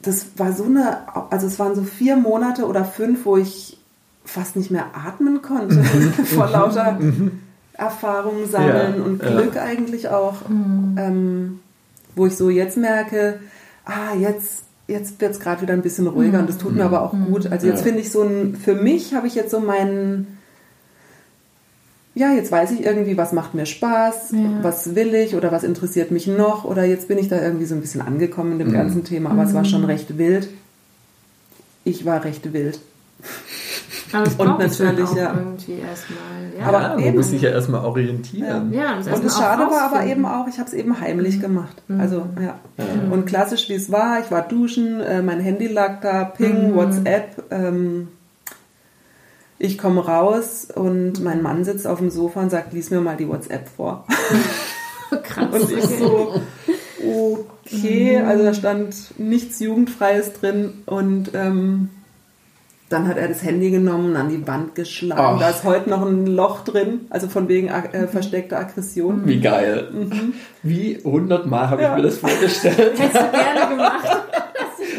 das 0.00 0.26
war 0.36 0.52
so 0.52 0.64
eine, 0.64 0.98
also 1.30 1.46
es 1.46 1.58
waren 1.58 1.74
so 1.74 1.82
vier 1.82 2.16
Monate 2.16 2.66
oder 2.66 2.84
fünf, 2.84 3.24
wo 3.24 3.36
ich 3.36 3.78
fast 4.24 4.56
nicht 4.56 4.70
mehr 4.70 4.86
atmen 4.94 5.42
konnte 5.42 5.76
mhm. 5.76 6.12
vor 6.24 6.48
lauter 6.48 6.92
mhm. 6.92 7.41
Erfahrungen 7.74 8.48
sammeln 8.50 8.94
ja, 8.98 9.04
und 9.04 9.18
Glück 9.20 9.54
ja. 9.54 9.62
eigentlich 9.62 10.08
auch, 10.08 10.48
mhm. 10.48 10.96
ähm, 10.98 11.60
wo 12.14 12.26
ich 12.26 12.36
so 12.36 12.50
jetzt 12.50 12.76
merke, 12.76 13.40
ah, 13.84 14.14
jetzt, 14.18 14.64
jetzt 14.86 15.20
wird 15.20 15.32
es 15.32 15.40
gerade 15.40 15.62
wieder 15.62 15.72
ein 15.72 15.82
bisschen 15.82 16.06
ruhiger 16.06 16.38
und 16.38 16.48
das 16.48 16.58
tut 16.58 16.74
mir 16.74 16.84
aber 16.84 17.02
auch 17.02 17.12
gut. 17.12 17.50
Also 17.50 17.66
jetzt 17.66 17.78
ja. 17.78 17.84
finde 17.84 18.00
ich 18.00 18.10
so 18.10 18.22
ein, 18.22 18.56
für 18.56 18.74
mich 18.74 19.14
habe 19.14 19.26
ich 19.26 19.34
jetzt 19.34 19.50
so 19.50 19.60
meinen, 19.60 20.38
ja, 22.14 22.32
jetzt 22.32 22.52
weiß 22.52 22.72
ich 22.72 22.84
irgendwie, 22.84 23.16
was 23.16 23.32
macht 23.32 23.54
mir 23.54 23.64
Spaß, 23.64 24.34
was 24.60 24.94
will 24.94 25.14
ich 25.14 25.34
oder 25.34 25.50
was 25.50 25.64
interessiert 25.64 26.10
mich 26.10 26.26
noch 26.26 26.64
oder 26.64 26.84
jetzt 26.84 27.08
bin 27.08 27.16
ich 27.16 27.28
da 27.28 27.40
irgendwie 27.40 27.64
so 27.64 27.74
ein 27.74 27.80
bisschen 27.80 28.02
angekommen 28.02 28.52
in 28.52 28.58
dem 28.58 28.72
ganzen 28.72 29.04
Thema, 29.04 29.30
aber 29.30 29.44
es 29.44 29.54
war 29.54 29.64
schon 29.64 29.84
recht 29.84 30.18
wild. 30.18 30.48
Ich 31.84 32.04
war 32.04 32.22
recht 32.22 32.52
wild. 32.52 32.78
Aber 34.12 34.24
das 34.24 34.34
und 34.34 34.58
natürlich 34.58 35.12
ja 35.14 35.34
irgendwie 35.34 35.78
erstmal. 35.80 36.18
Ja. 36.58 36.66
Aber 36.66 37.00
ja, 37.00 37.06
man 37.06 37.14
muss 37.16 37.30
sich 37.30 37.42
ja 37.42 37.50
erstmal 37.50 37.84
orientieren. 37.84 38.72
Ja. 38.72 38.80
ja 38.80 38.96
und, 38.96 39.12
und 39.12 39.24
das 39.24 39.38
Schade 39.38 39.62
war 39.62 39.92
aber 39.92 40.04
eben 40.04 40.26
auch, 40.26 40.46
ich 40.48 40.58
habe 40.58 40.68
es 40.68 40.74
eben 40.74 41.00
heimlich 41.00 41.38
mhm. 41.38 41.40
gemacht. 41.40 41.82
Mhm. 41.88 42.00
Also 42.00 42.26
ja. 42.40 42.60
Mhm. 42.76 43.12
Und 43.12 43.26
klassisch 43.26 43.68
wie 43.68 43.74
es 43.74 43.90
war, 43.90 44.20
ich 44.20 44.30
war 44.30 44.42
duschen, 44.42 45.00
äh, 45.00 45.22
mein 45.22 45.40
Handy 45.40 45.66
lag 45.66 46.00
da, 46.00 46.24
Ping, 46.24 46.72
mhm. 46.72 46.74
WhatsApp. 46.74 47.44
Ähm, 47.50 48.08
ich 49.58 49.78
komme 49.78 50.04
raus 50.04 50.68
und 50.74 51.22
mein 51.22 51.40
Mann 51.40 51.64
sitzt 51.64 51.86
auf 51.86 51.98
dem 51.98 52.10
Sofa 52.10 52.40
und 52.40 52.50
sagt, 52.50 52.72
lies 52.72 52.90
mir 52.90 53.00
mal 53.00 53.16
die 53.16 53.28
WhatsApp 53.28 53.68
vor. 53.68 54.06
Krass. 55.22 55.62
Und 55.62 55.70
ich 55.70 55.84
so, 55.84 56.40
okay, 57.64 58.20
mhm. 58.20 58.28
also 58.28 58.44
da 58.44 58.54
stand 58.54 59.18
nichts 59.18 59.60
Jugendfreies 59.60 60.32
drin 60.32 60.82
und 60.86 61.30
ähm, 61.34 61.90
dann 62.92 63.08
hat 63.08 63.16
er 63.16 63.28
das 63.28 63.42
Handy 63.42 63.70
genommen 63.70 64.10
und 64.10 64.16
an 64.16 64.28
die 64.28 64.46
Wand 64.46 64.74
geschlagen. 64.74 65.36
Oh. 65.36 65.40
Da 65.40 65.50
ist 65.50 65.64
heute 65.64 65.88
noch 65.88 66.02
ein 66.02 66.26
Loch 66.26 66.64
drin, 66.64 67.06
also 67.10 67.28
von 67.28 67.48
wegen 67.48 67.68
äh, 67.68 68.06
versteckter 68.06 68.58
Aggression. 68.58 69.26
Wie 69.26 69.40
geil. 69.40 69.88
Mhm. 69.90 70.34
Wie 70.62 71.00
hundertmal 71.02 71.70
habe 71.70 71.82
ja. 71.82 71.90
ich 71.90 71.96
mir 71.96 72.08
das 72.08 72.18
vorgestellt. 72.18 72.98
Hättest 72.98 73.16
du 73.16 73.30
gerne 73.30 73.68
gemacht. 73.70 74.08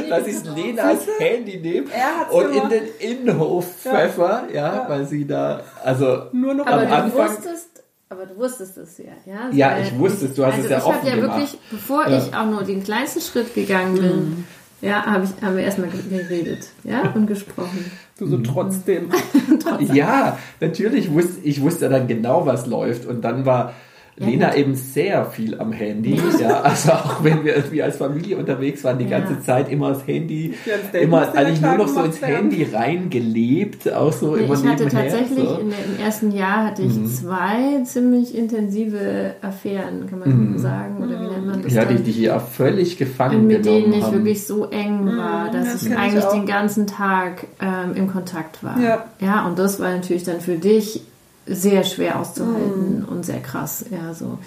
dass 0.09 0.27
ich 0.27 0.43
Lenas 0.55 0.99
Handy 1.19 1.59
nehme 1.59 1.87
und 2.31 2.51
gemacht. 2.51 2.63
in 2.63 2.69
den 2.69 2.87
Innenhof 2.99 3.65
pfeffer, 3.81 4.47
ja. 4.53 4.75
ja, 4.75 4.85
weil 4.89 5.05
sie 5.05 5.25
da, 5.25 5.61
also 5.83 6.23
nur 6.31 6.53
noch 6.53 6.65
am 6.65 6.79
Anfang. 6.79 7.29
Wusstest, 7.29 7.83
aber 8.09 8.25
du 8.25 8.37
wusstest 8.37 8.77
es 8.77 8.97
ja, 8.97 9.13
ja? 9.25 9.49
Ja, 9.51 9.77
ich 9.79 9.97
wusste 9.97 10.25
es, 10.25 10.35
du 10.35 10.45
hast 10.45 10.55
also 10.55 10.65
es 10.65 10.71
ja 10.71 10.77
offen 10.77 10.87
gemacht. 10.87 11.07
Ich 11.07 11.11
habe 11.11 11.21
ja 11.21 11.27
wirklich, 11.27 11.59
bevor 11.69 12.07
ja. 12.07 12.17
ich 12.17 12.35
auch 12.35 12.45
nur 12.45 12.63
den 12.63 12.83
kleinsten 12.83 13.21
Schritt 13.21 13.53
gegangen 13.53 13.95
bin, 13.95 14.15
mhm 14.15 14.45
ja, 14.83 15.05
hab 15.05 15.23
ich, 15.23 15.29
haben 15.41 15.55
wir 15.55 15.63
erstmal 15.63 15.89
geredet 16.09 16.67
ja, 16.83 17.13
und 17.15 17.25
gesprochen. 17.25 17.89
Du 18.17 18.27
so 18.27 18.37
trotzdem. 18.43 19.09
trotzdem. 19.61 19.95
Ja, 19.95 20.37
natürlich 20.59 21.11
wusste 21.11 21.41
ich 21.43 21.61
wusste 21.61 21.87
dann 21.87 22.07
genau, 22.07 22.45
was 22.45 22.67
läuft. 22.67 23.05
Und 23.05 23.21
dann 23.21 23.45
war 23.45 23.73
Lena 24.15 24.49
ja, 24.49 24.55
eben 24.55 24.75
sehr 24.75 25.25
viel 25.25 25.59
am 25.59 25.71
Handy. 25.71 26.19
Ja, 26.39 26.61
also 26.61 26.91
auch 26.91 27.23
wenn 27.23 27.45
wir 27.45 27.55
irgendwie 27.55 27.83
als 27.83 27.97
Familie 27.97 28.37
unterwegs 28.37 28.83
waren, 28.83 28.97
die 28.97 29.05
ja. 29.05 29.19
ganze 29.19 29.39
Zeit 29.41 29.69
immer 29.69 29.89
das 29.89 30.05
Handy, 30.07 30.55
ja, 30.65 30.99
immer 30.99 31.33
eigentlich 31.35 31.61
nur 31.61 31.77
noch 31.77 31.87
so 31.87 32.01
ins 32.01 32.21
Handy 32.21 32.63
reingelebt, 32.63 33.93
auch 33.93 34.11
so 34.11 34.35
nee, 34.35 34.43
immer 34.43 34.55
Ich 34.55 34.65
hatte 34.65 34.87
tatsächlich 34.87 35.47
so. 35.47 35.59
in 35.59 35.69
der, 35.69 35.85
im 35.85 36.03
ersten 36.03 36.31
Jahr 36.31 36.65
hatte 36.65 36.81
ich 36.81 36.95
mhm. 36.95 37.07
zwei 37.07 37.81
ziemlich 37.85 38.35
intensive 38.35 39.35
Affären, 39.41 40.07
kann 40.09 40.19
man 40.19 40.53
mhm. 40.53 40.57
sagen, 40.57 40.97
oder 40.97 41.21
wie 41.21 41.27
nennt 41.27 41.45
man 41.45 41.61
das? 41.61 41.73
Ja, 41.73 41.85
die, 41.85 42.01
die 42.01 42.23
ja 42.23 42.39
völlig 42.39 42.97
gefangen 42.97 43.47
Mit 43.47 43.65
denen 43.65 43.93
ich 43.93 44.03
haben. 44.03 44.13
wirklich 44.13 44.45
so 44.45 44.65
eng 44.69 45.05
mhm, 45.05 45.17
war, 45.17 45.51
dass 45.51 45.73
das 45.73 45.83
ich 45.83 45.95
eigentlich 45.95 46.23
ich 46.23 46.31
den 46.31 46.45
ganzen 46.45 46.87
Tag 46.87 47.45
ähm, 47.61 47.95
im 47.95 48.11
Kontakt 48.11 48.63
war. 48.63 48.79
Ja. 48.79 49.05
ja, 49.19 49.45
und 49.45 49.57
das 49.59 49.79
war 49.79 49.91
natürlich 49.91 50.23
dann 50.23 50.41
für 50.41 50.55
dich 50.55 51.01
sehr 51.45 51.83
schwer 51.83 52.19
auszuhalten 52.19 53.01
mm. 53.01 53.05
und 53.05 53.25
sehr 53.25 53.41
krass, 53.41 53.85
ja, 53.91 54.13
so 54.13 54.39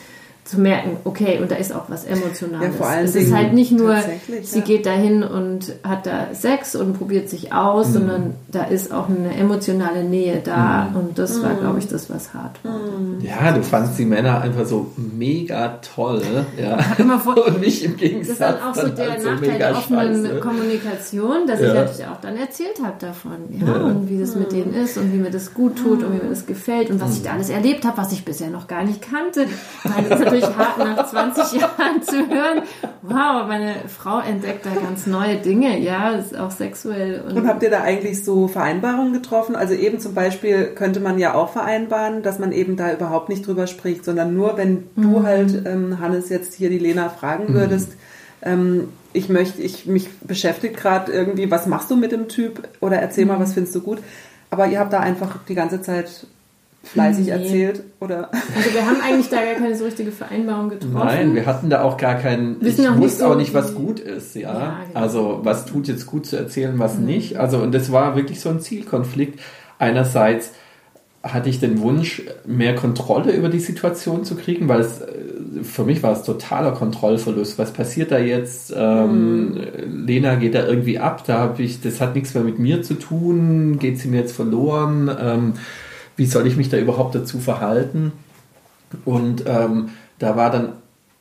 zu 0.47 0.61
merken, 0.61 0.97
okay, 1.03 1.41
und 1.43 1.51
da 1.51 1.57
ist 1.57 1.75
auch 1.75 1.85
was 1.89 2.05
Emotionales. 2.05 2.69
Ja, 2.69 2.73
vor 2.73 2.87
allem 2.87 3.05
es 3.05 3.17
ist 3.17 3.35
halt 3.35 3.53
nicht 3.53 3.73
nur, 3.73 3.97
sie 4.43 4.59
ja. 4.61 4.65
geht 4.65 4.87
dahin 4.87 5.25
und 5.25 5.75
hat 5.83 6.07
da 6.07 6.29
Sex 6.35 6.77
und 6.77 6.97
probiert 6.97 7.29
sich 7.29 7.53
aus, 7.53 7.89
mhm. 7.89 7.93
sondern 7.93 8.35
da 8.47 8.63
ist 8.63 8.93
auch 8.93 9.09
eine 9.09 9.35
emotionale 9.37 10.05
Nähe 10.05 10.41
da 10.45 10.89
mhm. 10.89 10.97
und 10.97 11.19
das 11.19 11.43
war, 11.43 11.55
glaube 11.55 11.81
ich, 11.81 11.89
das, 11.89 12.09
was 12.11 12.33
hart 12.33 12.63
war. 12.63 12.79
Mhm. 12.79 13.21
Ja, 13.23 13.51
du 13.51 13.63
fandst 13.63 13.99
die 13.99 14.05
Männer 14.05 14.41
einfach 14.41 14.67
so 14.67 14.93
mega 14.97 15.81
toll, 15.95 16.23
ja. 16.57 16.79
Immer 16.97 17.19
vor, 17.19 17.45
und 17.47 17.61
nicht 17.61 17.85
im 17.85 17.97
Gegensatz. 17.97 18.39
Das 18.39 18.51
ist 18.51 18.61
dann 18.61 18.71
auch 18.71 18.75
so 18.75 18.89
der 18.89 19.11
halt 19.11 19.25
Nachteil 19.25 19.59
der 19.59 19.77
offenen 19.77 20.41
Kommunikation, 20.41 21.47
dass 21.49 21.61
ich 21.61 21.75
natürlich 21.75 22.07
auch 22.07 22.21
dann 22.21 22.37
erzählt 22.37 22.81
habe 22.85 22.95
davon, 23.01 23.33
ja, 23.51 23.67
ja, 23.67 23.75
und 23.83 24.09
wie 24.09 24.21
das 24.21 24.37
mit 24.37 24.53
denen 24.53 24.75
ist 24.75 24.97
und 24.97 25.13
wie 25.13 25.19
mir 25.19 25.31
das 25.31 25.55
gut 25.55 25.77
tut 25.77 26.05
und 26.05 26.13
wie 26.13 26.23
mir 26.23 26.31
das 26.31 26.47
gefällt 26.47 26.91
und 26.91 27.01
was 27.01 27.17
ich 27.17 27.25
da 27.25 27.33
alles 27.33 27.51
erlebt 27.51 27.85
habe, 27.85 27.97
was 27.97 28.13
ich 28.13 28.25
bisher 28.25 28.51
noch 28.51 28.69
gar 28.69 28.85
nicht 28.85 29.03
kannte, 29.03 29.47
weil 29.83 30.36
natürlich 30.41 30.57
hart 30.57 30.79
nach 30.79 31.07
20 31.09 31.61
Jahren 31.61 32.03
zu 32.03 32.29
hören, 32.29 32.63
wow, 33.03 33.47
meine 33.47 33.75
Frau 33.89 34.21
entdeckt 34.21 34.67
da 34.67 34.71
ganz 34.81 35.07
neue 35.07 35.37
Dinge, 35.37 35.79
ja, 35.79 36.11
ist 36.11 36.37
auch 36.37 36.51
sexuell. 36.51 37.23
Und, 37.23 37.37
und 37.37 37.49
habt 37.49 37.63
ihr 37.63 37.71
da 37.71 37.83
eigentlich 37.83 38.25
so 38.25 38.49
Vereinbarungen 38.49 39.13
getroffen? 39.13 39.57
Also 39.57 39.75
eben 39.75 40.01
zum 40.01 40.15
Beispiel 40.15 40.67
könnte 40.75 41.01
man 41.01 41.19
ja 41.19 41.35
auch 41.35 41.51
vereinbaren, 41.51 42.23
dass 42.23 42.39
man 42.39 42.53
eben 42.53 42.77
da 42.77 42.93
überhaupt 42.93 43.29
nicht 43.29 43.47
drüber 43.47 43.67
spricht, 43.67 44.05
sondern 44.05 44.35
nur, 44.35 44.57
wenn 44.57 44.85
du 44.97 45.21
mhm. 45.21 45.23
halt, 45.23 45.67
ähm, 45.67 46.01
Hannes, 46.01 46.29
jetzt 46.29 46.55
hier 46.55 46.71
die 46.71 46.79
Lena 46.79 47.09
fragen 47.09 47.53
mhm. 47.53 47.55
würdest, 47.55 47.93
ähm, 48.43 48.89
ich 49.13 49.29
möchte, 49.29 49.63
ich 49.63 49.87
mich 49.87 50.11
beschäftigt 50.21 50.77
gerade 50.77 51.11
irgendwie, 51.11 51.51
was 51.51 51.67
machst 51.67 51.91
du 51.91 51.97
mit 51.97 52.13
dem 52.13 52.29
Typ? 52.29 52.69
Oder 52.81 52.99
erzähl 52.99 53.25
mhm. 53.25 53.33
mal, 53.33 53.41
was 53.41 53.55
findest 53.55 53.75
du 53.75 53.81
gut? 53.81 53.99
Aber 54.51 54.69
ihr 54.69 54.79
habt 54.79 54.93
da 54.93 55.01
einfach 55.01 55.39
die 55.49 55.55
ganze 55.55 55.81
Zeit 55.81 56.27
fleißig 56.87 57.27
nee. 57.27 57.33
erzählt? 57.33 57.83
Oder? 58.01 58.31
Also 58.33 58.75
wir 58.75 58.87
haben 58.87 59.01
eigentlich 59.01 59.29
da 59.29 59.37
gar 59.37 59.55
keine 59.55 59.77
so 59.77 59.85
richtige 59.85 60.13
Vereinbarung 60.13 60.69
getroffen. 60.69 60.95
Nein, 60.95 61.35
wir 61.35 61.47
hatten 61.47 61.71
da 61.71 61.83
auch 61.83 61.97
gar 61.97 62.17
keinen. 62.17 62.57
ich 62.61 62.79
wusste 62.79 62.93
nicht 62.99 63.19
so 63.19 63.27
auch 63.27 63.37
nicht, 63.37 63.55
was 63.55 63.75
gut 63.75 64.01
ist, 64.01 64.35
ja. 64.35 64.41
ja 64.41 64.81
genau. 64.87 65.01
Also 65.01 65.41
was 65.43 65.67
tut 65.67 65.89
jetzt 65.89 66.07
gut 66.07 66.27
zu 66.27 66.37
erzählen, 66.37 66.79
was 66.79 66.99
mhm. 66.99 67.07
nicht. 67.07 67.37
Also 67.37 67.59
und 67.59 67.73
das 67.73 67.93
war 67.93 68.17
wirklich 68.17 68.41
so 68.41 68.49
ein 68.49 68.61
Zielkonflikt. 68.61 69.41
Einerseits 69.79 70.53
hatte 71.33 71.49
ich 71.49 71.61
den 71.61 71.81
Wunsch, 71.81 72.23
mehr 72.47 72.75
Kontrolle 72.75 73.33
über 73.33 73.49
die 73.49 73.59
Situation 73.59 74.25
zu 74.25 74.37
kriegen, 74.37 74.69
weil 74.69 74.81
es 74.81 75.01
äh, 75.01 75.07
für 75.63 75.85
mich 75.85 76.03
war 76.03 76.13
es 76.13 76.23
totaler 76.23 76.73
Kontrollverlust. 76.73 77.59
Was 77.59 77.73
passiert 77.73 78.13
da 78.13 78.19
jetzt? 78.19 78.73
Ähm, 78.77 79.49
mhm. 79.49 80.07
Lena 80.07 80.37
geht 80.37 80.55
da 80.55 80.67
irgendwie 80.67 80.99
ab, 80.99 81.25
da 81.27 81.39
habe 81.39 81.63
ich, 81.63 81.81
das 81.81 82.01
hat 82.01 82.15
nichts 82.15 82.35
mehr 82.35 82.45
mit 82.45 82.59
mir 82.59 82.83
zu 82.83 82.95
tun, 82.95 83.79
geht 83.79 83.99
sie 83.99 84.09
mir 84.09 84.21
jetzt 84.21 84.37
verloren? 84.37 85.11
Ähm, 85.21 85.53
wie 86.17 86.27
soll 86.27 86.47
ich 86.47 86.57
mich 86.57 86.69
da 86.69 86.79
überhaupt 86.79 87.15
dazu 87.15 87.39
verhalten? 87.39 88.13
Und 89.05 89.45
ähm, 89.47 89.91
da 90.19 90.37
war 90.37 90.51
dann 90.51 90.73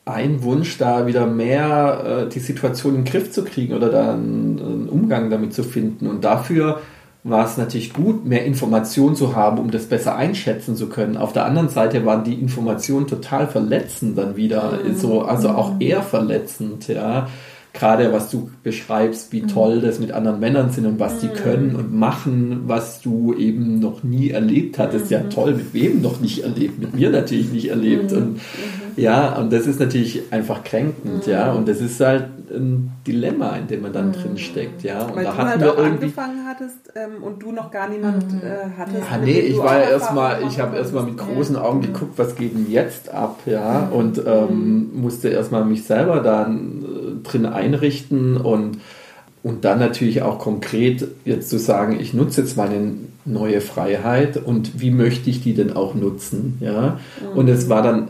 ein 0.04 0.42
Wunsch, 0.42 0.78
da 0.78 1.06
wieder 1.06 1.26
mehr 1.26 2.26
äh, 2.26 2.28
die 2.28 2.38
Situation 2.38 2.94
in 2.94 3.04
den 3.04 3.12
Griff 3.12 3.32
zu 3.32 3.44
kriegen 3.44 3.74
oder 3.74 3.90
da 3.90 4.12
einen, 4.12 4.58
einen, 4.60 4.88
Umgang 4.88 5.30
damit 5.30 5.52
zu 5.52 5.64
finden. 5.64 6.06
Und 6.06 6.24
dafür 6.24 6.80
war 7.24 7.44
es 7.44 7.56
natürlich 7.56 7.92
gut, 7.92 8.24
mehr 8.24 8.44
Informationen 8.44 9.16
zu 9.16 9.34
haben, 9.34 9.58
um 9.58 9.72
das 9.72 9.86
besser 9.86 10.14
einschätzen 10.14 10.76
zu 10.76 10.88
können. 10.88 11.16
Auf 11.16 11.32
der 11.32 11.44
anderen 11.44 11.68
Seite 11.68 12.06
waren 12.06 12.22
die 12.22 12.34
Informationen 12.34 13.08
total 13.08 13.48
verletzend 13.48 14.16
dann 14.16 14.36
wieder, 14.36 14.78
mhm. 14.84 14.94
so, 14.96 15.22
also 15.22 15.48
auch 15.50 15.80
eher 15.80 16.02
verletzend, 16.02 16.86
ja 16.86 17.26
gerade 17.76 18.12
was 18.12 18.30
du 18.30 18.50
beschreibst, 18.62 19.32
wie 19.32 19.42
mhm. 19.42 19.48
toll 19.48 19.80
das 19.80 20.00
mit 20.00 20.12
anderen 20.12 20.40
Männern 20.40 20.70
sind 20.70 20.86
und 20.86 20.98
was 20.98 21.14
mhm. 21.14 21.20
die 21.20 21.28
können 21.28 21.76
und 21.76 21.94
machen, 21.94 22.62
was 22.66 23.00
du 23.00 23.34
eben 23.34 23.78
noch 23.78 24.02
nie 24.02 24.30
erlebt 24.30 24.78
hattest. 24.78 25.06
Mhm. 25.06 25.12
Ja, 25.12 25.20
toll, 25.24 25.54
mit 25.54 25.74
wem 25.74 26.02
noch 26.02 26.20
nicht 26.20 26.42
erlebt? 26.42 26.78
Mit 26.78 26.94
mir 26.94 27.10
natürlich 27.10 27.52
nicht 27.52 27.68
erlebt. 27.68 28.10
Mhm. 28.10 28.16
Und 28.16 28.28
mhm. 28.32 28.40
ja, 28.96 29.36
und 29.36 29.52
das 29.52 29.66
ist 29.66 29.78
natürlich 29.78 30.22
einfach 30.30 30.64
kränkend, 30.64 31.26
ja. 31.26 31.52
Mhm. 31.52 31.58
Und 31.58 31.68
das 31.68 31.80
ist 31.80 32.00
halt 32.00 32.24
ein 32.50 32.92
Dilemma, 33.06 33.56
in 33.56 33.66
dem 33.66 33.82
man 33.82 33.92
dann 33.92 34.12
drin 34.12 34.38
steckt, 34.38 34.82
ja. 34.82 35.04
Und 35.04 35.16
Weil 35.16 35.24
da 35.24 35.32
du 35.32 35.36
hatten 35.36 35.48
halt 35.48 35.60
wir 35.60 35.78
irgendwie 35.78 36.04
angefangen 36.04 36.46
hattest 36.46 36.92
ähm, 36.94 37.22
und 37.22 37.42
du 37.42 37.52
noch 37.52 37.70
gar 37.70 37.88
niemand 37.88 38.24
äh, 38.42 38.70
hattest. 38.78 38.98
Ja, 39.10 39.18
nee, 39.18 39.40
ich 39.40 39.58
war 39.58 39.78
ja 39.78 39.90
erstmal, 39.90 40.42
ich 40.48 40.60
habe 40.60 40.76
erstmal 40.76 41.04
mit 41.04 41.18
großen 41.18 41.56
Augen 41.56 41.82
geguckt, 41.82 42.12
was 42.16 42.36
geht 42.36 42.54
denn 42.54 42.70
jetzt 42.70 43.12
ab, 43.12 43.40
ja. 43.46 43.88
Und 43.88 44.22
ähm, 44.24 44.90
musste 44.94 45.28
erstmal 45.28 45.64
mich 45.64 45.84
selber 45.84 46.20
dann 46.20 46.84
drin 47.26 47.46
ein 47.46 47.52
einrichten 47.52 48.36
und, 48.36 48.78
und 49.42 49.64
dann 49.64 49.78
natürlich 49.78 50.22
auch 50.22 50.38
konkret 50.38 51.06
jetzt 51.24 51.50
zu 51.50 51.58
sagen, 51.58 51.98
ich 52.00 52.14
nutze 52.14 52.40
jetzt 52.42 52.56
meine 52.56 52.94
neue 53.24 53.60
Freiheit 53.60 54.36
und 54.36 54.80
wie 54.80 54.90
möchte 54.90 55.30
ich 55.30 55.42
die 55.42 55.54
denn 55.54 55.72
auch 55.72 55.94
nutzen, 55.94 56.58
ja. 56.60 56.98
Mhm. 57.20 57.38
Und 57.38 57.48
es 57.48 57.68
war 57.68 57.82
dann 57.82 58.08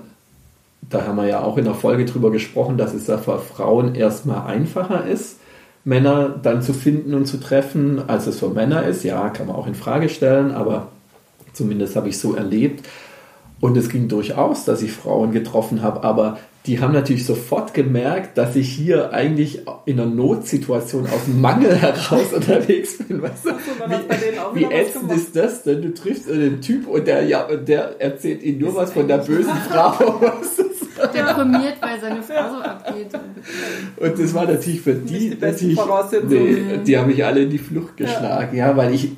da 0.88 1.06
haben 1.06 1.16
wir 1.16 1.26
ja 1.26 1.42
auch 1.42 1.58
in 1.58 1.64
der 1.64 1.74
Folge 1.74 2.04
drüber 2.04 2.30
gesprochen, 2.30 2.78
dass 2.78 2.94
es 2.94 3.06
da 3.06 3.18
für 3.18 3.38
Frauen 3.38 3.94
erstmal 3.94 4.46
einfacher 4.46 5.06
ist, 5.06 5.38
Männer 5.84 6.28
dann 6.42 6.62
zu 6.62 6.72
finden 6.72 7.14
und 7.14 7.26
zu 7.26 7.38
treffen, 7.38 8.08
als 8.08 8.26
es 8.26 8.38
für 8.38 8.48
Männer 8.48 8.84
ist. 8.84 9.04
Ja, 9.04 9.28
kann 9.30 9.46
man 9.46 9.56
auch 9.56 9.66
in 9.66 9.74
Frage 9.74 10.08
stellen, 10.08 10.52
aber 10.52 10.88
zumindest 11.52 11.96
habe 11.96 12.08
ich 12.08 12.18
so 12.18 12.34
erlebt. 12.34 12.86
Und 13.60 13.76
es 13.76 13.88
ging 13.88 14.08
durchaus, 14.08 14.64
dass 14.64 14.82
ich 14.82 14.92
Frauen 14.92 15.32
getroffen 15.32 15.82
habe, 15.82 16.04
aber 16.04 16.38
die 16.66 16.80
haben 16.80 16.92
natürlich 16.92 17.24
sofort 17.24 17.74
gemerkt, 17.74 18.36
dass 18.36 18.56
ich 18.56 18.68
hier 18.68 19.12
eigentlich 19.12 19.62
in 19.84 20.00
einer 20.00 20.10
Notsituation 20.10 21.04
aus 21.04 21.24
dem 21.26 21.40
Mangel 21.40 21.74
heraus 21.74 22.32
unterwegs 22.34 22.98
bin. 22.98 23.22
Weißt 23.22 23.46
du? 23.46 23.50
Wie, 24.52 24.60
wie 24.60 24.64
ätzend 24.64 25.12
ist 25.12 25.36
das 25.36 25.62
denn? 25.62 25.80
Du 25.80 25.94
triffst 25.94 26.28
einen 26.28 26.60
Typ 26.60 26.88
und 26.88 27.06
der, 27.06 27.24
ja, 27.24 27.44
der 27.44 28.00
erzählt 28.00 28.42
ihnen 28.42 28.58
nur 28.58 28.74
was 28.74 28.92
von 28.92 29.06
der 29.06 29.18
bösen 29.18 29.54
Frau. 29.70 30.20
Deprimiert, 31.14 31.76
weil 31.80 32.00
seine 32.00 32.22
Frau 32.22 32.48
so 32.48 32.62
abgeht. 32.62 33.08
Und 33.96 34.18
das 34.18 34.34
war 34.34 34.46
natürlich 34.46 34.80
für 34.80 34.94
die, 34.94 35.30
die 35.30 35.36
natürlich, 35.38 35.78
nee, 36.28 36.78
die 36.84 36.98
haben 36.98 37.06
mich 37.06 37.24
alle 37.24 37.42
in 37.42 37.50
die 37.50 37.58
Flucht 37.58 37.96
geschlagen, 37.96 38.56
ja, 38.56 38.68
ja 38.68 38.76
weil 38.76 38.94
ich 38.94 39.12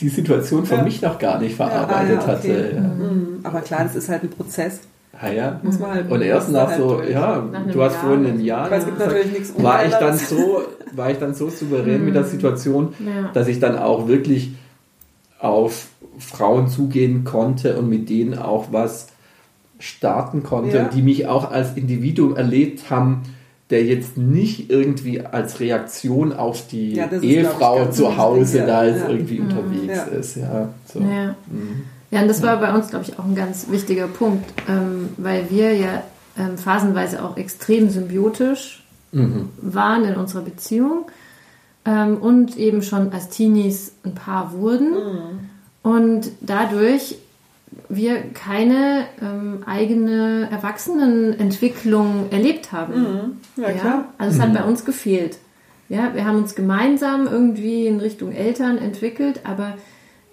die 0.00 0.08
Situation 0.08 0.64
für 0.64 0.76
ja. 0.76 0.82
mich 0.82 1.02
noch 1.02 1.18
gar 1.18 1.40
nicht 1.40 1.56
verarbeitet 1.56 2.20
ja, 2.20 2.26
ah, 2.26 2.30
ja, 2.32 2.38
okay. 2.38 2.54
hatte. 2.54 2.80
Mhm. 2.80 3.40
Aber 3.42 3.60
klar, 3.60 3.84
das 3.84 3.96
ist 3.96 4.08
halt 4.08 4.22
ein 4.22 4.30
Prozess. 4.30 4.80
Ah 5.20 5.30
ja. 5.30 5.60
Muss 5.62 5.78
man 5.78 5.92
halt 5.92 6.10
und 6.10 6.22
erst 6.22 6.50
nach 6.50 6.76
so, 6.76 6.98
halt 6.98 7.10
ja, 7.10 7.44
nach 7.52 7.66
du 7.70 7.82
hast 7.82 7.94
Jahr. 7.94 8.02
vorhin 8.04 8.26
ein 8.26 8.40
Jahr. 8.40 8.70
natürlich 8.70 9.32
nichts 9.32 9.52
war 9.62 9.84
ich 9.84 9.92
dann 9.92 10.16
so, 10.16 10.62
war 10.92 11.10
ich 11.10 11.18
dann 11.18 11.34
so 11.34 11.50
souverän 11.50 12.04
mit 12.04 12.14
der 12.14 12.22
mhm. 12.22 12.28
Situation, 12.28 12.94
ja. 13.00 13.30
dass 13.34 13.48
ich 13.48 13.60
dann 13.60 13.78
auch 13.78 14.08
wirklich 14.08 14.52
auf 15.38 15.88
Frauen 16.18 16.68
zugehen 16.68 17.24
konnte 17.24 17.78
und 17.78 17.88
mit 17.88 18.08
denen 18.08 18.38
auch 18.38 18.68
was 18.70 19.08
starten 19.78 20.42
konnte, 20.42 20.76
ja. 20.76 20.84
die 20.84 21.02
mich 21.02 21.26
auch 21.26 21.50
als 21.50 21.76
Individuum 21.76 22.36
erlebt 22.36 22.90
haben, 22.90 23.22
der 23.70 23.84
jetzt 23.84 24.16
nicht 24.16 24.70
irgendwie 24.70 25.20
als 25.20 25.60
Reaktion 25.60 26.32
auf 26.32 26.66
die 26.66 26.94
ja, 26.94 27.10
Ehefrau 27.10 27.86
zu 27.86 28.16
Hause 28.16 28.64
da 28.66 28.84
jetzt 28.84 29.08
irgendwie 29.08 29.38
mhm. 29.38 29.48
unterwegs 29.48 30.06
ist. 30.18 30.36
Ja, 30.36 30.68
so. 30.92 31.00
ja. 31.00 31.34
Mhm. 31.46 31.84
Ja, 32.10 32.22
und 32.22 32.28
das 32.28 32.42
war 32.42 32.56
bei 32.58 32.74
uns, 32.74 32.88
glaube 32.88 33.04
ich, 33.06 33.18
auch 33.18 33.24
ein 33.24 33.36
ganz 33.36 33.66
wichtiger 33.70 34.08
Punkt, 34.08 34.52
ähm, 34.68 35.10
weil 35.16 35.48
wir 35.48 35.74
ja 35.74 36.02
ähm, 36.36 36.58
phasenweise 36.58 37.24
auch 37.24 37.36
extrem 37.36 37.88
symbiotisch 37.88 38.82
mhm. 39.12 39.50
waren 39.60 40.04
in 40.04 40.16
unserer 40.16 40.42
Beziehung 40.42 41.06
ähm, 41.84 42.16
und 42.16 42.56
eben 42.56 42.82
schon 42.82 43.12
als 43.12 43.28
Teenies 43.28 43.92
ein 44.04 44.14
Paar 44.14 44.52
wurden. 44.52 44.90
Mhm. 44.90 45.50
Und 45.82 46.32
dadurch 46.40 47.16
wir 47.90 48.22
keine 48.32 49.04
ähm, 49.20 49.64
eigene 49.66 50.48
Erwachsenenentwicklung 50.50 52.30
erlebt 52.30 52.72
haben. 52.72 52.94
Mhm. 52.94 53.62
Ja, 53.62 53.70
ja, 53.70 53.72
klar. 53.72 54.04
Also 54.16 54.36
es 54.36 54.42
hat 54.42 54.54
bei 54.54 54.64
uns 54.64 54.84
gefehlt. 54.84 55.38
Ja, 55.88 56.14
wir 56.14 56.24
haben 56.24 56.38
uns 56.38 56.54
gemeinsam 56.54 57.26
irgendwie 57.26 57.86
in 57.86 57.98
Richtung 57.98 58.30
Eltern 58.30 58.78
entwickelt, 58.78 59.40
aber 59.42 59.74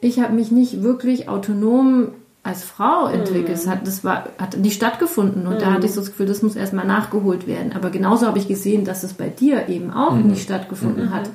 ich 0.02 0.20
habe 0.20 0.34
mich 0.34 0.52
nicht 0.52 0.84
wirklich 0.84 1.28
autonom 1.28 2.10
als 2.44 2.64
Frau 2.64 3.08
entwickelt. 3.08 3.58
Es 3.58 3.68
hat, 3.68 3.86
das 3.86 4.04
war, 4.04 4.30
hat 4.38 4.56
nicht 4.58 4.76
stattgefunden 4.76 5.48
und 5.48 5.56
mhm. 5.56 5.60
da 5.60 5.74
hatte 5.74 5.88
ich 5.88 5.94
so 5.94 6.00
das 6.00 6.12
Gefühl, 6.12 6.28
das 6.28 6.44
muss 6.44 6.56
erstmal 6.56 6.86
nachgeholt 6.86 7.48
werden. 7.48 7.74
Aber 7.74 7.90
genauso 7.90 8.28
habe 8.28 8.38
ich 8.38 8.48
gesehen, 8.48 8.86
dass 8.86 9.04
es 9.04 9.14
bei 9.14 9.30
dir 9.30 9.68
eben 9.68 9.92
auch 9.92 10.14
mhm. 10.14 10.28
nicht 10.28 10.44
stattgefunden 10.44 11.08
mhm. 11.08 11.14
hat. 11.14 11.30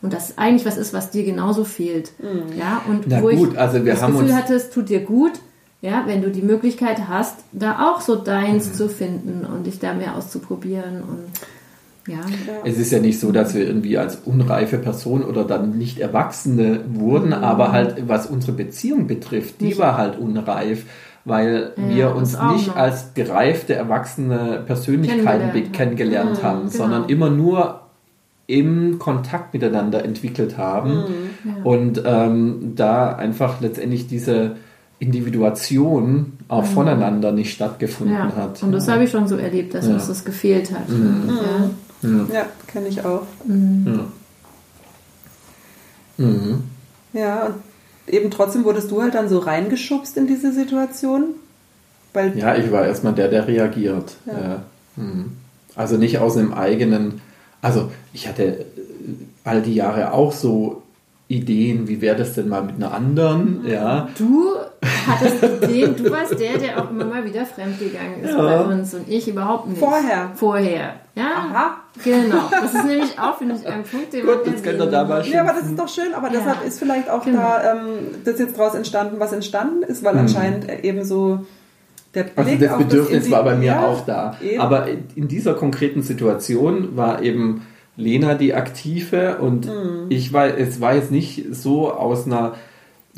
Und 0.00 0.12
das 0.12 0.38
eigentlich 0.38 0.64
was 0.64 0.76
ist, 0.76 0.92
was 0.92 1.10
dir 1.10 1.24
genauso 1.24 1.64
fehlt. 1.64 2.12
Mhm. 2.18 2.56
Ja, 2.58 2.82
und 2.88 3.06
Na 3.08 3.22
wo 3.22 3.28
gut, 3.28 3.52
ich 3.52 3.58
also 3.58 3.78
das 3.80 4.06
Gefühl 4.06 4.34
hatte, 4.34 4.54
es 4.54 4.70
tut 4.70 4.88
dir 4.88 5.00
gut, 5.00 5.32
ja, 5.84 6.04
wenn 6.06 6.22
du 6.22 6.30
die 6.30 6.40
Möglichkeit 6.40 7.08
hast, 7.10 7.40
da 7.52 7.90
auch 7.90 8.00
so 8.00 8.16
deins 8.16 8.68
mhm. 8.68 8.72
zu 8.72 8.88
finden 8.88 9.44
und 9.44 9.66
dich 9.66 9.78
da 9.78 9.92
mehr 9.92 10.16
auszuprobieren 10.16 11.02
und 11.02 11.24
ja. 12.06 12.20
Es 12.64 12.78
ist 12.78 12.90
ja 12.90 13.00
nicht 13.00 13.18
so, 13.18 13.32
dass 13.32 13.54
wir 13.54 13.66
irgendwie 13.66 13.96
als 13.96 14.16
unreife 14.24 14.76
Person 14.76 15.22
oder 15.22 15.44
dann 15.44 15.78
nicht 15.78 15.98
Erwachsene 15.98 16.80
wurden, 16.88 17.28
mhm. 17.28 17.44
aber 17.44 17.72
halt 17.72 18.08
was 18.08 18.26
unsere 18.26 18.52
Beziehung 18.52 19.06
betrifft, 19.06 19.60
die 19.60 19.66
nicht. 19.66 19.78
war 19.78 19.96
halt 19.98 20.18
unreif, 20.18 20.84
weil 21.26 21.72
ja, 21.76 21.94
wir 21.94 22.14
uns 22.14 22.32
nicht 22.52 22.68
noch. 22.68 22.76
als 22.76 23.12
gereifte, 23.14 23.74
erwachsene 23.74 24.62
Persönlichkeiten 24.66 25.50
kennengelernt, 25.52 25.72
kennengelernt 25.72 26.42
haben, 26.42 26.64
mhm, 26.64 26.70
genau. 26.70 26.76
sondern 26.76 27.08
immer 27.08 27.30
nur 27.30 27.80
im 28.46 28.98
Kontakt 28.98 29.52
miteinander 29.52 30.04
entwickelt 30.04 30.56
haben 30.58 30.90
mhm, 30.94 31.04
ja. 31.44 31.62
und 31.62 32.02
ähm, 32.04 32.72
da 32.74 33.14
einfach 33.14 33.60
letztendlich 33.62 34.06
diese 34.06 34.56
Individuation 35.04 36.32
auch 36.48 36.62
mhm. 36.62 36.68
voneinander 36.68 37.32
nicht 37.32 37.52
stattgefunden 37.52 38.16
ja. 38.16 38.34
hat. 38.34 38.62
Und 38.62 38.72
das 38.72 38.88
habe 38.88 39.04
ich 39.04 39.10
schon 39.10 39.28
so 39.28 39.36
erlebt, 39.36 39.74
dass 39.74 39.86
uns 39.86 40.08
das 40.08 40.24
gefehlt 40.24 40.72
hat. 40.72 40.88
Mhm. 40.88 41.28
Ja. 41.28 42.10
Ja, 42.10 42.26
ja 42.32 42.46
kenne 42.66 42.88
ich 42.88 43.04
auch. 43.04 43.26
Mhm. 43.46 44.00
Ja. 46.16 46.16
Mhm. 46.16 46.62
ja, 47.12 47.46
und 47.46 47.54
eben 48.06 48.30
trotzdem 48.30 48.64
wurdest 48.64 48.90
du 48.90 49.02
halt 49.02 49.14
dann 49.14 49.28
so 49.28 49.38
reingeschubst 49.38 50.16
in 50.16 50.26
diese 50.26 50.52
Situation. 50.52 51.34
Weil 52.12 52.38
ja, 52.38 52.56
ich 52.56 52.70
war 52.70 52.86
erstmal 52.86 53.14
der, 53.14 53.28
der 53.28 53.48
reagiert. 53.48 54.16
Ja. 54.26 54.32
ja. 54.32 54.62
Mhm. 54.96 55.32
Also 55.74 55.96
nicht 55.96 56.18
aus 56.18 56.36
einem 56.36 56.52
eigenen, 56.52 57.20
also 57.60 57.90
ich 58.12 58.28
hatte 58.28 58.64
all 59.42 59.60
die 59.60 59.74
Jahre 59.74 60.12
auch 60.12 60.32
so 60.32 60.82
Ideen, 61.26 61.88
wie 61.88 62.00
wäre 62.00 62.16
das 62.16 62.34
denn 62.34 62.48
mal 62.48 62.62
mit 62.62 62.76
einer 62.76 62.92
anderen, 62.92 63.66
ja. 63.66 64.08
Du 64.16 64.52
hattest 65.06 65.42
Ideen, 65.42 65.96
du 65.96 66.10
warst 66.10 66.38
der, 66.38 66.58
der 66.58 66.82
auch 66.82 66.90
immer 66.90 67.04
mal 67.04 67.24
wieder 67.24 67.46
fremdgegangen 67.46 68.22
ist 68.22 68.30
ja. 68.30 68.36
bei 68.38 68.60
uns 68.60 68.94
und 68.94 69.08
ich 69.08 69.28
überhaupt 69.28 69.68
nicht. 69.68 69.78
Vorher. 69.78 70.30
Vorher, 70.34 70.94
ja. 71.14 71.24
Aha. 71.24 71.76
Genau. 72.02 72.50
Das 72.50 72.74
ist 72.74 72.84
nämlich 72.84 73.18
auch, 73.18 73.38
finde 73.38 73.56
ich, 73.56 73.66
ein 73.66 73.82
Punkt, 73.90 74.12
den 74.12 74.26
Gut, 74.26 74.46
man 74.46 74.62
könnt 74.62 74.80
ihr 74.80 74.86
da 74.86 75.04
mal 75.04 75.26
Ja, 75.26 75.42
aber 75.42 75.52
das 75.52 75.68
ist 75.68 75.78
doch 75.78 75.88
schön, 75.88 76.14
aber 76.14 76.28
ja. 76.28 76.34
deshalb 76.38 76.66
ist 76.66 76.78
vielleicht 76.78 77.08
auch 77.08 77.24
genau. 77.24 77.38
da 77.38 77.72
ähm, 77.72 77.98
das 78.24 78.38
jetzt 78.38 78.58
daraus 78.58 78.74
entstanden, 78.74 79.20
was 79.20 79.32
entstanden 79.32 79.82
ist, 79.82 80.02
weil 80.02 80.14
mhm. 80.14 80.20
anscheinend 80.20 80.84
eben 80.84 81.04
so 81.04 81.44
der 82.14 82.26
also 82.36 82.50
Blick 82.50 82.70
also 82.70 82.78
das 82.82 82.88
Bedürfnis 82.88 83.22
das 83.24 83.30
war 83.30 83.44
bei 83.44 83.54
mir 83.56 83.66
ja, 83.66 83.86
auch 83.86 84.04
da. 84.04 84.36
Eben. 84.42 84.60
Aber 84.60 84.88
in 84.88 85.28
dieser 85.28 85.54
konkreten 85.54 86.02
Situation 86.02 86.96
war 86.96 87.22
eben 87.22 87.66
Lena 87.96 88.34
die 88.34 88.54
Aktive 88.54 89.38
und 89.38 89.66
mhm. 89.66 90.06
ich 90.08 90.32
war, 90.32 90.46
es 90.58 90.80
war 90.80 90.94
jetzt 90.94 91.10
nicht 91.10 91.46
so 91.54 91.92
aus 91.92 92.26
einer 92.26 92.54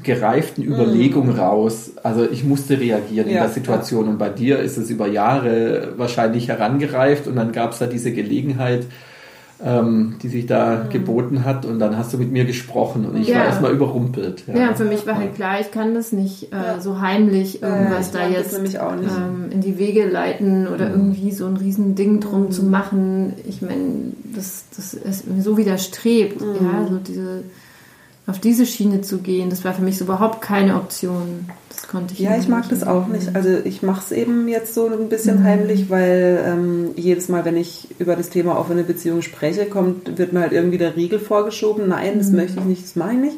gereiften 0.02 0.64
mhm. 0.64 0.72
Überlegung 0.72 1.28
mhm. 1.28 1.38
raus. 1.38 1.92
Also 2.02 2.28
ich 2.30 2.44
musste 2.44 2.78
reagieren 2.78 3.28
ja, 3.28 3.36
in 3.36 3.42
der 3.42 3.48
Situation 3.48 4.04
ja. 4.04 4.10
und 4.10 4.18
bei 4.18 4.28
dir 4.28 4.58
ist 4.58 4.76
es 4.76 4.90
über 4.90 5.06
Jahre 5.06 5.94
wahrscheinlich 5.96 6.48
herangereift 6.48 7.26
und 7.26 7.36
dann 7.36 7.52
gab 7.52 7.72
es 7.72 7.78
da 7.78 7.86
diese 7.86 8.12
Gelegenheit, 8.12 8.84
ähm, 9.64 10.16
die 10.22 10.28
sich 10.28 10.44
da 10.44 10.84
mhm. 10.84 10.90
geboten 10.90 11.44
hat 11.46 11.64
und 11.64 11.78
dann 11.78 11.96
hast 11.96 12.12
du 12.12 12.18
mit 12.18 12.30
mir 12.30 12.44
gesprochen 12.44 13.06
und 13.06 13.16
ich 13.16 13.28
ja. 13.28 13.38
war 13.38 13.46
erstmal 13.46 13.72
überrumpelt. 13.72 14.44
Ja. 14.46 14.54
ja, 14.54 14.74
für 14.74 14.84
mich 14.84 15.06
war 15.06 15.16
halt 15.16 15.34
klar, 15.34 15.60
ich 15.60 15.70
kann 15.70 15.94
das 15.94 16.12
nicht 16.12 16.52
äh, 16.52 16.78
so 16.78 17.00
heimlich 17.00 17.62
irgendwas 17.62 18.10
da 18.10 18.28
jetzt 18.28 18.54
ähm, 18.54 19.50
in 19.50 19.62
die 19.62 19.78
Wege 19.78 20.06
leiten 20.06 20.68
oder 20.68 20.90
mhm. 20.90 20.94
irgendwie 20.94 21.32
so 21.32 21.46
ein 21.46 21.56
Riesending 21.56 22.20
drum 22.20 22.42
mhm. 22.42 22.50
zu 22.50 22.64
machen. 22.64 23.32
Ich 23.48 23.62
meine, 23.62 24.12
das, 24.34 24.64
das 24.76 24.92
ist 24.92 25.26
mir 25.26 25.40
so 25.40 25.56
widerstrebt, 25.56 26.38
ja, 26.38 26.80
mhm. 26.80 26.88
so 26.88 26.98
diese 26.98 27.44
auf 28.26 28.40
diese 28.40 28.66
Schiene 28.66 29.02
zu 29.02 29.18
gehen, 29.18 29.50
das 29.50 29.64
war 29.64 29.72
für 29.72 29.82
mich 29.82 29.98
so 29.98 30.04
überhaupt 30.04 30.42
keine 30.42 30.74
Option. 30.74 31.48
Das 31.68 31.86
konnte 31.86 32.14
ich 32.14 32.20
Ja, 32.20 32.36
ich 32.36 32.48
mag 32.48 32.68
das 32.68 32.82
auch 32.82 33.06
nicht. 33.06 33.36
Also 33.36 33.50
ich 33.64 33.82
mache 33.82 34.00
es 34.04 34.10
eben 34.10 34.48
jetzt 34.48 34.74
so 34.74 34.88
ein 34.88 35.08
bisschen 35.08 35.40
mhm. 35.40 35.44
heimlich, 35.44 35.90
weil 35.90 36.42
ähm, 36.44 36.90
jedes 36.96 37.28
Mal, 37.28 37.44
wenn 37.44 37.56
ich 37.56 37.88
über 38.00 38.16
das 38.16 38.30
Thema 38.30 38.58
offene 38.58 38.82
Beziehung 38.82 39.22
spreche, 39.22 39.66
kommt, 39.66 40.18
wird 40.18 40.32
mir 40.32 40.40
halt 40.40 40.52
irgendwie 40.52 40.78
der 40.78 40.96
Riegel 40.96 41.20
vorgeschoben. 41.20 41.88
Nein, 41.88 42.18
das 42.18 42.30
mhm. 42.30 42.36
möchte 42.36 42.58
ich 42.58 42.64
nicht, 42.64 42.82
das 42.82 42.96
mache 42.96 43.12
ich 43.12 43.18
nicht. 43.18 43.36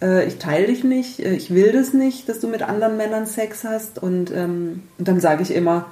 Äh, 0.00 0.26
ich 0.26 0.38
teile 0.38 0.66
dich 0.66 0.82
nicht, 0.82 1.20
äh, 1.20 1.34
ich 1.34 1.52
will 1.52 1.72
das 1.72 1.92
nicht, 1.92 2.26
dass 2.28 2.40
du 2.40 2.48
mit 2.48 2.62
anderen 2.62 2.96
Männern 2.96 3.26
Sex 3.26 3.64
hast. 3.64 4.02
Und, 4.02 4.32
ähm, 4.34 4.84
und 4.96 5.08
dann 5.08 5.20
sage 5.20 5.42
ich 5.42 5.54
immer, 5.54 5.86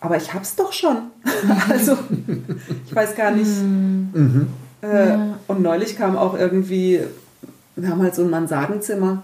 aber 0.00 0.18
ich 0.18 0.34
hab's 0.34 0.54
doch 0.54 0.72
schon. 0.72 0.98
also 1.68 1.98
ich 2.86 2.94
weiß 2.94 3.16
gar 3.16 3.32
nicht. 3.32 3.50
Mhm. 3.50 4.46
Äh, 4.82 5.08
ja. 5.08 5.38
Und 5.48 5.62
neulich 5.62 5.96
kam 5.96 6.16
auch 6.16 6.38
irgendwie 6.38 7.00
wir 7.76 7.88
haben 7.88 8.02
halt 8.02 8.14
so 8.14 8.22
ein 8.22 8.30
Mansardenzimmer 8.30 9.22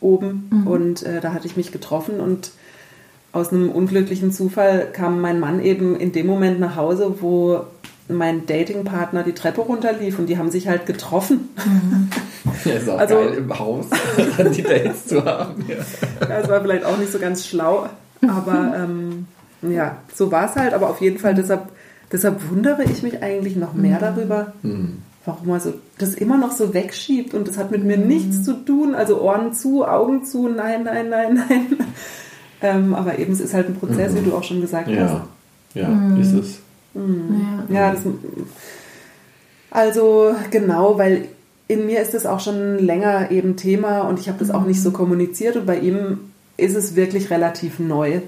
oben 0.00 0.48
mhm. 0.50 0.66
und 0.66 1.02
äh, 1.04 1.20
da 1.20 1.32
hatte 1.32 1.46
ich 1.46 1.56
mich 1.56 1.72
getroffen 1.72 2.20
und 2.20 2.50
aus 3.32 3.50
einem 3.50 3.70
unglücklichen 3.70 4.32
Zufall 4.32 4.88
kam 4.92 5.20
mein 5.20 5.40
Mann 5.40 5.62
eben 5.62 5.96
in 5.96 6.12
dem 6.12 6.26
Moment 6.26 6.60
nach 6.60 6.76
Hause, 6.76 7.16
wo 7.20 7.60
mein 8.08 8.44
Datingpartner 8.46 9.22
die 9.22 9.32
Treppe 9.32 9.62
runterlief 9.62 10.18
und 10.18 10.26
die 10.26 10.36
haben 10.36 10.50
sich 10.50 10.68
halt 10.68 10.86
getroffen. 10.86 11.48
Mhm. 11.64 12.08
Ja, 12.64 12.72
ist 12.74 12.88
auch 12.88 12.98
also, 12.98 13.14
geil 13.14 13.34
im 13.34 13.58
Haus 13.58 13.86
die 14.56 14.62
Dates 14.62 15.06
zu 15.06 15.24
haben. 15.24 15.64
Ja. 15.68 15.76
ja, 16.28 16.38
es 16.38 16.48
war 16.48 16.60
vielleicht 16.60 16.84
auch 16.84 16.98
nicht 16.98 17.10
so 17.10 17.18
ganz 17.18 17.46
schlau, 17.46 17.88
aber 18.20 18.74
ähm, 18.76 19.26
ja, 19.62 19.98
so 20.12 20.30
war 20.30 20.50
es 20.50 20.56
halt. 20.56 20.74
Aber 20.74 20.90
auf 20.90 21.00
jeden 21.00 21.18
Fall 21.18 21.34
deshalb, 21.34 21.68
deshalb 22.10 22.50
wundere 22.50 22.82
ich 22.84 23.02
mich 23.02 23.22
eigentlich 23.22 23.56
noch 23.56 23.74
mehr 23.74 23.96
mhm. 23.96 24.00
darüber, 24.00 24.52
mhm 24.62 24.98
warum 25.24 25.50
er 25.50 25.60
so 25.60 25.74
das 25.98 26.14
immer 26.14 26.36
noch 26.36 26.52
so 26.52 26.74
wegschiebt 26.74 27.34
und 27.34 27.48
das 27.48 27.58
hat 27.58 27.70
mit 27.70 27.84
mir 27.84 27.96
mhm. 27.96 28.08
nichts 28.08 28.42
zu 28.42 28.54
tun, 28.64 28.94
also 28.94 29.20
Ohren 29.20 29.52
zu, 29.54 29.86
Augen 29.86 30.24
zu, 30.24 30.48
nein, 30.48 30.84
nein, 30.84 31.08
nein, 31.10 31.44
nein. 31.48 31.66
ähm, 32.62 32.94
aber 32.94 33.18
eben, 33.18 33.32
es 33.32 33.40
ist 33.40 33.54
halt 33.54 33.68
ein 33.68 33.76
Prozess, 33.76 34.12
mhm. 34.12 34.18
wie 34.18 34.30
du 34.30 34.36
auch 34.36 34.42
schon 34.42 34.60
gesagt 34.60 34.88
ja. 34.88 35.02
hast. 35.02 35.22
Ja, 35.74 35.88
mhm. 35.88 36.20
ist 36.20 36.32
es. 36.32 36.58
Mhm. 36.94 37.66
Ja, 37.68 37.74
ja 37.74 37.92
das, 37.92 38.02
also 39.70 40.34
genau, 40.50 40.98
weil 40.98 41.28
in 41.68 41.86
mir 41.86 42.02
ist 42.02 42.14
das 42.14 42.26
auch 42.26 42.40
schon 42.40 42.78
länger 42.78 43.30
eben 43.30 43.56
Thema 43.56 44.02
und 44.02 44.18
ich 44.18 44.28
habe 44.28 44.38
das 44.38 44.50
auch 44.50 44.64
nicht 44.64 44.82
so 44.82 44.90
mhm. 44.90 44.94
kommuniziert 44.94 45.56
und 45.56 45.66
bei 45.66 45.78
ihm 45.78 46.18
ist 46.56 46.76
es 46.76 46.96
wirklich 46.96 47.30
relativ 47.30 47.78
neu. 47.78 48.20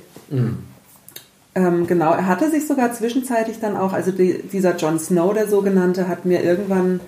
Ähm, 1.55 1.87
genau, 1.87 2.13
er 2.13 2.27
hatte 2.27 2.51
sich 2.51 2.67
sogar 2.67 2.93
zwischenzeitlich 2.93 3.61
dann 3.61 3.77
auch, 3.77 3.93
also 3.93 4.11
die, 4.11 4.43
dieser 4.53 4.77
Jon 4.77 4.99
Snow, 4.99 5.33
der 5.33 5.49
sogenannte, 5.49 6.09
hat 6.09 6.25
mir 6.25 6.43
irgendwann, 6.43 7.01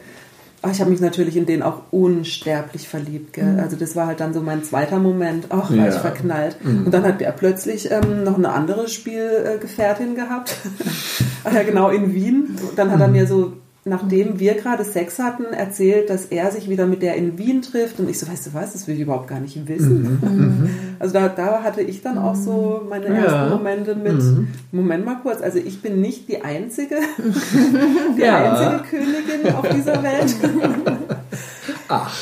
ach, 0.62 0.70
ich 0.70 0.80
habe 0.80 0.90
mich 0.90 1.00
natürlich 1.00 1.36
in 1.36 1.46
den 1.46 1.62
auch 1.62 1.82
unsterblich 1.90 2.88
verliebt. 2.88 3.36
Mhm. 3.38 3.58
Also 3.58 3.76
das 3.76 3.96
war 3.96 4.06
halt 4.06 4.20
dann 4.20 4.32
so 4.32 4.40
mein 4.40 4.62
zweiter 4.62 5.00
Moment, 5.00 5.46
ach, 5.48 5.70
war 5.70 5.76
ja. 5.76 5.88
ich 5.88 5.94
verknallt. 5.94 6.56
Mhm. 6.62 6.86
Und 6.86 6.94
dann 6.94 7.04
hat 7.04 7.20
der 7.20 7.32
plötzlich 7.32 7.90
ähm, 7.90 8.22
noch 8.22 8.36
eine 8.36 8.50
andere 8.50 8.88
Spielgefährtin 8.88 10.14
gehabt, 10.14 10.56
ja, 11.44 11.62
genau 11.64 11.88
in 11.88 12.14
Wien. 12.14 12.56
Und 12.68 12.78
dann 12.78 12.92
hat 12.92 13.00
er 13.00 13.08
mhm. 13.08 13.14
mir 13.14 13.26
so 13.26 13.54
nachdem 13.86 14.40
wir 14.40 14.54
gerade 14.54 14.84
Sex 14.84 15.20
hatten, 15.20 15.44
erzählt, 15.44 16.10
dass 16.10 16.26
er 16.26 16.50
sich 16.50 16.68
wieder 16.68 16.86
mit 16.86 17.02
der 17.02 17.14
in 17.14 17.38
Wien 17.38 17.62
trifft. 17.62 18.00
Und 18.00 18.10
ich 18.10 18.18
so, 18.18 18.26
weißt 18.26 18.48
du 18.48 18.54
was, 18.54 18.72
das 18.72 18.88
will 18.88 18.96
ich 18.96 19.02
überhaupt 19.02 19.28
gar 19.28 19.38
nicht 19.38 19.68
wissen. 19.68 20.18
Mhm. 20.20 20.28
mhm. 20.28 20.70
Also 20.98 21.14
da, 21.14 21.28
da, 21.28 21.62
hatte 21.62 21.82
ich 21.82 22.02
dann 22.02 22.18
auch 22.18 22.34
so 22.34 22.84
meine 22.88 23.06
ersten 23.06 23.32
ja. 23.32 23.48
Momente 23.48 23.94
mit, 23.94 24.20
mhm. 24.20 24.48
Moment 24.72 25.04
mal 25.04 25.18
kurz, 25.22 25.40
also 25.40 25.58
ich 25.58 25.82
bin 25.82 26.00
nicht 26.00 26.28
die 26.28 26.42
einzige, 26.42 26.96
die 28.16 28.20
ja. 28.20 28.56
einzige 28.56 28.82
Königin 28.90 29.54
auf 29.54 29.68
dieser 29.68 30.02
Welt. 30.02 30.34
Ach. 31.88 32.16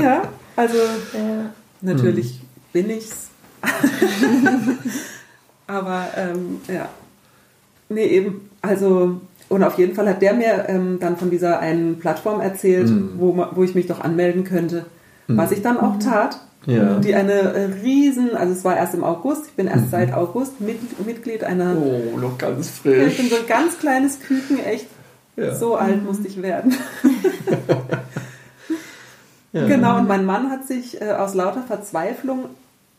Ja, 0.00 0.22
also 0.56 0.78
ja. 1.12 1.50
natürlich 1.82 2.40
mhm. 2.40 2.46
bin 2.72 2.90
ich's. 2.90 3.28
Aber 5.66 6.06
ähm, 6.16 6.60
ja. 6.66 6.88
Nee, 7.90 8.06
eben, 8.06 8.48
also 8.62 9.20
und 9.52 9.62
auf 9.62 9.76
jeden 9.76 9.94
Fall 9.94 10.08
hat 10.08 10.22
der 10.22 10.32
mir 10.32 10.64
ähm, 10.68 10.98
dann 10.98 11.18
von 11.18 11.30
dieser 11.30 11.60
einen 11.60 11.98
Plattform 11.98 12.40
erzählt, 12.40 12.88
mhm. 12.88 13.10
wo, 13.18 13.46
wo 13.52 13.62
ich 13.62 13.74
mich 13.74 13.86
doch 13.86 14.00
anmelden 14.00 14.44
könnte. 14.44 14.86
Mhm. 15.28 15.36
Was 15.36 15.52
ich 15.52 15.60
dann 15.60 15.78
auch 15.78 15.98
tat. 15.98 16.38
Ja. 16.64 17.00
Die 17.00 17.14
eine 17.14 17.32
äh, 17.32 17.64
riesen, 17.82 18.34
also 18.36 18.52
es 18.52 18.64
war 18.64 18.76
erst 18.76 18.94
im 18.94 19.02
August, 19.02 19.46
ich 19.48 19.52
bin 19.52 19.66
erst 19.66 19.86
mhm. 19.86 19.90
seit 19.90 20.14
August 20.14 20.60
mit, 20.60 21.04
Mitglied 21.04 21.44
einer. 21.44 21.76
Oh, 21.76 22.16
noch 22.18 22.38
ganz 22.38 22.70
frisch. 22.70 23.12
Ich 23.12 23.16
bin 23.18 23.28
so 23.28 23.36
ein 23.36 23.46
ganz 23.46 23.78
kleines 23.78 24.20
Küken, 24.20 24.58
echt. 24.64 24.86
Ja. 25.36 25.54
So 25.54 25.74
alt 25.74 26.04
musste 26.04 26.28
ich 26.28 26.40
werden. 26.40 26.74
ja. 29.52 29.66
Genau, 29.66 29.98
und 29.98 30.08
mein 30.08 30.24
Mann 30.24 30.50
hat 30.50 30.66
sich 30.66 31.00
äh, 31.00 31.10
aus 31.10 31.34
lauter 31.34 31.62
Verzweiflung 31.62 32.46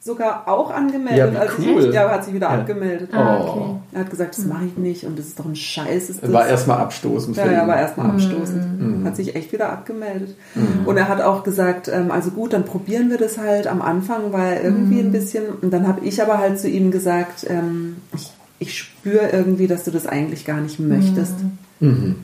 sogar 0.04 0.50
auch 0.50 0.70
angemeldet. 0.70 1.34
Ja, 1.34 1.40
also 1.40 1.54
cool. 1.60 1.86
ich, 1.86 1.94
ja, 1.94 2.10
hat 2.10 2.26
sich 2.26 2.34
wieder 2.34 2.50
ja. 2.50 2.60
abgemeldet. 2.60 3.10
Ah, 3.14 3.40
okay. 3.40 3.76
Er 3.94 4.00
hat 4.02 4.10
gesagt, 4.10 4.38
das 4.38 4.46
mache 4.46 4.66
ich 4.66 4.78
nicht 4.78 5.06
und 5.06 5.18
das 5.18 5.28
ist 5.28 5.40
doch 5.40 5.46
ein 5.46 5.56
Scheiß. 5.56 6.10
Ist 6.10 6.22
das. 6.22 6.34
War 6.34 6.46
erstmal 6.46 6.80
abstoßend. 6.80 7.38
Ja, 7.38 7.50
ja, 7.50 7.68
war 7.68 7.78
erstmal 7.78 8.08
mhm. 8.08 8.14
abstoßend. 8.16 8.82
Mhm. 8.82 9.06
Hat 9.06 9.16
sich 9.16 9.34
echt 9.36 9.54
wieder 9.54 9.72
abgemeldet. 9.72 10.36
Mhm. 10.56 10.86
Und 10.86 10.98
er 10.98 11.08
hat 11.08 11.22
auch 11.22 11.44
gesagt, 11.44 11.88
ähm, 11.88 12.12
also 12.12 12.32
gut, 12.32 12.52
dann 12.52 12.66
probieren 12.66 13.10
wir 13.10 13.18
das 13.18 13.38
halt. 13.38 13.66
Am 13.66 13.82
Anfang 13.82 14.34
war 14.34 14.46
er 14.46 14.64
irgendwie 14.64 15.00
ein 15.00 15.08
mhm. 15.08 15.14
bisschen, 15.14 15.44
und 15.62 15.72
dann 15.72 15.88
habe 15.88 16.06
ich 16.06 16.22
aber 16.22 16.38
halt 16.38 16.60
zu 16.60 16.68
ihm 16.68 16.92
gesagt, 16.92 17.46
ähm, 17.50 17.98
ich, 18.14 18.34
ich 18.60 18.78
spüre 18.78 19.30
irgendwie, 19.30 19.68
dass 19.68 19.86
du 19.86 19.92
das 19.92 20.06
eigentlich 20.06 20.44
gar 20.44 20.60
nicht 20.60 20.82
möchtest. 20.82 21.36
Mhm. 21.80 22.16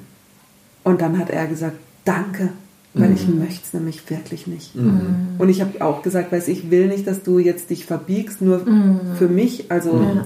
Und 0.83 1.01
dann 1.01 1.17
hat 1.17 1.29
er 1.29 1.47
gesagt, 1.47 1.77
danke. 2.03 2.49
Weil 2.93 3.09
mhm. 3.09 3.15
ich 3.15 3.27
möchte 3.27 3.61
es 3.65 3.73
nämlich 3.73 4.09
wirklich 4.09 4.47
nicht. 4.47 4.75
Mhm. 4.75 5.35
Und 5.37 5.49
ich 5.49 5.61
habe 5.61 5.81
auch 5.85 6.01
gesagt, 6.01 6.31
weiß 6.31 6.47
ich 6.47 6.71
will 6.71 6.87
nicht, 6.87 7.05
dass 7.05 7.21
du 7.21 7.37
jetzt 7.37 7.69
dich 7.69 7.85
verbiegst, 7.85 8.41
nur 8.41 8.65
mhm. 8.65 9.15
für 9.17 9.27
mich. 9.27 9.71
Also 9.71 10.01
ja. 10.01 10.25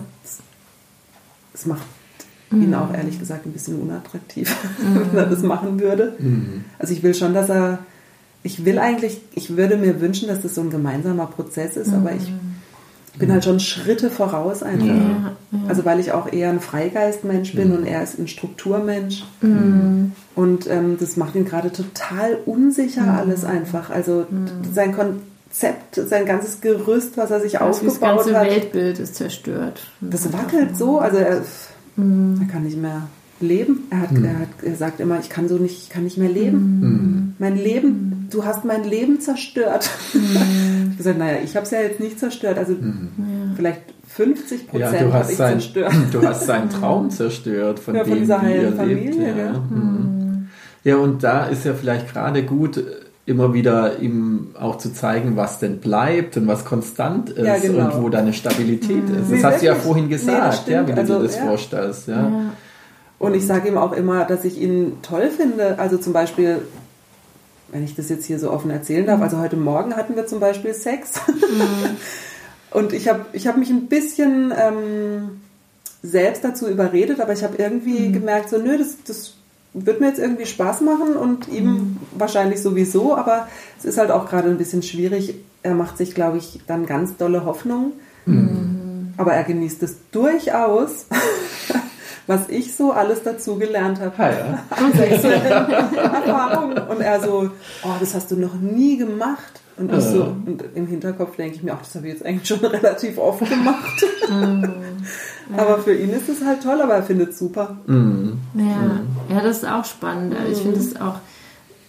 es 1.53 1.65
macht 1.65 1.85
ihn 2.51 2.69
mhm. 2.69 2.73
auch 2.75 2.93
ehrlich 2.93 3.19
gesagt 3.19 3.45
ein 3.45 3.51
bisschen 3.51 3.81
unattraktiv, 3.81 4.55
wenn 5.11 5.17
er 5.17 5.25
das 5.25 5.41
machen 5.41 5.79
würde. 5.79 6.15
Mhm. 6.19 6.65
Also 6.79 6.93
ich 6.93 7.03
will 7.03 7.13
schon, 7.13 7.33
dass 7.33 7.49
er, 7.49 7.79
ich 8.43 8.63
will 8.63 8.79
eigentlich, 8.79 9.21
ich 9.35 9.57
würde 9.57 9.75
mir 9.75 9.99
wünschen, 9.99 10.29
dass 10.29 10.41
das 10.41 10.55
so 10.55 10.61
ein 10.61 10.69
gemeinsamer 10.69 11.27
Prozess 11.27 11.75
ist, 11.75 11.91
aber 11.91 12.13
ich 12.13 12.31
bin 13.17 13.31
halt 13.31 13.43
schon 13.43 13.59
Schritte 13.59 14.09
voraus 14.09 14.63
einfach. 14.63 14.87
Ja, 14.87 14.93
ja. 14.93 15.35
Also 15.67 15.85
weil 15.85 15.99
ich 15.99 16.13
auch 16.13 16.31
eher 16.31 16.49
ein 16.49 16.59
Freigeistmensch 16.59 17.53
bin 17.55 17.69
mhm. 17.69 17.75
und 17.75 17.85
er 17.85 18.03
ist 18.03 18.17
ein 18.17 18.27
Strukturmensch. 18.27 19.23
Mhm. 20.35 20.43
Und 20.43 20.69
ähm, 20.69 20.97
das 20.99 21.17
macht 21.17 21.35
ihn 21.35 21.45
gerade 21.45 21.71
total 21.71 22.37
unsicher 22.45 23.03
mhm. 23.03 23.09
alles 23.09 23.45
einfach. 23.45 23.89
Also 23.89 24.25
mhm. 24.29 24.47
sein 24.73 24.95
Konzept, 24.95 25.95
sein 25.95 26.25
ganzes 26.25 26.61
Gerüst, 26.61 27.17
was 27.17 27.31
er 27.31 27.41
sich 27.41 27.59
also 27.59 27.87
aufgebaut 27.87 28.01
hat. 28.01 28.17
Das 28.17 28.25
ganze 28.25 28.39
hat, 28.39 28.47
Weltbild 28.47 28.99
ist 28.99 29.15
zerstört. 29.15 29.81
Das 30.01 30.31
wackelt 30.33 30.77
so, 30.77 30.99
also 30.99 31.17
er, 31.17 31.41
mhm. 31.95 32.39
er 32.41 32.47
kann 32.51 32.63
nicht 32.63 32.77
mehr 32.77 33.07
leben. 33.39 33.87
Er, 33.89 34.01
hat, 34.01 34.11
mhm. 34.11 34.25
er, 34.25 34.39
hat, 34.39 34.49
er 34.63 34.75
sagt 34.75 34.99
immer, 34.99 35.19
ich 35.19 35.29
kann 35.29 35.47
so 35.47 35.57
nicht, 35.57 35.83
ich 35.83 35.89
kann 35.89 36.03
nicht 36.03 36.17
mehr 36.17 36.29
leben. 36.29 37.35
Mein 37.39 37.57
Leben, 37.57 38.27
du 38.31 38.45
hast 38.45 38.65
mein 38.65 38.83
Leben 38.83 39.19
zerstört. 39.19 39.89
ich 40.13 40.97
gesagt, 40.97 41.17
naja, 41.17 41.39
ich 41.43 41.55
habe 41.55 41.65
es 41.65 41.71
ja 41.71 41.81
jetzt 41.81 41.99
nicht 41.99 42.19
zerstört. 42.19 42.57
Also 42.57 42.73
mhm. 42.73 43.53
vielleicht 43.55 43.81
50 44.07 44.67
Prozent 44.67 44.93
ja, 44.93 45.13
habe 45.13 45.31
ich 45.31 45.37
sein, 45.37 45.59
zerstört. 45.59 45.93
Du 46.11 46.21
hast 46.21 46.45
seinen 46.45 46.69
Traum 46.69 47.09
zerstört, 47.09 47.79
von 47.79 47.95
ja, 47.95 48.03
dem, 48.03 48.09
von 48.09 48.19
dieser 48.19 48.41
wie 48.43 48.53
er 48.53 48.73
Familie, 48.73 49.11
lebt. 49.11 49.37
Ja. 49.37 49.53
Mhm. 49.53 50.02
Ja, 50.83 50.97
und 50.97 51.23
da 51.23 51.45
ist 51.45 51.65
ja 51.65 51.73
vielleicht 51.73 52.11
gerade 52.11 52.43
gut, 52.43 52.83
immer 53.25 53.53
wieder 53.53 53.99
ihm 53.99 54.49
auch 54.59 54.77
zu 54.77 54.93
zeigen, 54.93 55.37
was 55.37 55.59
denn 55.59 55.79
bleibt 55.79 56.35
und 56.35 56.47
was 56.47 56.65
konstant 56.65 57.29
ist 57.29 57.45
ja, 57.45 57.57
genau. 57.57 57.85
und 57.85 58.03
wo 58.03 58.09
deine 58.09 58.33
Stabilität 58.33 59.07
mhm. 59.07 59.15
ist. 59.15 59.21
Das 59.21 59.29
nee, 59.29 59.43
hast 59.43 59.61
du 59.61 59.65
ja 59.65 59.75
vorhin 59.75 60.09
gesagt, 60.09 60.67
nee, 60.67 60.73
ja, 60.73 60.87
wie 60.87 60.91
du 60.91 60.97
also, 60.99 61.17
dir 61.19 61.23
das 61.23 61.37
vorstellst. 61.37 62.07
Ja. 62.09 62.29
Und 63.19 63.33
ich 63.33 63.47
sage 63.47 63.69
ihm 63.69 63.77
auch 63.77 63.93
immer, 63.93 64.25
dass 64.25 64.43
ich 64.43 64.59
ihn 64.59 64.97
toll 65.01 65.29
finde. 65.29 65.79
Also 65.79 65.97
zum 65.97 66.11
Beispiel 66.11 66.63
wenn 67.73 67.83
ich 67.83 67.95
das 67.95 68.07
jetzt 68.07 68.25
hier 68.25 68.39
so 68.39 68.51
offen 68.51 68.69
erzählen 68.69 69.05
darf, 69.05 69.17
mhm. 69.17 69.23
also 69.23 69.39
heute 69.39 69.57
Morgen 69.57 69.95
hatten 69.95 70.15
wir 70.15 70.27
zum 70.27 70.39
Beispiel 70.39 70.73
Sex. 70.73 71.13
Mhm. 71.27 71.97
und 72.71 72.93
ich 72.93 73.09
habe 73.09 73.25
ich 73.33 73.47
hab 73.47 73.57
mich 73.57 73.69
ein 73.69 73.87
bisschen 73.87 74.53
ähm, 74.55 75.41
selbst 76.03 76.43
dazu 76.43 76.67
überredet, 76.67 77.19
aber 77.19 77.33
ich 77.33 77.43
habe 77.43 77.55
irgendwie 77.57 78.09
mhm. 78.09 78.13
gemerkt, 78.13 78.49
so, 78.49 78.59
nö, 78.59 78.77
das, 78.77 78.97
das 79.05 79.33
wird 79.73 79.99
mir 79.99 80.07
jetzt 80.07 80.19
irgendwie 80.19 80.45
Spaß 80.45 80.81
machen 80.81 81.15
und 81.15 81.47
ihm 81.47 81.65
mhm. 81.65 81.97
wahrscheinlich 82.15 82.61
sowieso, 82.61 83.15
aber 83.15 83.47
es 83.77 83.85
ist 83.85 83.97
halt 83.97 84.11
auch 84.11 84.29
gerade 84.29 84.49
ein 84.49 84.57
bisschen 84.57 84.83
schwierig. 84.83 85.35
Er 85.63 85.73
macht 85.73 85.97
sich, 85.97 86.13
glaube 86.13 86.37
ich, 86.37 86.61
dann 86.67 86.85
ganz 86.85 87.17
dolle 87.17 87.45
Hoffnung. 87.45 87.93
Mhm. 88.25 89.13
Aber 89.17 89.33
er 89.33 89.43
genießt 89.43 89.81
es 89.83 89.97
durchaus, 90.11 91.07
was 92.27 92.49
ich 92.49 92.75
so 92.75 92.91
alles 92.91 93.23
dazu 93.23 93.57
gelernt 93.57 93.99
habe. 93.99 94.13
Ah, 94.17 94.31
ja. 94.31 94.63
Erfahrung. 96.01 96.73
Und 96.89 97.01
er 97.01 97.19
so, 97.21 97.49
oh, 97.83 97.95
das 97.99 98.13
hast 98.13 98.31
du 98.31 98.35
noch 98.35 98.55
nie 98.55 98.97
gemacht. 98.97 99.62
Und 99.75 99.91
ich 99.91 100.03
so, 100.03 100.23
und 100.23 100.63
im 100.75 100.87
Hinterkopf 100.87 101.35
denke 101.35 101.55
ich 101.55 101.63
mir, 101.63 101.73
ach, 101.73 101.79
das 101.79 101.95
habe 101.95 102.07
ich 102.07 102.13
jetzt 102.13 102.25
eigentlich 102.25 102.47
schon 102.47 102.59
relativ 102.65 103.17
oft 103.17 103.47
gemacht. 103.47 104.05
Mm. 104.29 104.63
aber 105.57 105.79
für 105.79 105.93
ihn 105.93 106.11
ist 106.11 106.29
es 106.29 106.45
halt 106.45 106.63
toll, 106.63 106.81
aber 106.81 106.93
er 106.93 107.03
findet 107.03 107.31
es 107.31 107.39
super. 107.39 107.75
Mm. 107.87 108.29
Ja. 108.55 109.35
ja, 109.35 109.41
das 109.43 109.57
ist 109.57 109.69
auch 109.69 109.83
spannend. 109.83 110.33
Also 110.33 110.53
ich 110.53 110.59
finde 110.59 110.79
es 110.79 110.95
auch, 110.95 111.15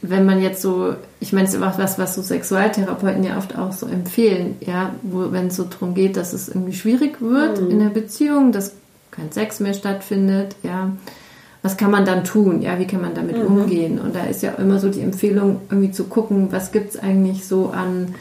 wenn 0.03 0.27
man 0.27 0.43
jetzt 0.43 0.61
so, 0.61 0.97
ich 1.21 1.33
meine, 1.33 1.47
es 1.47 1.55
ist 1.55 1.61
was, 1.61 1.97
was 1.97 2.17
so 2.17 2.23
Sexualtherapeuten 2.23 3.23
ja 3.23 3.39
oft 3.39 3.57
auch 3.57 3.71
so 3.71 3.87
empfehlen, 3.87 4.57
ja, 4.61 4.97
wo, 5.03 5.31
wenn 5.31 5.47
es 5.47 5.55
so 5.55 5.63
darum 5.63 5.95
geht, 5.95 6.17
dass 6.17 6.33
es 6.33 6.49
irgendwie 6.49 6.73
schwierig 6.73 7.21
wird 7.21 7.61
mm. 7.61 7.71
in 7.71 7.79
der 7.79 7.91
Beziehung, 7.91 8.51
dass 8.51 8.73
kein 9.13 9.31
Sex 9.31 9.61
mehr 9.61 9.75
stattfindet, 9.75 10.57
ja, 10.65 10.91
was 11.65 11.79
kann 11.79 11.91
man 11.91 12.05
dann 12.05 12.25
tun? 12.25 12.61
Ja, 12.61 12.79
wie 12.79 12.87
kann 12.87 13.01
man 13.01 13.15
damit 13.15 13.39
mhm. 13.39 13.47
umgehen? 13.47 13.99
Und 13.99 14.15
da 14.15 14.25
ist 14.25 14.43
ja 14.43 14.53
immer 14.53 14.79
so 14.79 14.91
die 14.91 15.01
Empfehlung, 15.01 15.63
irgendwie 15.71 15.91
zu 15.91 16.05
gucken, 16.05 16.49
was 16.51 16.73
gibt 16.73 16.91
es 16.91 16.99
eigentlich 17.03 17.47
so 17.47 17.71
an 17.71 18.15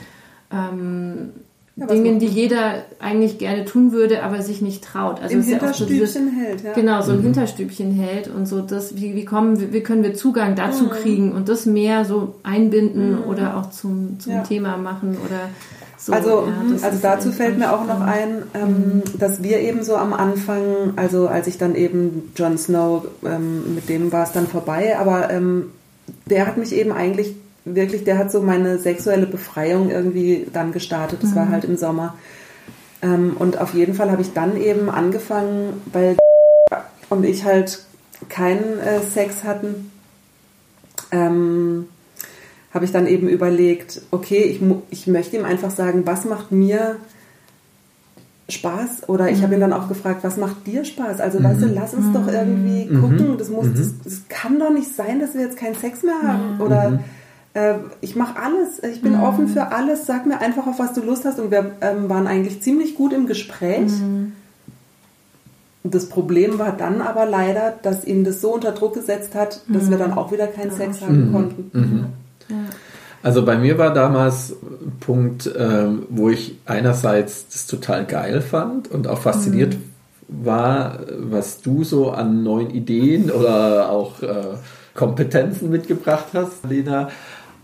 ähm, 0.50 1.32
ja, 1.76 1.88
Dingen, 1.88 2.20
die 2.20 2.28
jeder 2.28 2.86
eigentlich 3.00 3.40
gerne 3.40 3.66
tun 3.66 3.92
würde, 3.92 4.24
aber 4.24 4.42
sich 4.42 4.62
nicht 4.62 4.82
traut. 4.82 5.22
Also 5.22 5.36
Im 5.36 5.44
Hinterstübchen 5.44 6.00
ja 6.00 6.08
so 6.08 6.20
dieses, 6.20 6.38
hält, 6.38 6.64
ja. 6.64 6.72
Genau, 6.72 7.02
so 7.02 7.12
ein 7.12 7.18
mhm. 7.18 7.24
Hinterstübchen 7.24 7.92
hält 7.92 8.30
und 8.30 8.48
so 8.48 8.62
das, 8.62 8.96
wie, 8.96 9.14
wie 9.14 9.26
kommen, 9.26 9.60
wie, 9.60 9.74
wie 9.74 9.82
können 9.82 10.04
wir 10.04 10.14
Zugang 10.14 10.56
dazu 10.56 10.86
mhm. 10.86 10.90
kriegen 10.92 11.32
und 11.34 11.50
das 11.50 11.66
mehr 11.66 12.06
so 12.06 12.36
einbinden 12.44 13.18
mhm. 13.18 13.24
oder 13.26 13.58
auch 13.58 13.72
zum, 13.72 14.22
zum 14.22 14.34
ja. 14.36 14.44
Thema 14.44 14.78
machen 14.78 15.18
oder 15.26 15.50
so, 15.98 16.12
also, 16.12 16.48
ja, 16.48 16.86
also 16.86 17.00
dazu 17.02 17.32
fällt 17.32 17.58
mir 17.58 17.72
auch 17.72 17.86
noch 17.86 18.02
ein, 18.02 18.44
ähm, 18.54 18.70
mhm. 18.70 19.04
dass 19.20 19.42
wir 19.42 19.60
eben 19.60 19.84
so 19.84 19.96
am 19.96 20.14
Anfang, 20.14 20.94
also 20.96 21.28
als 21.28 21.48
ich 21.48 21.58
dann 21.58 21.76
eben 21.76 22.32
Jon 22.36 22.58
Snow, 22.58 23.06
ähm, 23.26 23.76
mit 23.76 23.90
dem 23.90 24.12
war 24.12 24.24
es 24.24 24.32
dann 24.32 24.48
vorbei, 24.48 24.98
aber 24.98 25.30
ähm, 25.30 25.72
der 26.26 26.46
hat 26.46 26.58
mich 26.58 26.74
eben 26.74 26.92
eigentlich 26.92 27.36
wirklich, 27.66 28.04
der 28.04 28.18
hat 28.18 28.32
so 28.32 28.42
meine 28.42 28.78
sexuelle 28.78 29.26
Befreiung 29.26 29.90
irgendwie 29.90 30.48
dann 30.52 30.72
gestartet. 30.72 31.20
Das 31.22 31.32
mhm. 31.32 31.36
war 31.36 31.50
halt 31.50 31.64
im 31.64 31.78
Sommer. 31.78 32.16
Ähm, 33.02 33.36
und 33.38 33.60
auf 33.60 33.74
jeden 33.74 33.94
Fall 33.94 34.12
habe 34.12 34.22
ich 34.22 34.34
dann 34.34 34.58
eben 34.58 34.90
angefangen, 34.90 35.82
weil 35.92 36.18
und 37.10 37.26
ich 37.26 37.44
halt 37.44 37.84
keinen 38.30 38.80
äh, 38.80 39.02
Sex 39.02 39.44
hatten. 39.44 39.92
Ähm, 41.12 41.88
habe 42.74 42.86
ich 42.86 42.92
dann 42.92 43.08
eben 43.08 43.28
überlegt, 43.28 44.02
okay, 44.12 44.44
ich, 44.44 44.60
ich 44.90 45.08
möchte 45.08 45.38
ihm 45.38 45.46
einfach 45.46 45.72
sagen, 45.72 46.04
was 46.06 46.26
macht 46.26 46.52
mir 46.52 46.98
Spaß? 48.50 49.08
Oder 49.10 49.30
ich 49.30 49.40
mhm. 49.40 49.44
habe 49.44 49.54
ihn 49.56 49.60
dann 49.60 49.74
auch 49.74 49.88
gefragt, 49.88 50.24
was 50.24 50.38
macht 50.38 50.66
dir 50.66 50.84
Spaß? 50.84 51.22
Also, 51.22 51.40
mhm. 51.40 51.44
weißt 51.44 51.62
du, 51.62 51.66
lass 51.68 51.94
uns 51.94 52.08
mhm. 52.08 52.14
doch 52.14 52.28
irgendwie 52.28 52.86
mhm. 52.86 53.02
gucken. 53.02 53.38
Das, 53.38 53.50
muss, 53.50 53.68
mhm. 53.68 53.76
das, 53.76 53.94
das, 54.04 54.28
kann 54.28 54.60
doch 54.60 54.72
nicht 54.72 54.96
sein, 54.96 55.20
dass 55.20 55.36
wir 55.36 55.42
jetzt 55.42 55.58
keinen 55.58 55.76
Sex 55.76 56.02
mehr 56.02 56.22
haben. 56.24 56.60
Oder 56.60 57.00
äh, 57.54 57.76
ich 58.02 58.16
mache 58.16 58.40
alles, 58.42 58.82
ich 58.84 59.02
bin 59.02 59.14
mhm. 59.14 59.24
offen 59.24 59.48
für 59.48 59.72
alles, 59.72 60.08
sag 60.08 60.26
mir 60.26 60.42
einfach, 60.42 60.66
auf 60.66 60.80
was 60.80 60.94
du 60.94 61.02
Lust 61.02 61.26
hast. 61.26 61.40
Und 61.40 61.52
wir 61.52 61.74
ähm, 61.82 62.10
waren 62.10 62.26
eigentlich 62.26 62.62
ziemlich 62.62 62.96
gut 62.96 63.14
im 63.14 63.28
Gespräch. 63.28 63.92
Mhm. 63.92 64.34
Das 65.84 66.10
Problem 66.10 66.58
war 66.58 66.72
dann 66.72 67.02
aber 67.02 67.26
leider, 67.26 67.74
dass 67.84 68.06
ihn 68.06 68.24
das 68.24 68.42
so 68.42 68.54
unter 68.54 68.72
Druck 68.72 68.94
gesetzt 68.96 69.36
hat, 69.36 69.62
dass 69.68 69.84
mhm. 69.84 69.90
wir 69.92 69.98
dann 70.00 70.14
auch 70.14 70.32
wieder 70.32 70.48
keinen. 70.48 70.72
Sex 70.72 71.02
haben 71.02 71.28
mhm. 71.28 71.34
konnten. 71.34 72.14
Ja. 72.50 72.56
Also 73.24 73.46
bei 73.46 73.58
mir 73.58 73.78
war 73.78 73.94
damals 73.94 74.52
ein 74.52 74.98
Punkt, 75.00 75.48
äh, 75.48 75.86
wo 76.10 76.30
ich 76.30 76.60
einerseits 76.66 77.48
das 77.48 77.68
total 77.68 78.06
geil 78.06 78.42
fand 78.42 78.92
und 78.92 79.08
auch 79.08 79.20
fasziniert 79.20 79.76
mhm. 79.76 80.46
war, 80.46 81.00
was 81.20 81.62
du 81.62 81.86
so 81.86 82.12
an 82.12 82.44
neuen 82.44 82.70
Ideen 82.72 83.32
oder 83.32 83.90
auch 83.90 84.22
äh, 84.22 84.58
Kompetenzen 84.94 85.70
mitgebracht 85.70 86.28
hast, 86.34 86.66
Lena. 86.70 87.10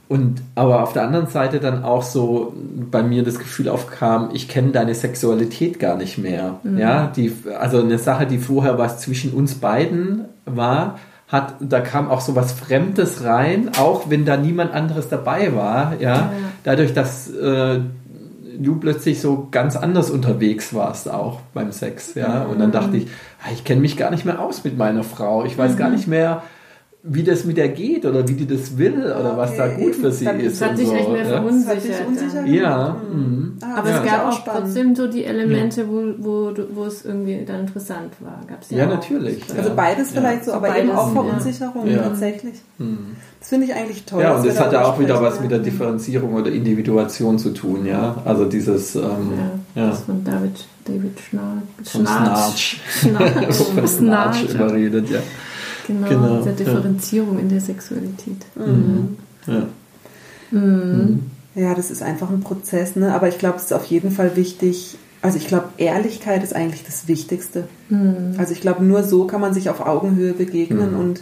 Und 0.08 0.42
aber 0.56 0.82
auf 0.82 0.94
der 0.94 1.04
anderen 1.04 1.28
Seite 1.28 1.60
dann 1.60 1.84
auch 1.84 2.02
so 2.02 2.54
bei 2.90 3.04
mir 3.04 3.24
das 3.24 3.38
Gefühl 3.38 3.70
aufkam, 3.70 4.30
ich 4.34 4.48
kenne 4.48 4.72
deine 4.72 4.96
Sexualität 4.96 5.78
gar 5.78 5.98
nicht 5.98 6.18
mehr. 6.18 6.62
Mhm. 6.64 6.78
Ja, 6.80 7.08
die, 7.16 7.32
also 7.60 7.82
eine 7.82 8.00
Sache, 8.00 8.26
die 8.26 8.40
vorher 8.40 8.78
was 8.80 9.02
zwischen 9.02 9.34
uns 9.34 9.56
beiden 9.56 10.26
war, 10.46 10.98
hat, 11.30 11.56
da 11.60 11.80
kam 11.80 12.10
auch 12.10 12.22
so 12.22 12.36
was 12.36 12.52
Fremdes 12.52 13.24
rein, 13.24 13.72
auch 13.78 14.10
wenn 14.10 14.26
da 14.26 14.36
niemand 14.36 14.74
anderes 14.74 15.10
dabei 15.10 15.56
war. 15.56 15.94
Ja, 16.00 16.16
ja. 16.16 16.32
dadurch, 16.64 16.94
dass 16.94 17.30
äh, 17.30 17.80
du 18.58 18.76
plötzlich 18.80 19.22
so 19.22 19.48
ganz 19.52 19.76
anders 19.76 20.10
unterwegs 20.10 20.74
warst 20.74 21.10
auch 21.10 21.40
beim 21.54 21.72
Sex. 21.72 22.16
Ja, 22.16 22.44
mhm. 22.46 22.52
und 22.52 22.60
dann 22.60 22.72
dachte 22.72 22.98
ich, 22.98 23.08
ah, 23.44 23.50
ich 23.54 23.64
kenne 23.64 23.82
mich 23.82 23.96
gar 23.96 24.10
nicht 24.10 24.26
mehr 24.26 24.40
aus 24.40 24.64
mit 24.64 24.78
meiner 24.78 25.04
Frau. 25.04 25.46
Ich 25.46 25.58
weiß 25.58 25.74
mhm. 25.74 25.78
gar 25.78 25.90
nicht 25.90 26.08
mehr 26.08 26.44
wie 27.02 27.24
das 27.24 27.45
mit 27.45 27.56
der 27.56 27.70
geht 27.70 28.06
oder 28.06 28.28
wie 28.28 28.34
die 28.34 28.45
das 28.45 28.78
will 28.78 29.00
oder 29.00 29.32
okay, 29.32 29.38
was 29.38 29.56
da 29.56 29.68
gut 29.70 29.95
für 29.95 30.12
sie 30.12 30.26
dann, 30.26 30.39
ist. 30.39 30.60
Das 30.60 30.70
hat 30.70 30.78
sich 30.78 30.88
so, 30.88 30.95
echt 30.95 31.10
mehr 31.10 31.26
verunsichert. 31.26 32.45
Ja. 32.45 32.54
ja. 32.54 32.97
Mhm. 33.14 33.58
Ah, 33.62 33.78
Aber 33.78 33.89
es 33.89 34.04
gab 34.04 34.26
auch 34.28 34.34
spannend. 34.34 34.64
trotzdem 34.64 34.95
so 34.95 35.08
die 35.08 35.24
Elemente, 35.24 35.88
wo, 35.88 36.14
wo, 36.18 36.54
wo 36.74 36.86
es 36.86 37.06
irgendwie 37.06 37.45
dann 37.45 37.62
interessant 37.62 38.12
war. 38.20 38.41
Gab's 38.47 38.70
ja, 38.70 38.80
ja 38.80 38.86
natürlich. 38.88 39.43
Also 39.58 39.72
beides 39.74 40.12
vielleicht 40.12 40.43
so, 40.43 40.52
aber 40.52 40.68
beides, 40.68 40.89
eben 40.89 40.91
auch 40.91 41.14
Verunsicherung 41.14 41.88
tatsächlich. 41.95 42.56
Mhm. 42.78 43.16
Das 43.39 43.47
finde 43.47 43.68
ich 43.68 43.74
eigentlich 43.74 44.04
toll. 44.04 44.22
Ja, 44.22 44.36
und 44.36 44.45
das 44.45 44.60
hat 44.60 44.74
ja 44.74 44.84
auch 44.84 45.00
wieder 45.00 45.22
was 45.22 45.39
mit 45.39 45.52
der 45.52 45.60
Differenzierung 45.60 46.34
oder 46.34 46.52
Individuation 46.52 47.39
zu 47.39 47.52
tun, 47.52 47.86
ja. 47.86 48.22
Also 48.26 48.43
dieses. 48.43 48.95
Ähm, 48.95 49.32
ja, 49.74 49.88
das 49.88 50.02
von 50.02 50.22
David, 50.26 50.68
David 50.84 51.18
Schnarch. 51.18 51.64
Schnarch. 51.89 52.82
Schnarch. 52.89 53.56
Schnarch. 53.97 53.97
Schnarch 53.97 54.54
überredet, 54.54 55.10
ja. 55.10 55.20
Genau, 55.90 56.08
genau 56.08 56.38
diese 56.38 56.54
Differenzierung 56.54 57.36
ja. 57.36 57.42
in 57.42 57.50
der 57.50 57.62
Sexualität. 57.62 58.46
Mhm. 58.56 59.18
Ja. 59.48 59.68
Mhm. 60.52 61.24
ja, 61.56 61.74
das 61.74 61.90
ist 61.90 62.04
einfach 62.04 62.30
ein 62.30 62.42
Prozess, 62.42 62.96
ne? 62.96 63.14
aber 63.14 63.28
ich 63.28 63.40
glaube, 63.40 63.58
es 63.58 63.66
ist 63.66 63.74
auf 63.74 63.86
jeden 63.86 64.12
Fall 64.12 64.36
wichtig, 64.36 64.98
also 65.22 65.38
ich 65.38 65.48
glaube, 65.48 65.70
Ehrlichkeit 65.78 66.44
ist 66.44 66.56
eigentlich 66.56 66.84
das 66.84 67.08
Wichtigste. 67.08 67.68
Mhm. 67.90 68.36
Also 68.38 68.54
ich 68.54 68.62
glaube, 68.62 68.84
nur 68.84 69.04
so 69.04 69.26
kann 69.26 69.42
man 69.42 69.54
sich 69.54 69.70
auf 69.70 69.86
Augenhöhe 69.86 70.34
begegnen 70.34 70.94
mhm. 70.94 71.00
und, 71.00 71.22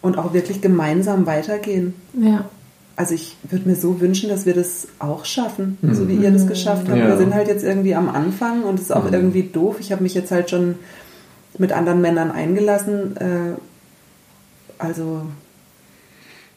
und 0.00 0.16
auch 0.16 0.32
wirklich 0.32 0.60
gemeinsam 0.60 1.26
weitergehen. 1.26 1.94
Ja. 2.14 2.44
Also 2.94 3.14
ich 3.14 3.36
würde 3.48 3.68
mir 3.68 3.76
so 3.76 4.00
wünschen, 4.00 4.28
dass 4.28 4.46
wir 4.46 4.54
das 4.54 4.86
auch 4.98 5.24
schaffen, 5.24 5.78
mhm. 5.82 5.94
so 5.94 6.08
wie 6.08 6.14
ihr 6.14 6.30
das 6.30 6.46
geschafft 6.46 6.88
habt. 6.88 6.98
Ja. 6.98 7.08
Wir 7.08 7.16
sind 7.16 7.34
halt 7.34 7.48
jetzt 7.48 7.64
irgendwie 7.64 7.94
am 7.94 8.08
Anfang 8.08 8.62
und 8.62 8.76
es 8.76 8.82
ist 8.82 8.92
auch 8.92 9.06
mhm. 9.06 9.14
irgendwie 9.14 9.42
doof. 9.42 9.76
Ich 9.80 9.90
habe 9.90 10.02
mich 10.02 10.14
jetzt 10.14 10.30
halt 10.30 10.50
schon 10.50 10.76
mit 11.60 11.72
anderen 11.72 12.00
Männern 12.00 12.32
eingelassen. 12.32 13.16
Äh, 13.16 13.56
also. 14.78 15.22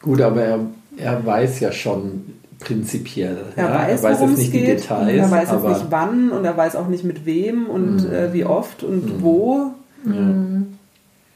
Gut, 0.01 0.21
aber 0.21 0.41
er, 0.41 0.59
er 0.97 1.25
weiß 1.25 1.59
ja 1.59 1.71
schon 1.71 2.33
prinzipiell. 2.59 3.45
Er 3.55 3.65
ja? 3.65 3.73
weiß, 3.73 4.03
er 4.03 4.09
weiß 4.09 4.21
jetzt 4.21 4.37
nicht 4.37 4.51
geht, 4.51 4.61
die 4.61 4.65
Details. 4.65 5.17
Er 5.17 5.31
weiß 5.31 5.51
jetzt 5.51 5.67
nicht 5.67 5.85
wann 5.89 6.31
und 6.31 6.45
er 6.45 6.55
weiß 6.55 6.77
auch 6.77 6.87
nicht 6.87 7.03
mit 7.03 7.25
wem 7.25 7.67
und 7.67 8.07
mhm. 8.07 8.13
äh, 8.13 8.33
wie 8.33 8.45
oft 8.45 8.83
und 8.83 9.17
mhm. 9.17 9.21
wo. 9.21 9.71
Mhm. 10.05 10.77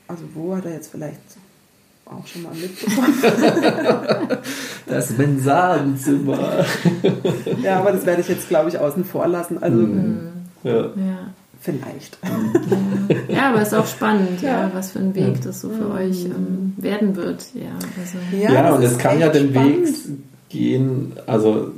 Also 0.07 0.23
wo 0.33 0.55
hat 0.55 0.65
er 0.65 0.71
jetzt 0.71 0.89
vielleicht 0.89 1.19
auch 2.05 2.25
schon 2.25 2.43
mal 2.43 2.53
mitbekommen. 2.53 3.17
das 4.87 5.17
Mensagenzimmer. 5.17 6.63
ja, 7.63 7.79
aber 7.79 7.91
das 7.91 8.05
werde 8.05 8.21
ich 8.21 8.29
jetzt, 8.29 8.47
glaube 8.47 8.69
ich, 8.69 8.79
außen 8.79 9.03
vor 9.03 9.27
lassen. 9.27 9.61
Also, 9.61 9.75
mhm. 9.75 10.19
ja. 10.63 10.73
ja. 10.73 11.33
Vielleicht. 11.67 12.17
Ja, 12.23 13.15
ja 13.27 13.49
aber 13.49 13.61
es 13.61 13.69
ist 13.69 13.73
auch 13.73 13.87
spannend, 13.87 14.41
ja. 14.41 14.63
ja. 14.63 14.71
was 14.73 14.91
für 14.91 14.99
ein 14.99 15.13
Weg 15.15 15.41
das 15.43 15.61
so 15.61 15.69
für 15.69 15.91
euch 15.91 16.25
ähm, 16.25 16.73
werden 16.77 17.15
wird. 17.15 17.45
Ja, 17.53 17.73
also. 17.99 18.17
ja, 18.31 18.53
ja 18.53 18.73
und 18.73 18.83
es 18.83 18.97
kann 18.97 19.19
ja 19.19 19.27
den 19.27 19.51
spannend. 19.51 19.87
Weg 19.87 20.17
gehen, 20.49 21.13
also 21.25 21.71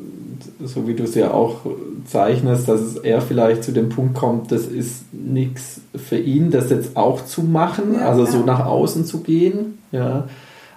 so 0.64 0.88
wie 0.88 0.94
du 0.94 1.04
es 1.04 1.16
ja 1.16 1.32
auch 1.32 1.62
zeichnest, 2.06 2.68
dass 2.70 2.82
es 2.82 2.96
eher 2.98 3.22
vielleicht 3.22 3.64
zu 3.64 3.72
dem 3.72 3.90
Punkt 3.90 4.16
kommt, 4.16 4.52
das 4.52 4.66
ist 4.66 5.06
nichts 5.12 5.82
für 5.96 6.18
ihn, 6.18 6.52
das 6.52 6.70
jetzt 6.70 6.96
auch 6.96 7.26
zu 7.26 7.42
machen, 7.42 7.96
ja, 7.96 8.10
also 8.10 8.26
so 8.26 8.40
nach 8.40 8.66
außen 8.66 9.06
zu 9.06 9.22
gehen. 9.22 9.80
Ja. 9.92 10.28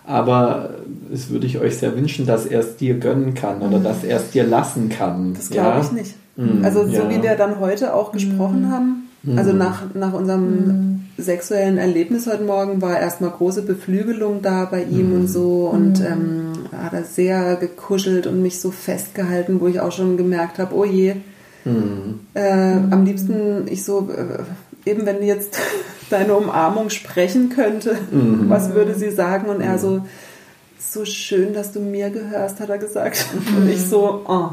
Aber 0.04 0.70
es 1.12 1.30
würde 1.30 1.46
ich 1.46 1.58
euch 1.58 1.76
sehr 1.76 1.96
wünschen, 1.96 2.26
dass 2.26 2.46
er 2.46 2.60
es 2.60 2.76
dir 2.76 2.94
gönnen 2.94 3.34
kann 3.34 3.62
oder 3.62 3.78
mhm. 3.78 3.84
dass 3.84 4.02
er 4.02 4.16
es 4.16 4.30
dir 4.30 4.44
lassen 4.44 4.88
kann. 4.88 5.34
Das 5.34 5.50
glaube 5.50 5.80
ich 5.82 5.92
nicht. 5.92 6.14
Mhm, 6.36 6.64
also 6.64 6.86
so 6.86 6.92
ja. 6.92 7.10
wie 7.10 7.22
wir 7.22 7.34
dann 7.36 7.60
heute 7.60 7.94
auch 7.94 8.12
gesprochen 8.12 8.62
mhm. 8.62 8.70
haben, 8.70 9.08
also 9.36 9.52
mhm. 9.52 9.58
nach, 9.58 9.82
nach 9.94 10.12
unserem 10.12 10.66
mhm. 10.66 11.00
sexuellen 11.18 11.78
Erlebnis 11.78 12.26
heute 12.26 12.42
Morgen 12.42 12.82
war 12.82 12.98
erstmal 12.98 13.30
große 13.30 13.62
Beflügelung 13.62 14.42
da 14.42 14.64
bei 14.64 14.82
ihm 14.82 15.10
mhm. 15.10 15.20
und 15.20 15.28
so 15.28 15.68
und 15.72 16.00
ähm, 16.00 16.52
hat 16.76 16.92
er 16.92 17.04
sehr 17.04 17.56
gekuschelt 17.56 18.26
und 18.26 18.42
mich 18.42 18.60
so 18.60 18.70
festgehalten, 18.70 19.60
wo 19.60 19.68
ich 19.68 19.80
auch 19.80 19.92
schon 19.92 20.16
gemerkt 20.16 20.58
habe, 20.58 20.74
oh 20.74 20.84
je, 20.84 21.16
äh, 22.34 22.72
am 22.90 23.04
liebsten 23.04 23.66
ich 23.68 23.84
so, 23.84 24.08
äh, 24.10 24.90
eben 24.90 25.06
wenn 25.06 25.22
jetzt 25.22 25.58
deine 26.10 26.34
Umarmung 26.34 26.90
sprechen 26.90 27.50
könnte, 27.50 27.96
was 28.10 28.74
würde 28.74 28.94
sie 28.94 29.10
sagen? 29.10 29.48
Und 29.48 29.60
er 29.60 29.78
so, 29.78 30.02
so 30.78 31.04
schön, 31.04 31.54
dass 31.54 31.72
du 31.72 31.80
mir 31.80 32.10
gehörst, 32.10 32.60
hat 32.60 32.68
er 32.68 32.78
gesagt. 32.78 33.26
Und 33.56 33.68
ich 33.70 33.80
so, 33.80 34.22
oh. 34.26 34.50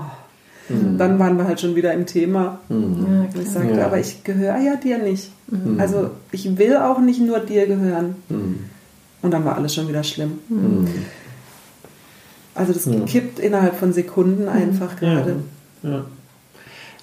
Mhm. 0.69 0.97
Dann 0.97 1.19
waren 1.19 1.37
wir 1.37 1.45
halt 1.45 1.59
schon 1.59 1.75
wieder 1.75 1.93
im 1.93 2.05
Thema. 2.05 2.59
Mhm. 2.69 3.27
Ja, 3.35 3.41
ich 3.41 3.49
sagte, 3.49 3.77
ja. 3.77 3.85
aber 3.85 3.99
ich 3.99 4.23
gehöre 4.23 4.59
ja 4.59 4.75
dir 4.75 4.97
nicht. 4.97 5.31
Mhm. 5.47 5.79
Also 5.79 6.11
ich 6.31 6.57
will 6.57 6.77
auch 6.77 6.99
nicht 6.99 7.21
nur 7.21 7.39
dir 7.39 7.67
gehören. 7.67 8.15
Mhm. 8.29 8.65
Und 9.21 9.31
dann 9.31 9.45
war 9.45 9.57
alles 9.57 9.75
schon 9.75 9.87
wieder 9.87 10.03
schlimm. 10.03 10.39
Mhm. 10.47 10.87
Also 12.55 12.73
das 12.73 12.87
kippt 13.05 13.39
innerhalb 13.39 13.75
von 13.75 13.93
Sekunden 13.93 14.47
einfach 14.47 14.97
gerade. 14.97 15.37
Ja. 15.81 16.05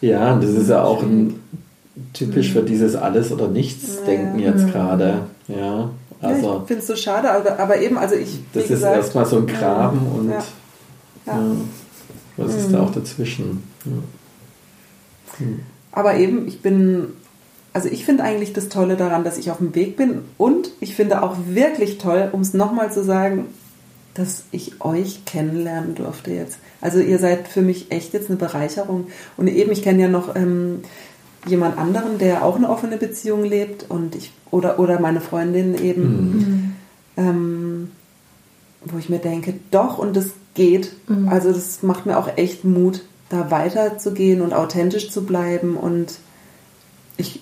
ja, 0.00 0.34
und 0.34 0.44
das 0.44 0.50
ist 0.50 0.68
ja 0.68 0.82
auch 0.82 1.02
ein, 1.02 1.40
typisch 2.12 2.52
für 2.52 2.62
dieses 2.62 2.94
Alles- 2.94 3.32
oder 3.32 3.48
Nichts-Denken 3.48 4.38
jetzt 4.38 4.70
gerade. 4.70 5.20
Ja, 5.48 5.90
also, 6.20 6.46
ja, 6.46 6.60
ich 6.60 6.66
finde 6.66 6.82
es 6.82 6.86
so 6.86 6.96
schade, 6.96 7.30
aber, 7.30 7.58
aber 7.58 7.80
eben, 7.80 7.98
also 7.98 8.14
ich. 8.14 8.38
Das 8.52 8.70
ist 8.70 8.82
erstmal 8.82 9.26
so 9.26 9.38
ein 9.38 9.46
Graben 9.46 9.98
und. 10.14 10.30
Ja. 10.30 11.42
Was 12.36 12.54
ist 12.54 12.72
da 12.72 12.82
auch 12.82 12.92
dazwischen? 12.92 13.62
Ja. 13.84 13.92
Hm. 15.38 15.60
Aber 15.92 16.16
eben, 16.16 16.46
ich 16.46 16.60
bin, 16.60 17.08
also 17.72 17.88
ich 17.88 18.04
finde 18.04 18.22
eigentlich 18.22 18.52
das 18.52 18.68
Tolle 18.68 18.96
daran, 18.96 19.24
dass 19.24 19.38
ich 19.38 19.50
auf 19.50 19.58
dem 19.58 19.74
Weg 19.74 19.96
bin 19.96 20.20
und 20.36 20.70
ich 20.80 20.94
finde 20.94 21.22
auch 21.22 21.36
wirklich 21.48 21.98
toll, 21.98 22.28
um 22.32 22.42
es 22.42 22.52
nochmal 22.52 22.92
zu 22.92 23.02
sagen, 23.02 23.46
dass 24.16 24.44
ich 24.50 24.80
euch 24.80 25.24
kennenlernen 25.24 25.94
durfte 25.94 26.32
jetzt. 26.32 26.58
Also 26.80 27.00
ihr 27.00 27.18
seid 27.18 27.48
für 27.48 27.62
mich 27.62 27.90
echt 27.90 28.14
jetzt 28.14 28.30
eine 28.30 28.38
Bereicherung. 28.38 29.08
Und 29.36 29.48
eben, 29.48 29.72
ich 29.72 29.82
kenne 29.82 30.02
ja 30.02 30.08
noch 30.08 30.34
ähm, 30.34 30.80
jemand 31.46 31.78
anderen, 31.78 32.18
der 32.18 32.44
auch 32.44 32.56
eine 32.56 32.68
offene 32.68 32.96
Beziehung 32.96 33.44
lebt 33.44 33.90
und 33.90 34.14
ich 34.14 34.32
oder 34.50 34.78
oder 34.78 35.00
meine 35.00 35.20
Freundin 35.20 35.74
eben, 35.82 36.02
mhm. 36.02 36.72
ähm, 37.16 37.90
wo 38.84 38.98
ich 38.98 39.08
mir 39.08 39.18
denke, 39.18 39.54
doch 39.70 39.98
und 39.98 40.16
das 40.16 40.30
geht. 40.56 40.92
Mhm. 41.08 41.28
Also 41.28 41.52
das 41.52 41.84
macht 41.84 42.06
mir 42.06 42.18
auch 42.18 42.36
echt 42.36 42.64
Mut, 42.64 43.02
da 43.28 43.52
weiterzugehen 43.52 44.40
und 44.40 44.52
authentisch 44.52 45.10
zu 45.10 45.24
bleiben. 45.24 45.76
Und 45.76 46.14
ich, 47.16 47.40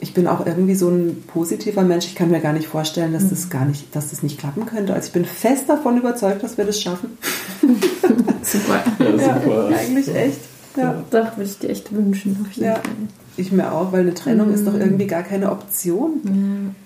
ich 0.00 0.12
bin 0.12 0.26
auch 0.26 0.44
irgendwie 0.44 0.74
so 0.74 0.90
ein 0.90 1.24
positiver 1.26 1.82
Mensch. 1.82 2.04
Ich 2.04 2.14
kann 2.14 2.30
mir 2.30 2.40
gar 2.40 2.52
nicht 2.52 2.68
vorstellen, 2.68 3.14
dass 3.14 3.24
mhm. 3.24 3.30
das 3.30 3.48
gar 3.48 3.64
nicht, 3.64 3.96
dass 3.96 4.10
das 4.10 4.22
nicht 4.22 4.38
klappen 4.38 4.66
könnte. 4.66 4.92
Also 4.92 5.06
ich 5.06 5.12
bin 5.12 5.24
fest 5.24 5.64
davon 5.68 5.96
überzeugt, 5.96 6.42
dass 6.42 6.58
wir 6.58 6.66
das 6.66 6.80
schaffen. 6.80 7.16
super. 8.42 8.82
Ja, 8.98 9.40
super. 9.40 9.70
Ja, 9.70 9.76
eigentlich 9.78 10.14
echt. 10.14 10.40
Ja. 10.76 11.02
Doch, 11.10 11.38
würde 11.38 11.48
ich 11.48 11.58
dir 11.58 11.70
echt 11.70 11.94
wünschen, 11.94 12.36
auf 12.42 12.52
jeden 12.52 12.66
ja. 12.66 12.74
Fall. 12.74 12.82
Ich 13.38 13.50
mir 13.50 13.72
auch, 13.72 13.92
weil 13.92 14.00
eine 14.00 14.12
Trennung 14.12 14.48
mhm. 14.48 14.54
ist 14.54 14.66
doch 14.66 14.74
mhm. 14.74 14.80
irgendwie 14.80 15.06
gar 15.06 15.22
keine 15.22 15.50
Option. 15.50 16.20
Ja. 16.24 16.85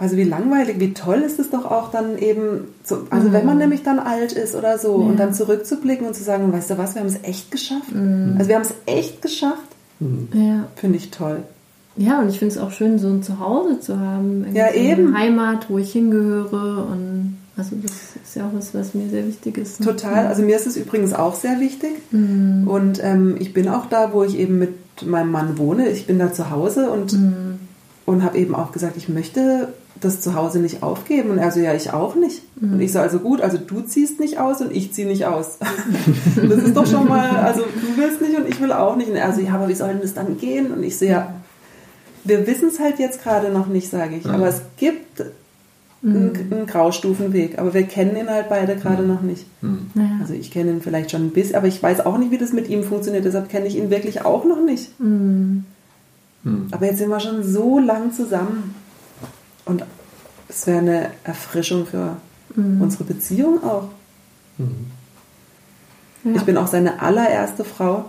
Also 0.00 0.16
wie 0.16 0.24
langweilig, 0.24 0.80
wie 0.80 0.94
toll 0.94 1.18
ist 1.18 1.38
es 1.38 1.50
doch 1.50 1.66
auch 1.66 1.90
dann 1.90 2.16
eben, 2.16 2.68
zu, 2.84 3.06
also 3.10 3.28
mhm. 3.28 3.32
wenn 3.34 3.44
man 3.44 3.58
nämlich 3.58 3.82
dann 3.82 3.98
alt 3.98 4.32
ist 4.32 4.54
oder 4.54 4.78
so 4.78 4.98
ja. 4.98 5.06
und 5.06 5.20
dann 5.20 5.34
zurückzublicken 5.34 6.06
und 6.06 6.14
zu 6.14 6.22
sagen, 6.22 6.50
weißt 6.50 6.70
du 6.70 6.78
was, 6.78 6.94
wir 6.94 7.02
haben 7.02 7.08
es 7.08 7.22
echt 7.22 7.50
geschafft. 7.50 7.94
Mhm. 7.94 8.36
Also 8.38 8.48
wir 8.48 8.56
haben 8.56 8.62
es 8.62 8.72
echt 8.86 9.20
geschafft. 9.20 9.58
Mhm. 9.98 10.28
Ja. 10.32 10.68
Finde 10.76 10.96
ich 10.96 11.10
toll. 11.10 11.42
Ja, 11.96 12.18
und 12.20 12.30
ich 12.30 12.38
finde 12.38 12.54
es 12.54 12.58
auch 12.58 12.70
schön, 12.70 12.98
so 12.98 13.08
ein 13.08 13.22
Zuhause 13.22 13.78
zu 13.80 14.00
haben. 14.00 14.46
Ja, 14.54 14.72
so 14.72 14.78
eben. 14.78 15.08
Eine 15.08 15.18
Heimat, 15.18 15.68
wo 15.68 15.76
ich 15.76 15.92
hingehöre 15.92 16.86
und 16.90 17.36
Also 17.58 17.76
das 17.82 17.92
ist 18.24 18.36
ja 18.36 18.46
auch 18.46 18.54
was, 18.54 18.72
was 18.72 18.94
mir 18.94 19.10
sehr 19.10 19.26
wichtig 19.26 19.58
ist. 19.58 19.80
Ne? 19.80 19.86
Total. 19.86 20.28
Also 20.28 20.42
mir 20.42 20.56
ist 20.56 20.66
es 20.66 20.78
übrigens 20.78 21.12
auch 21.12 21.34
sehr 21.34 21.60
wichtig. 21.60 21.90
Mhm. 22.10 22.66
Und 22.66 23.04
ähm, 23.04 23.36
ich 23.38 23.52
bin 23.52 23.68
auch 23.68 23.84
da, 23.84 24.14
wo 24.14 24.24
ich 24.24 24.38
eben 24.38 24.58
mit 24.58 24.72
meinem 25.04 25.30
Mann 25.30 25.58
wohne. 25.58 25.90
Ich 25.90 26.06
bin 26.06 26.18
da 26.18 26.32
zu 26.32 26.48
Hause 26.50 26.90
und, 26.90 27.12
mhm. 27.12 27.58
und 28.06 28.22
habe 28.22 28.38
eben 28.38 28.54
auch 28.54 28.72
gesagt, 28.72 28.96
ich 28.96 29.10
möchte 29.10 29.68
das 30.00 30.20
zu 30.20 30.34
Hause 30.34 30.60
nicht 30.60 30.82
aufgeben. 30.82 31.30
Und 31.30 31.38
er 31.38 31.50
so, 31.50 31.60
ja, 31.60 31.74
ich 31.74 31.92
auch 31.92 32.14
nicht. 32.14 32.42
Mhm. 32.60 32.74
Und 32.74 32.80
ich 32.80 32.92
so, 32.92 32.98
also 32.98 33.18
gut, 33.18 33.40
also 33.40 33.58
du 33.58 33.82
ziehst 33.82 34.20
nicht 34.20 34.38
aus 34.38 34.60
und 34.60 34.74
ich 34.74 34.92
ziehe 34.92 35.06
nicht 35.06 35.26
aus. 35.26 35.58
das 36.36 36.62
ist 36.62 36.76
doch 36.76 36.86
schon 36.86 37.08
mal, 37.08 37.30
also 37.30 37.62
du 37.62 37.96
willst 37.96 38.20
nicht 38.20 38.36
und 38.36 38.48
ich 38.48 38.60
will 38.60 38.72
auch 38.72 38.96
nicht. 38.96 39.10
Und 39.10 39.16
er 39.16 39.32
so, 39.32 39.40
ja, 39.40 39.54
aber 39.54 39.68
wie 39.68 39.74
soll 39.74 39.88
denn 39.88 40.02
das 40.02 40.14
dann 40.14 40.38
gehen? 40.38 40.72
Und 40.72 40.82
ich 40.82 40.98
so, 40.98 41.04
ja, 41.04 41.34
wir 42.24 42.46
wissen 42.46 42.68
es 42.68 42.78
halt 42.78 42.98
jetzt 42.98 43.22
gerade 43.22 43.50
noch 43.50 43.66
nicht, 43.66 43.90
sage 43.90 44.16
ich. 44.16 44.26
Aber 44.26 44.48
es 44.48 44.62
gibt 44.76 45.22
einen, 46.02 46.32
mhm. 46.32 46.52
einen, 46.52 46.66
Graustufenweg, 46.66 47.58
aber 47.58 47.74
wir 47.74 47.82
kennen 47.82 48.16
ihn 48.16 48.28
halt 48.28 48.48
beide 48.48 48.76
gerade 48.76 49.02
mhm. 49.02 49.08
noch 49.08 49.22
nicht. 49.22 49.44
Mhm. 49.60 49.90
Also 50.20 50.32
ich 50.34 50.50
kenne 50.50 50.70
ihn 50.70 50.80
vielleicht 50.80 51.10
schon 51.10 51.26
ein 51.26 51.30
bisschen, 51.30 51.56
aber 51.56 51.66
ich 51.66 51.82
weiß 51.82 52.06
auch 52.06 52.16
nicht, 52.16 52.30
wie 52.30 52.38
das 52.38 52.52
mit 52.52 52.68
ihm 52.68 52.84
funktioniert, 52.84 53.24
deshalb 53.24 53.48
kenne 53.48 53.66
ich 53.66 53.76
ihn 53.76 53.90
wirklich 53.90 54.24
auch 54.24 54.44
noch 54.44 54.62
nicht. 54.64 54.98
Mhm. 54.98 55.64
mhm. 56.42 56.68
Aber 56.70 56.86
jetzt 56.86 56.98
sind 56.98 57.10
wir 57.10 57.20
schon 57.20 57.42
so 57.42 57.78
lang 57.78 58.12
zusammen 58.12 58.74
und 59.70 59.84
es 60.48 60.66
wäre 60.66 60.78
eine 60.78 61.10
Erfrischung 61.24 61.86
für 61.86 62.16
mhm. 62.54 62.82
unsere 62.82 63.04
Beziehung 63.04 63.62
auch. 63.62 63.88
Ja. 66.24 66.32
Ich 66.34 66.42
bin 66.42 66.56
auch 66.56 66.66
seine 66.66 67.00
allererste 67.00 67.64
Frau. 67.64 68.06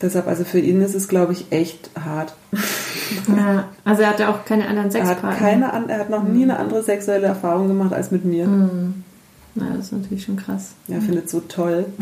Deshalb, 0.00 0.26
also 0.26 0.44
für 0.44 0.58
ihn 0.58 0.80
ist 0.80 0.94
es, 0.94 1.06
glaube 1.08 1.32
ich, 1.32 1.46
echt 1.50 1.90
hart. 2.02 2.34
Ja, 3.28 3.68
also 3.84 4.02
er 4.02 4.08
hatte 4.08 4.28
auch 4.30 4.46
keine 4.46 4.66
anderen 4.66 4.90
Sexpartner. 4.90 5.28
Er 5.28 5.34
hat, 5.34 5.38
keine, 5.38 5.92
er 5.92 5.98
hat 5.98 6.08
noch 6.08 6.22
nie 6.22 6.44
eine 6.44 6.58
andere 6.58 6.82
sexuelle 6.82 7.26
Erfahrung 7.26 7.68
gemacht 7.68 7.92
als 7.92 8.10
mit 8.10 8.24
mir. 8.24 8.46
Mhm. 8.46 9.04
Na, 9.54 9.66
das 9.76 9.86
ist 9.86 9.92
natürlich 9.92 10.24
schon 10.24 10.36
krass. 10.36 10.72
Ja, 10.88 10.94
er 10.94 11.02
findet 11.02 11.26
es 11.26 11.32
so 11.32 11.40
toll. 11.40 11.84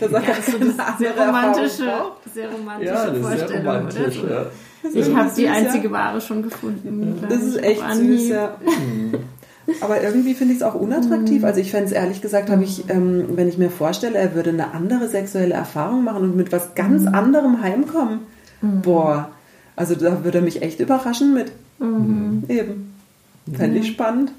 das 0.00 0.08
ist 0.08 0.12
ja, 0.12 0.20
so 0.52 0.56
eine 0.56 0.72
sehr 0.98 1.16
romantische, 1.16 1.92
sehr 2.32 2.48
romantische 2.52 2.92
ja, 2.92 3.14
Vorstellung, 3.14 3.48
sehr 3.48 3.58
romantisch, 3.58 4.18
oder? 4.22 4.42
Ja. 4.42 4.46
Ich 4.94 5.14
habe 5.14 5.30
die 5.36 5.48
einzige. 5.48 5.90
Ware 5.90 6.20
schon 6.20 6.42
gefunden. 6.42 7.18
Das 7.28 7.42
ist 7.42 7.62
echt 7.62 7.82
süß, 7.94 8.28
ja. 8.28 8.56
Aber 9.80 10.02
irgendwie 10.02 10.34
finde 10.34 10.54
ich 10.54 10.60
es 10.60 10.64
auch 10.64 10.74
unattraktiv. 10.74 11.40
Mhm. 11.40 11.44
Also 11.44 11.60
ich 11.60 11.70
fände 11.70 11.86
es 11.86 11.92
ehrlich 11.92 12.20
gesagt, 12.20 12.50
habe 12.50 12.64
ich, 12.64 12.90
ähm, 12.90 13.26
wenn 13.36 13.48
ich 13.48 13.58
mir 13.58 13.70
vorstelle, 13.70 14.18
er 14.18 14.34
würde 14.34 14.50
eine 14.50 14.72
andere 14.72 15.08
sexuelle 15.08 15.54
Erfahrung 15.54 16.02
machen 16.02 16.24
und 16.24 16.36
mit 16.36 16.50
was 16.50 16.74
ganz 16.74 17.02
mhm. 17.02 17.14
anderem 17.14 17.62
heimkommen, 17.62 18.20
Mhm. 18.62 18.80
Boah, 18.82 19.30
also 19.76 19.94
da 19.94 20.24
würde 20.24 20.38
er 20.38 20.44
mich 20.44 20.62
echt 20.62 20.80
überraschen 20.80 21.34
mit. 21.34 21.52
Mhm. 21.78 22.44
Eben. 22.48 22.94
Fände 23.52 23.80
ich 23.80 23.88
spannend. 23.88 24.32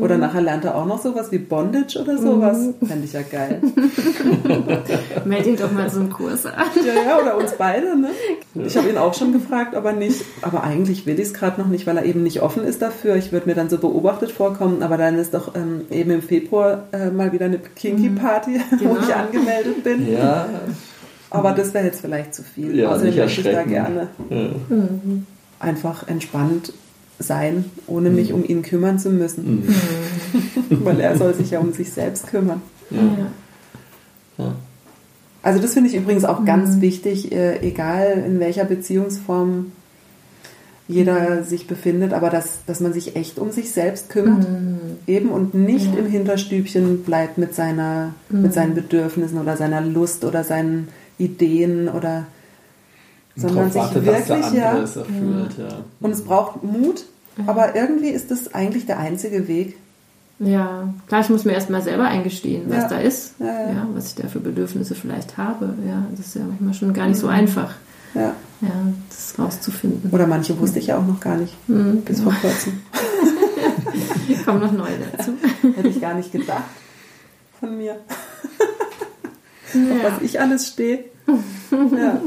Oder 0.00 0.14
mhm. 0.14 0.20
nachher 0.20 0.40
lernt 0.40 0.64
er 0.64 0.74
auch 0.74 0.86
noch 0.86 1.02
sowas 1.02 1.30
wie 1.30 1.38
Bondage 1.38 1.98
oder 2.00 2.18
sowas. 2.18 2.58
Mhm. 2.58 2.86
Fände 2.86 3.04
ich 3.04 3.12
ja 3.12 3.22
geil. 3.22 3.60
Meld 5.24 5.46
ihn 5.46 5.56
doch 5.56 5.70
mal 5.70 5.90
so 5.90 6.00
einen 6.00 6.10
Kurs 6.10 6.46
an. 6.46 6.54
Ja, 6.80 6.94
ja, 6.94 7.20
oder 7.20 7.36
uns 7.36 7.52
beide, 7.52 7.98
ne? 7.98 8.08
Ich 8.54 8.76
habe 8.76 8.88
ihn 8.88 8.96
auch 8.96 9.12
schon 9.12 9.32
gefragt, 9.32 9.74
aber 9.74 9.92
nicht. 9.92 10.24
Aber 10.40 10.62
eigentlich 10.64 11.04
will 11.04 11.20
ich 11.20 11.26
es 11.26 11.34
gerade 11.34 11.60
noch 11.60 11.68
nicht, 11.68 11.86
weil 11.86 11.96
er 11.96 12.04
eben 12.04 12.22
nicht 12.22 12.40
offen 12.40 12.64
ist 12.64 12.80
dafür. 12.80 13.16
Ich 13.16 13.32
würde 13.32 13.46
mir 13.46 13.54
dann 13.54 13.68
so 13.68 13.78
beobachtet 13.78 14.32
vorkommen, 14.32 14.82
aber 14.82 14.96
dann 14.96 15.18
ist 15.18 15.34
doch 15.34 15.54
ähm, 15.54 15.82
eben 15.90 16.10
im 16.10 16.22
Februar 16.22 16.84
äh, 16.92 17.10
mal 17.10 17.32
wieder 17.32 17.46
eine 17.46 17.58
Kinky-Party, 17.58 18.60
genau. 18.78 18.94
wo 18.94 18.98
ich 18.98 19.14
angemeldet 19.14 19.84
bin. 19.84 20.10
Ja. 20.10 20.48
Aber 21.30 21.52
das 21.52 21.74
wäre 21.74 21.84
jetzt 21.84 22.00
vielleicht 22.00 22.34
zu 22.34 22.42
viel. 22.42 22.74
Ja, 22.76 22.96
möchte 22.96 23.24
ich 23.24 23.42
da 23.42 23.62
gerne 23.62 24.08
ja. 24.30 24.36
Mhm. 24.68 25.26
einfach 25.60 26.08
entspannt 26.08 26.72
sein, 27.20 27.64
ohne 27.86 28.10
mich 28.10 28.30
mhm. 28.30 28.34
um 28.36 28.44
ihn 28.44 28.62
kümmern 28.62 28.98
zu 28.98 29.10
müssen. 29.10 29.66
Mhm. 29.66 29.74
Weil 30.84 31.00
er 31.00 31.16
soll 31.16 31.34
sich 31.34 31.50
ja 31.52 31.60
um 31.60 31.72
sich 31.72 31.92
selbst 31.92 32.26
kümmern. 32.26 32.62
Ja. 32.90 34.54
Also 35.42 35.60
das 35.60 35.74
finde 35.74 35.88
ich 35.88 35.96
übrigens 35.96 36.24
auch 36.24 36.44
ganz 36.44 36.76
mhm. 36.76 36.80
wichtig, 36.80 37.32
äh, 37.32 37.60
egal 37.60 38.24
in 38.26 38.40
welcher 38.40 38.64
Beziehungsform 38.64 39.72
jeder 40.88 41.40
mhm. 41.40 41.44
sich 41.44 41.66
befindet, 41.66 42.12
aber 42.12 42.30
dass, 42.30 42.64
dass 42.66 42.80
man 42.80 42.92
sich 42.92 43.16
echt 43.16 43.38
um 43.38 43.52
sich 43.52 43.70
selbst 43.70 44.10
kümmert. 44.10 44.48
Mhm. 44.48 44.78
Eben 45.06 45.30
und 45.30 45.54
nicht 45.54 45.94
ja. 45.94 46.00
im 46.00 46.06
Hinterstübchen 46.06 47.04
bleibt 47.04 47.38
mit 47.38 47.54
seiner, 47.54 48.14
mhm. 48.28 48.42
mit 48.42 48.52
seinen 48.52 48.74
Bedürfnissen 48.74 49.38
oder 49.38 49.56
seiner 49.56 49.80
Lust 49.80 50.24
oder 50.24 50.44
seinen 50.44 50.88
Ideen 51.18 51.88
oder 51.88 52.26
sondern 53.40 53.70
sich 53.70 53.80
wartet, 53.80 54.06
wirklich 54.06 54.52
ja, 54.52 54.72
erfüllt, 54.78 55.58
ja, 55.58 55.68
und 56.00 56.10
es 56.10 56.22
braucht 56.22 56.62
Mut, 56.62 57.04
aber 57.46 57.74
irgendwie 57.74 58.08
ist 58.08 58.30
das 58.30 58.54
eigentlich 58.54 58.86
der 58.86 58.98
einzige 58.98 59.48
Weg. 59.48 59.76
Ja, 60.38 60.94
klar, 61.06 61.20
ich 61.20 61.28
muss 61.28 61.44
mir 61.44 61.52
erstmal 61.52 61.82
selber 61.82 62.04
eingestehen, 62.04 62.64
was 62.68 62.84
ja. 62.84 62.88
da 62.88 62.98
ist, 62.98 63.34
ja, 63.38 63.46
ja. 63.46 63.88
was 63.92 64.08
ich 64.08 64.14
da 64.14 64.28
für 64.28 64.40
Bedürfnisse 64.40 64.94
vielleicht 64.94 65.36
habe. 65.36 65.74
Ja, 65.86 66.06
das 66.16 66.28
ist 66.28 66.34
ja 66.36 66.42
manchmal 66.48 66.74
schon 66.74 66.94
gar 66.94 67.08
nicht 67.08 67.18
so 67.18 67.26
mhm. 67.26 67.32
einfach, 67.32 67.74
ja. 68.14 68.34
Ja, 68.62 68.68
das 69.08 69.38
rauszufinden. 69.38 70.10
Oder 70.10 70.26
manche 70.26 70.58
wusste 70.58 70.80
ich 70.80 70.88
ja 70.88 70.98
auch 70.98 71.06
noch 71.06 71.20
gar 71.20 71.36
nicht, 71.36 71.56
mhm, 71.68 72.02
bis 72.02 72.18
genau. 72.18 72.30
vor 72.30 72.40
kurzem. 72.40 72.80
Kommen 74.44 74.60
noch 74.60 74.72
neue 74.72 74.98
dazu. 75.12 75.32
Hätte 75.74 75.88
ich 75.88 76.00
gar 76.00 76.14
nicht 76.14 76.32
gedacht 76.32 76.64
von 77.60 77.76
mir. 77.76 77.96
Ja. 79.74 79.80
Was 80.02 80.22
ich 80.22 80.40
alles 80.40 80.68
stehe. 80.68 81.04
Ja. 81.70 82.20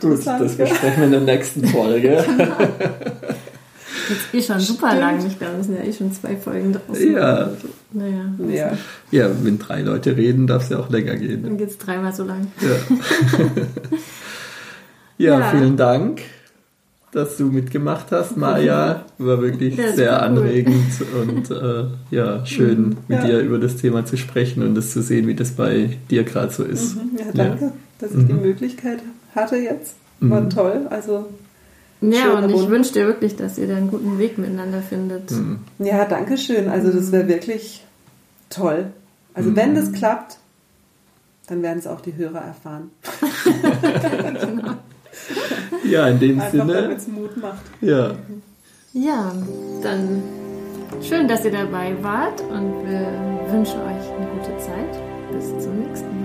Gut, 0.00 0.26
das 0.26 0.56
besprechen 0.56 0.96
wir 0.98 1.04
in 1.04 1.10
der 1.10 1.20
nächsten 1.20 1.66
Folge. 1.66 2.24
Genau. 2.26 2.56
Jetzt 4.08 4.34
eh 4.34 4.42
schon 4.42 4.60
super 4.60 4.88
Stimmt. 4.88 5.00
lang. 5.00 5.26
Ich 5.26 5.38
glaube, 5.38 5.54
es 5.60 5.66
sind 5.66 5.78
ja 5.78 5.84
eh 5.84 5.92
schon 5.92 6.12
zwei 6.12 6.36
Folgen 6.36 6.74
draußen. 6.74 7.12
Ja. 7.12 7.50
Naja. 7.92 8.24
Ja. 8.48 8.78
ja, 9.10 9.30
wenn 9.42 9.58
drei 9.58 9.82
Leute 9.82 10.16
reden, 10.16 10.46
darf 10.46 10.64
es 10.64 10.68
ja 10.70 10.78
auch 10.78 10.90
länger 10.90 11.16
gehen. 11.16 11.42
Dann 11.42 11.56
geht 11.56 11.70
es 11.70 11.78
dreimal 11.78 12.12
so 12.12 12.24
lang. 12.24 12.48
Ja. 12.60 12.68
ja, 15.16 15.40
ja, 15.40 15.50
vielen 15.50 15.76
Dank 15.76 16.20
dass 17.14 17.36
du 17.36 17.46
mitgemacht 17.46 18.06
hast, 18.10 18.36
Maja. 18.36 19.04
War 19.18 19.40
wirklich 19.40 19.76
sehr 19.76 20.10
cool. 20.10 20.18
anregend 20.18 20.92
und 21.22 21.50
äh, 21.50 21.84
ja, 22.10 22.44
schön 22.44 22.80
mhm. 22.80 22.96
mit 23.08 23.20
ja. 23.20 23.26
dir 23.26 23.40
über 23.40 23.58
das 23.58 23.76
Thema 23.76 24.04
zu 24.04 24.16
sprechen 24.16 24.62
und 24.62 24.74
das 24.74 24.92
zu 24.92 25.00
sehen, 25.00 25.26
wie 25.28 25.34
das 25.34 25.52
bei 25.52 25.96
dir 26.10 26.24
gerade 26.24 26.52
so 26.52 26.64
ist. 26.64 26.96
Mhm. 26.96 27.18
Ja, 27.18 27.24
danke, 27.32 27.64
ja. 27.66 27.72
dass 28.00 28.10
ich 28.10 28.16
mhm. 28.16 28.26
die 28.26 28.34
Möglichkeit 28.34 28.98
hatte 29.34 29.56
jetzt. 29.56 29.94
War 30.20 30.42
mhm. 30.42 30.50
toll. 30.50 30.86
Also 30.90 31.26
ja, 32.00 32.38
und 32.38 32.50
ich 32.50 32.68
wünsche 32.68 32.92
dir 32.92 33.06
wirklich, 33.06 33.36
dass 33.36 33.58
ihr 33.58 33.66
da 33.66 33.76
einen 33.76 33.90
guten 33.90 34.18
Weg 34.18 34.38
miteinander 34.38 34.82
findet. 34.82 35.30
Mhm. 35.30 35.60
Ja, 35.78 36.04
danke 36.04 36.36
schön. 36.36 36.68
Also 36.68 36.90
das 36.90 37.12
wäre 37.12 37.28
wirklich 37.28 37.84
toll. 38.50 38.86
Also 39.32 39.56
wenn 39.56 39.74
das 39.74 39.92
klappt, 39.92 40.38
dann 41.48 41.62
werden 41.62 41.78
es 41.78 41.86
auch 41.86 42.00
die 42.00 42.14
Hörer 42.14 42.40
erfahren. 42.40 42.90
genau. 44.22 44.74
Ja, 45.84 46.08
in 46.08 46.18
dem 46.18 46.40
Einfach, 46.40 46.50
Sinne. 46.50 46.82
Damit 46.82 46.98
es 46.98 47.08
Mut 47.08 47.36
macht. 47.36 47.62
Ja. 47.80 48.14
Ja, 48.92 49.32
dann 49.82 50.22
schön, 51.02 51.28
dass 51.28 51.44
ihr 51.44 51.52
dabei 51.52 51.94
wart 52.02 52.40
und 52.40 52.88
wir 52.88 53.06
wünschen 53.50 53.80
euch 53.80 54.10
eine 54.12 54.26
gute 54.26 54.56
Zeit. 54.58 55.32
Bis 55.32 55.48
zum 55.62 55.78
nächsten 55.78 56.08
Mal. 56.08 56.23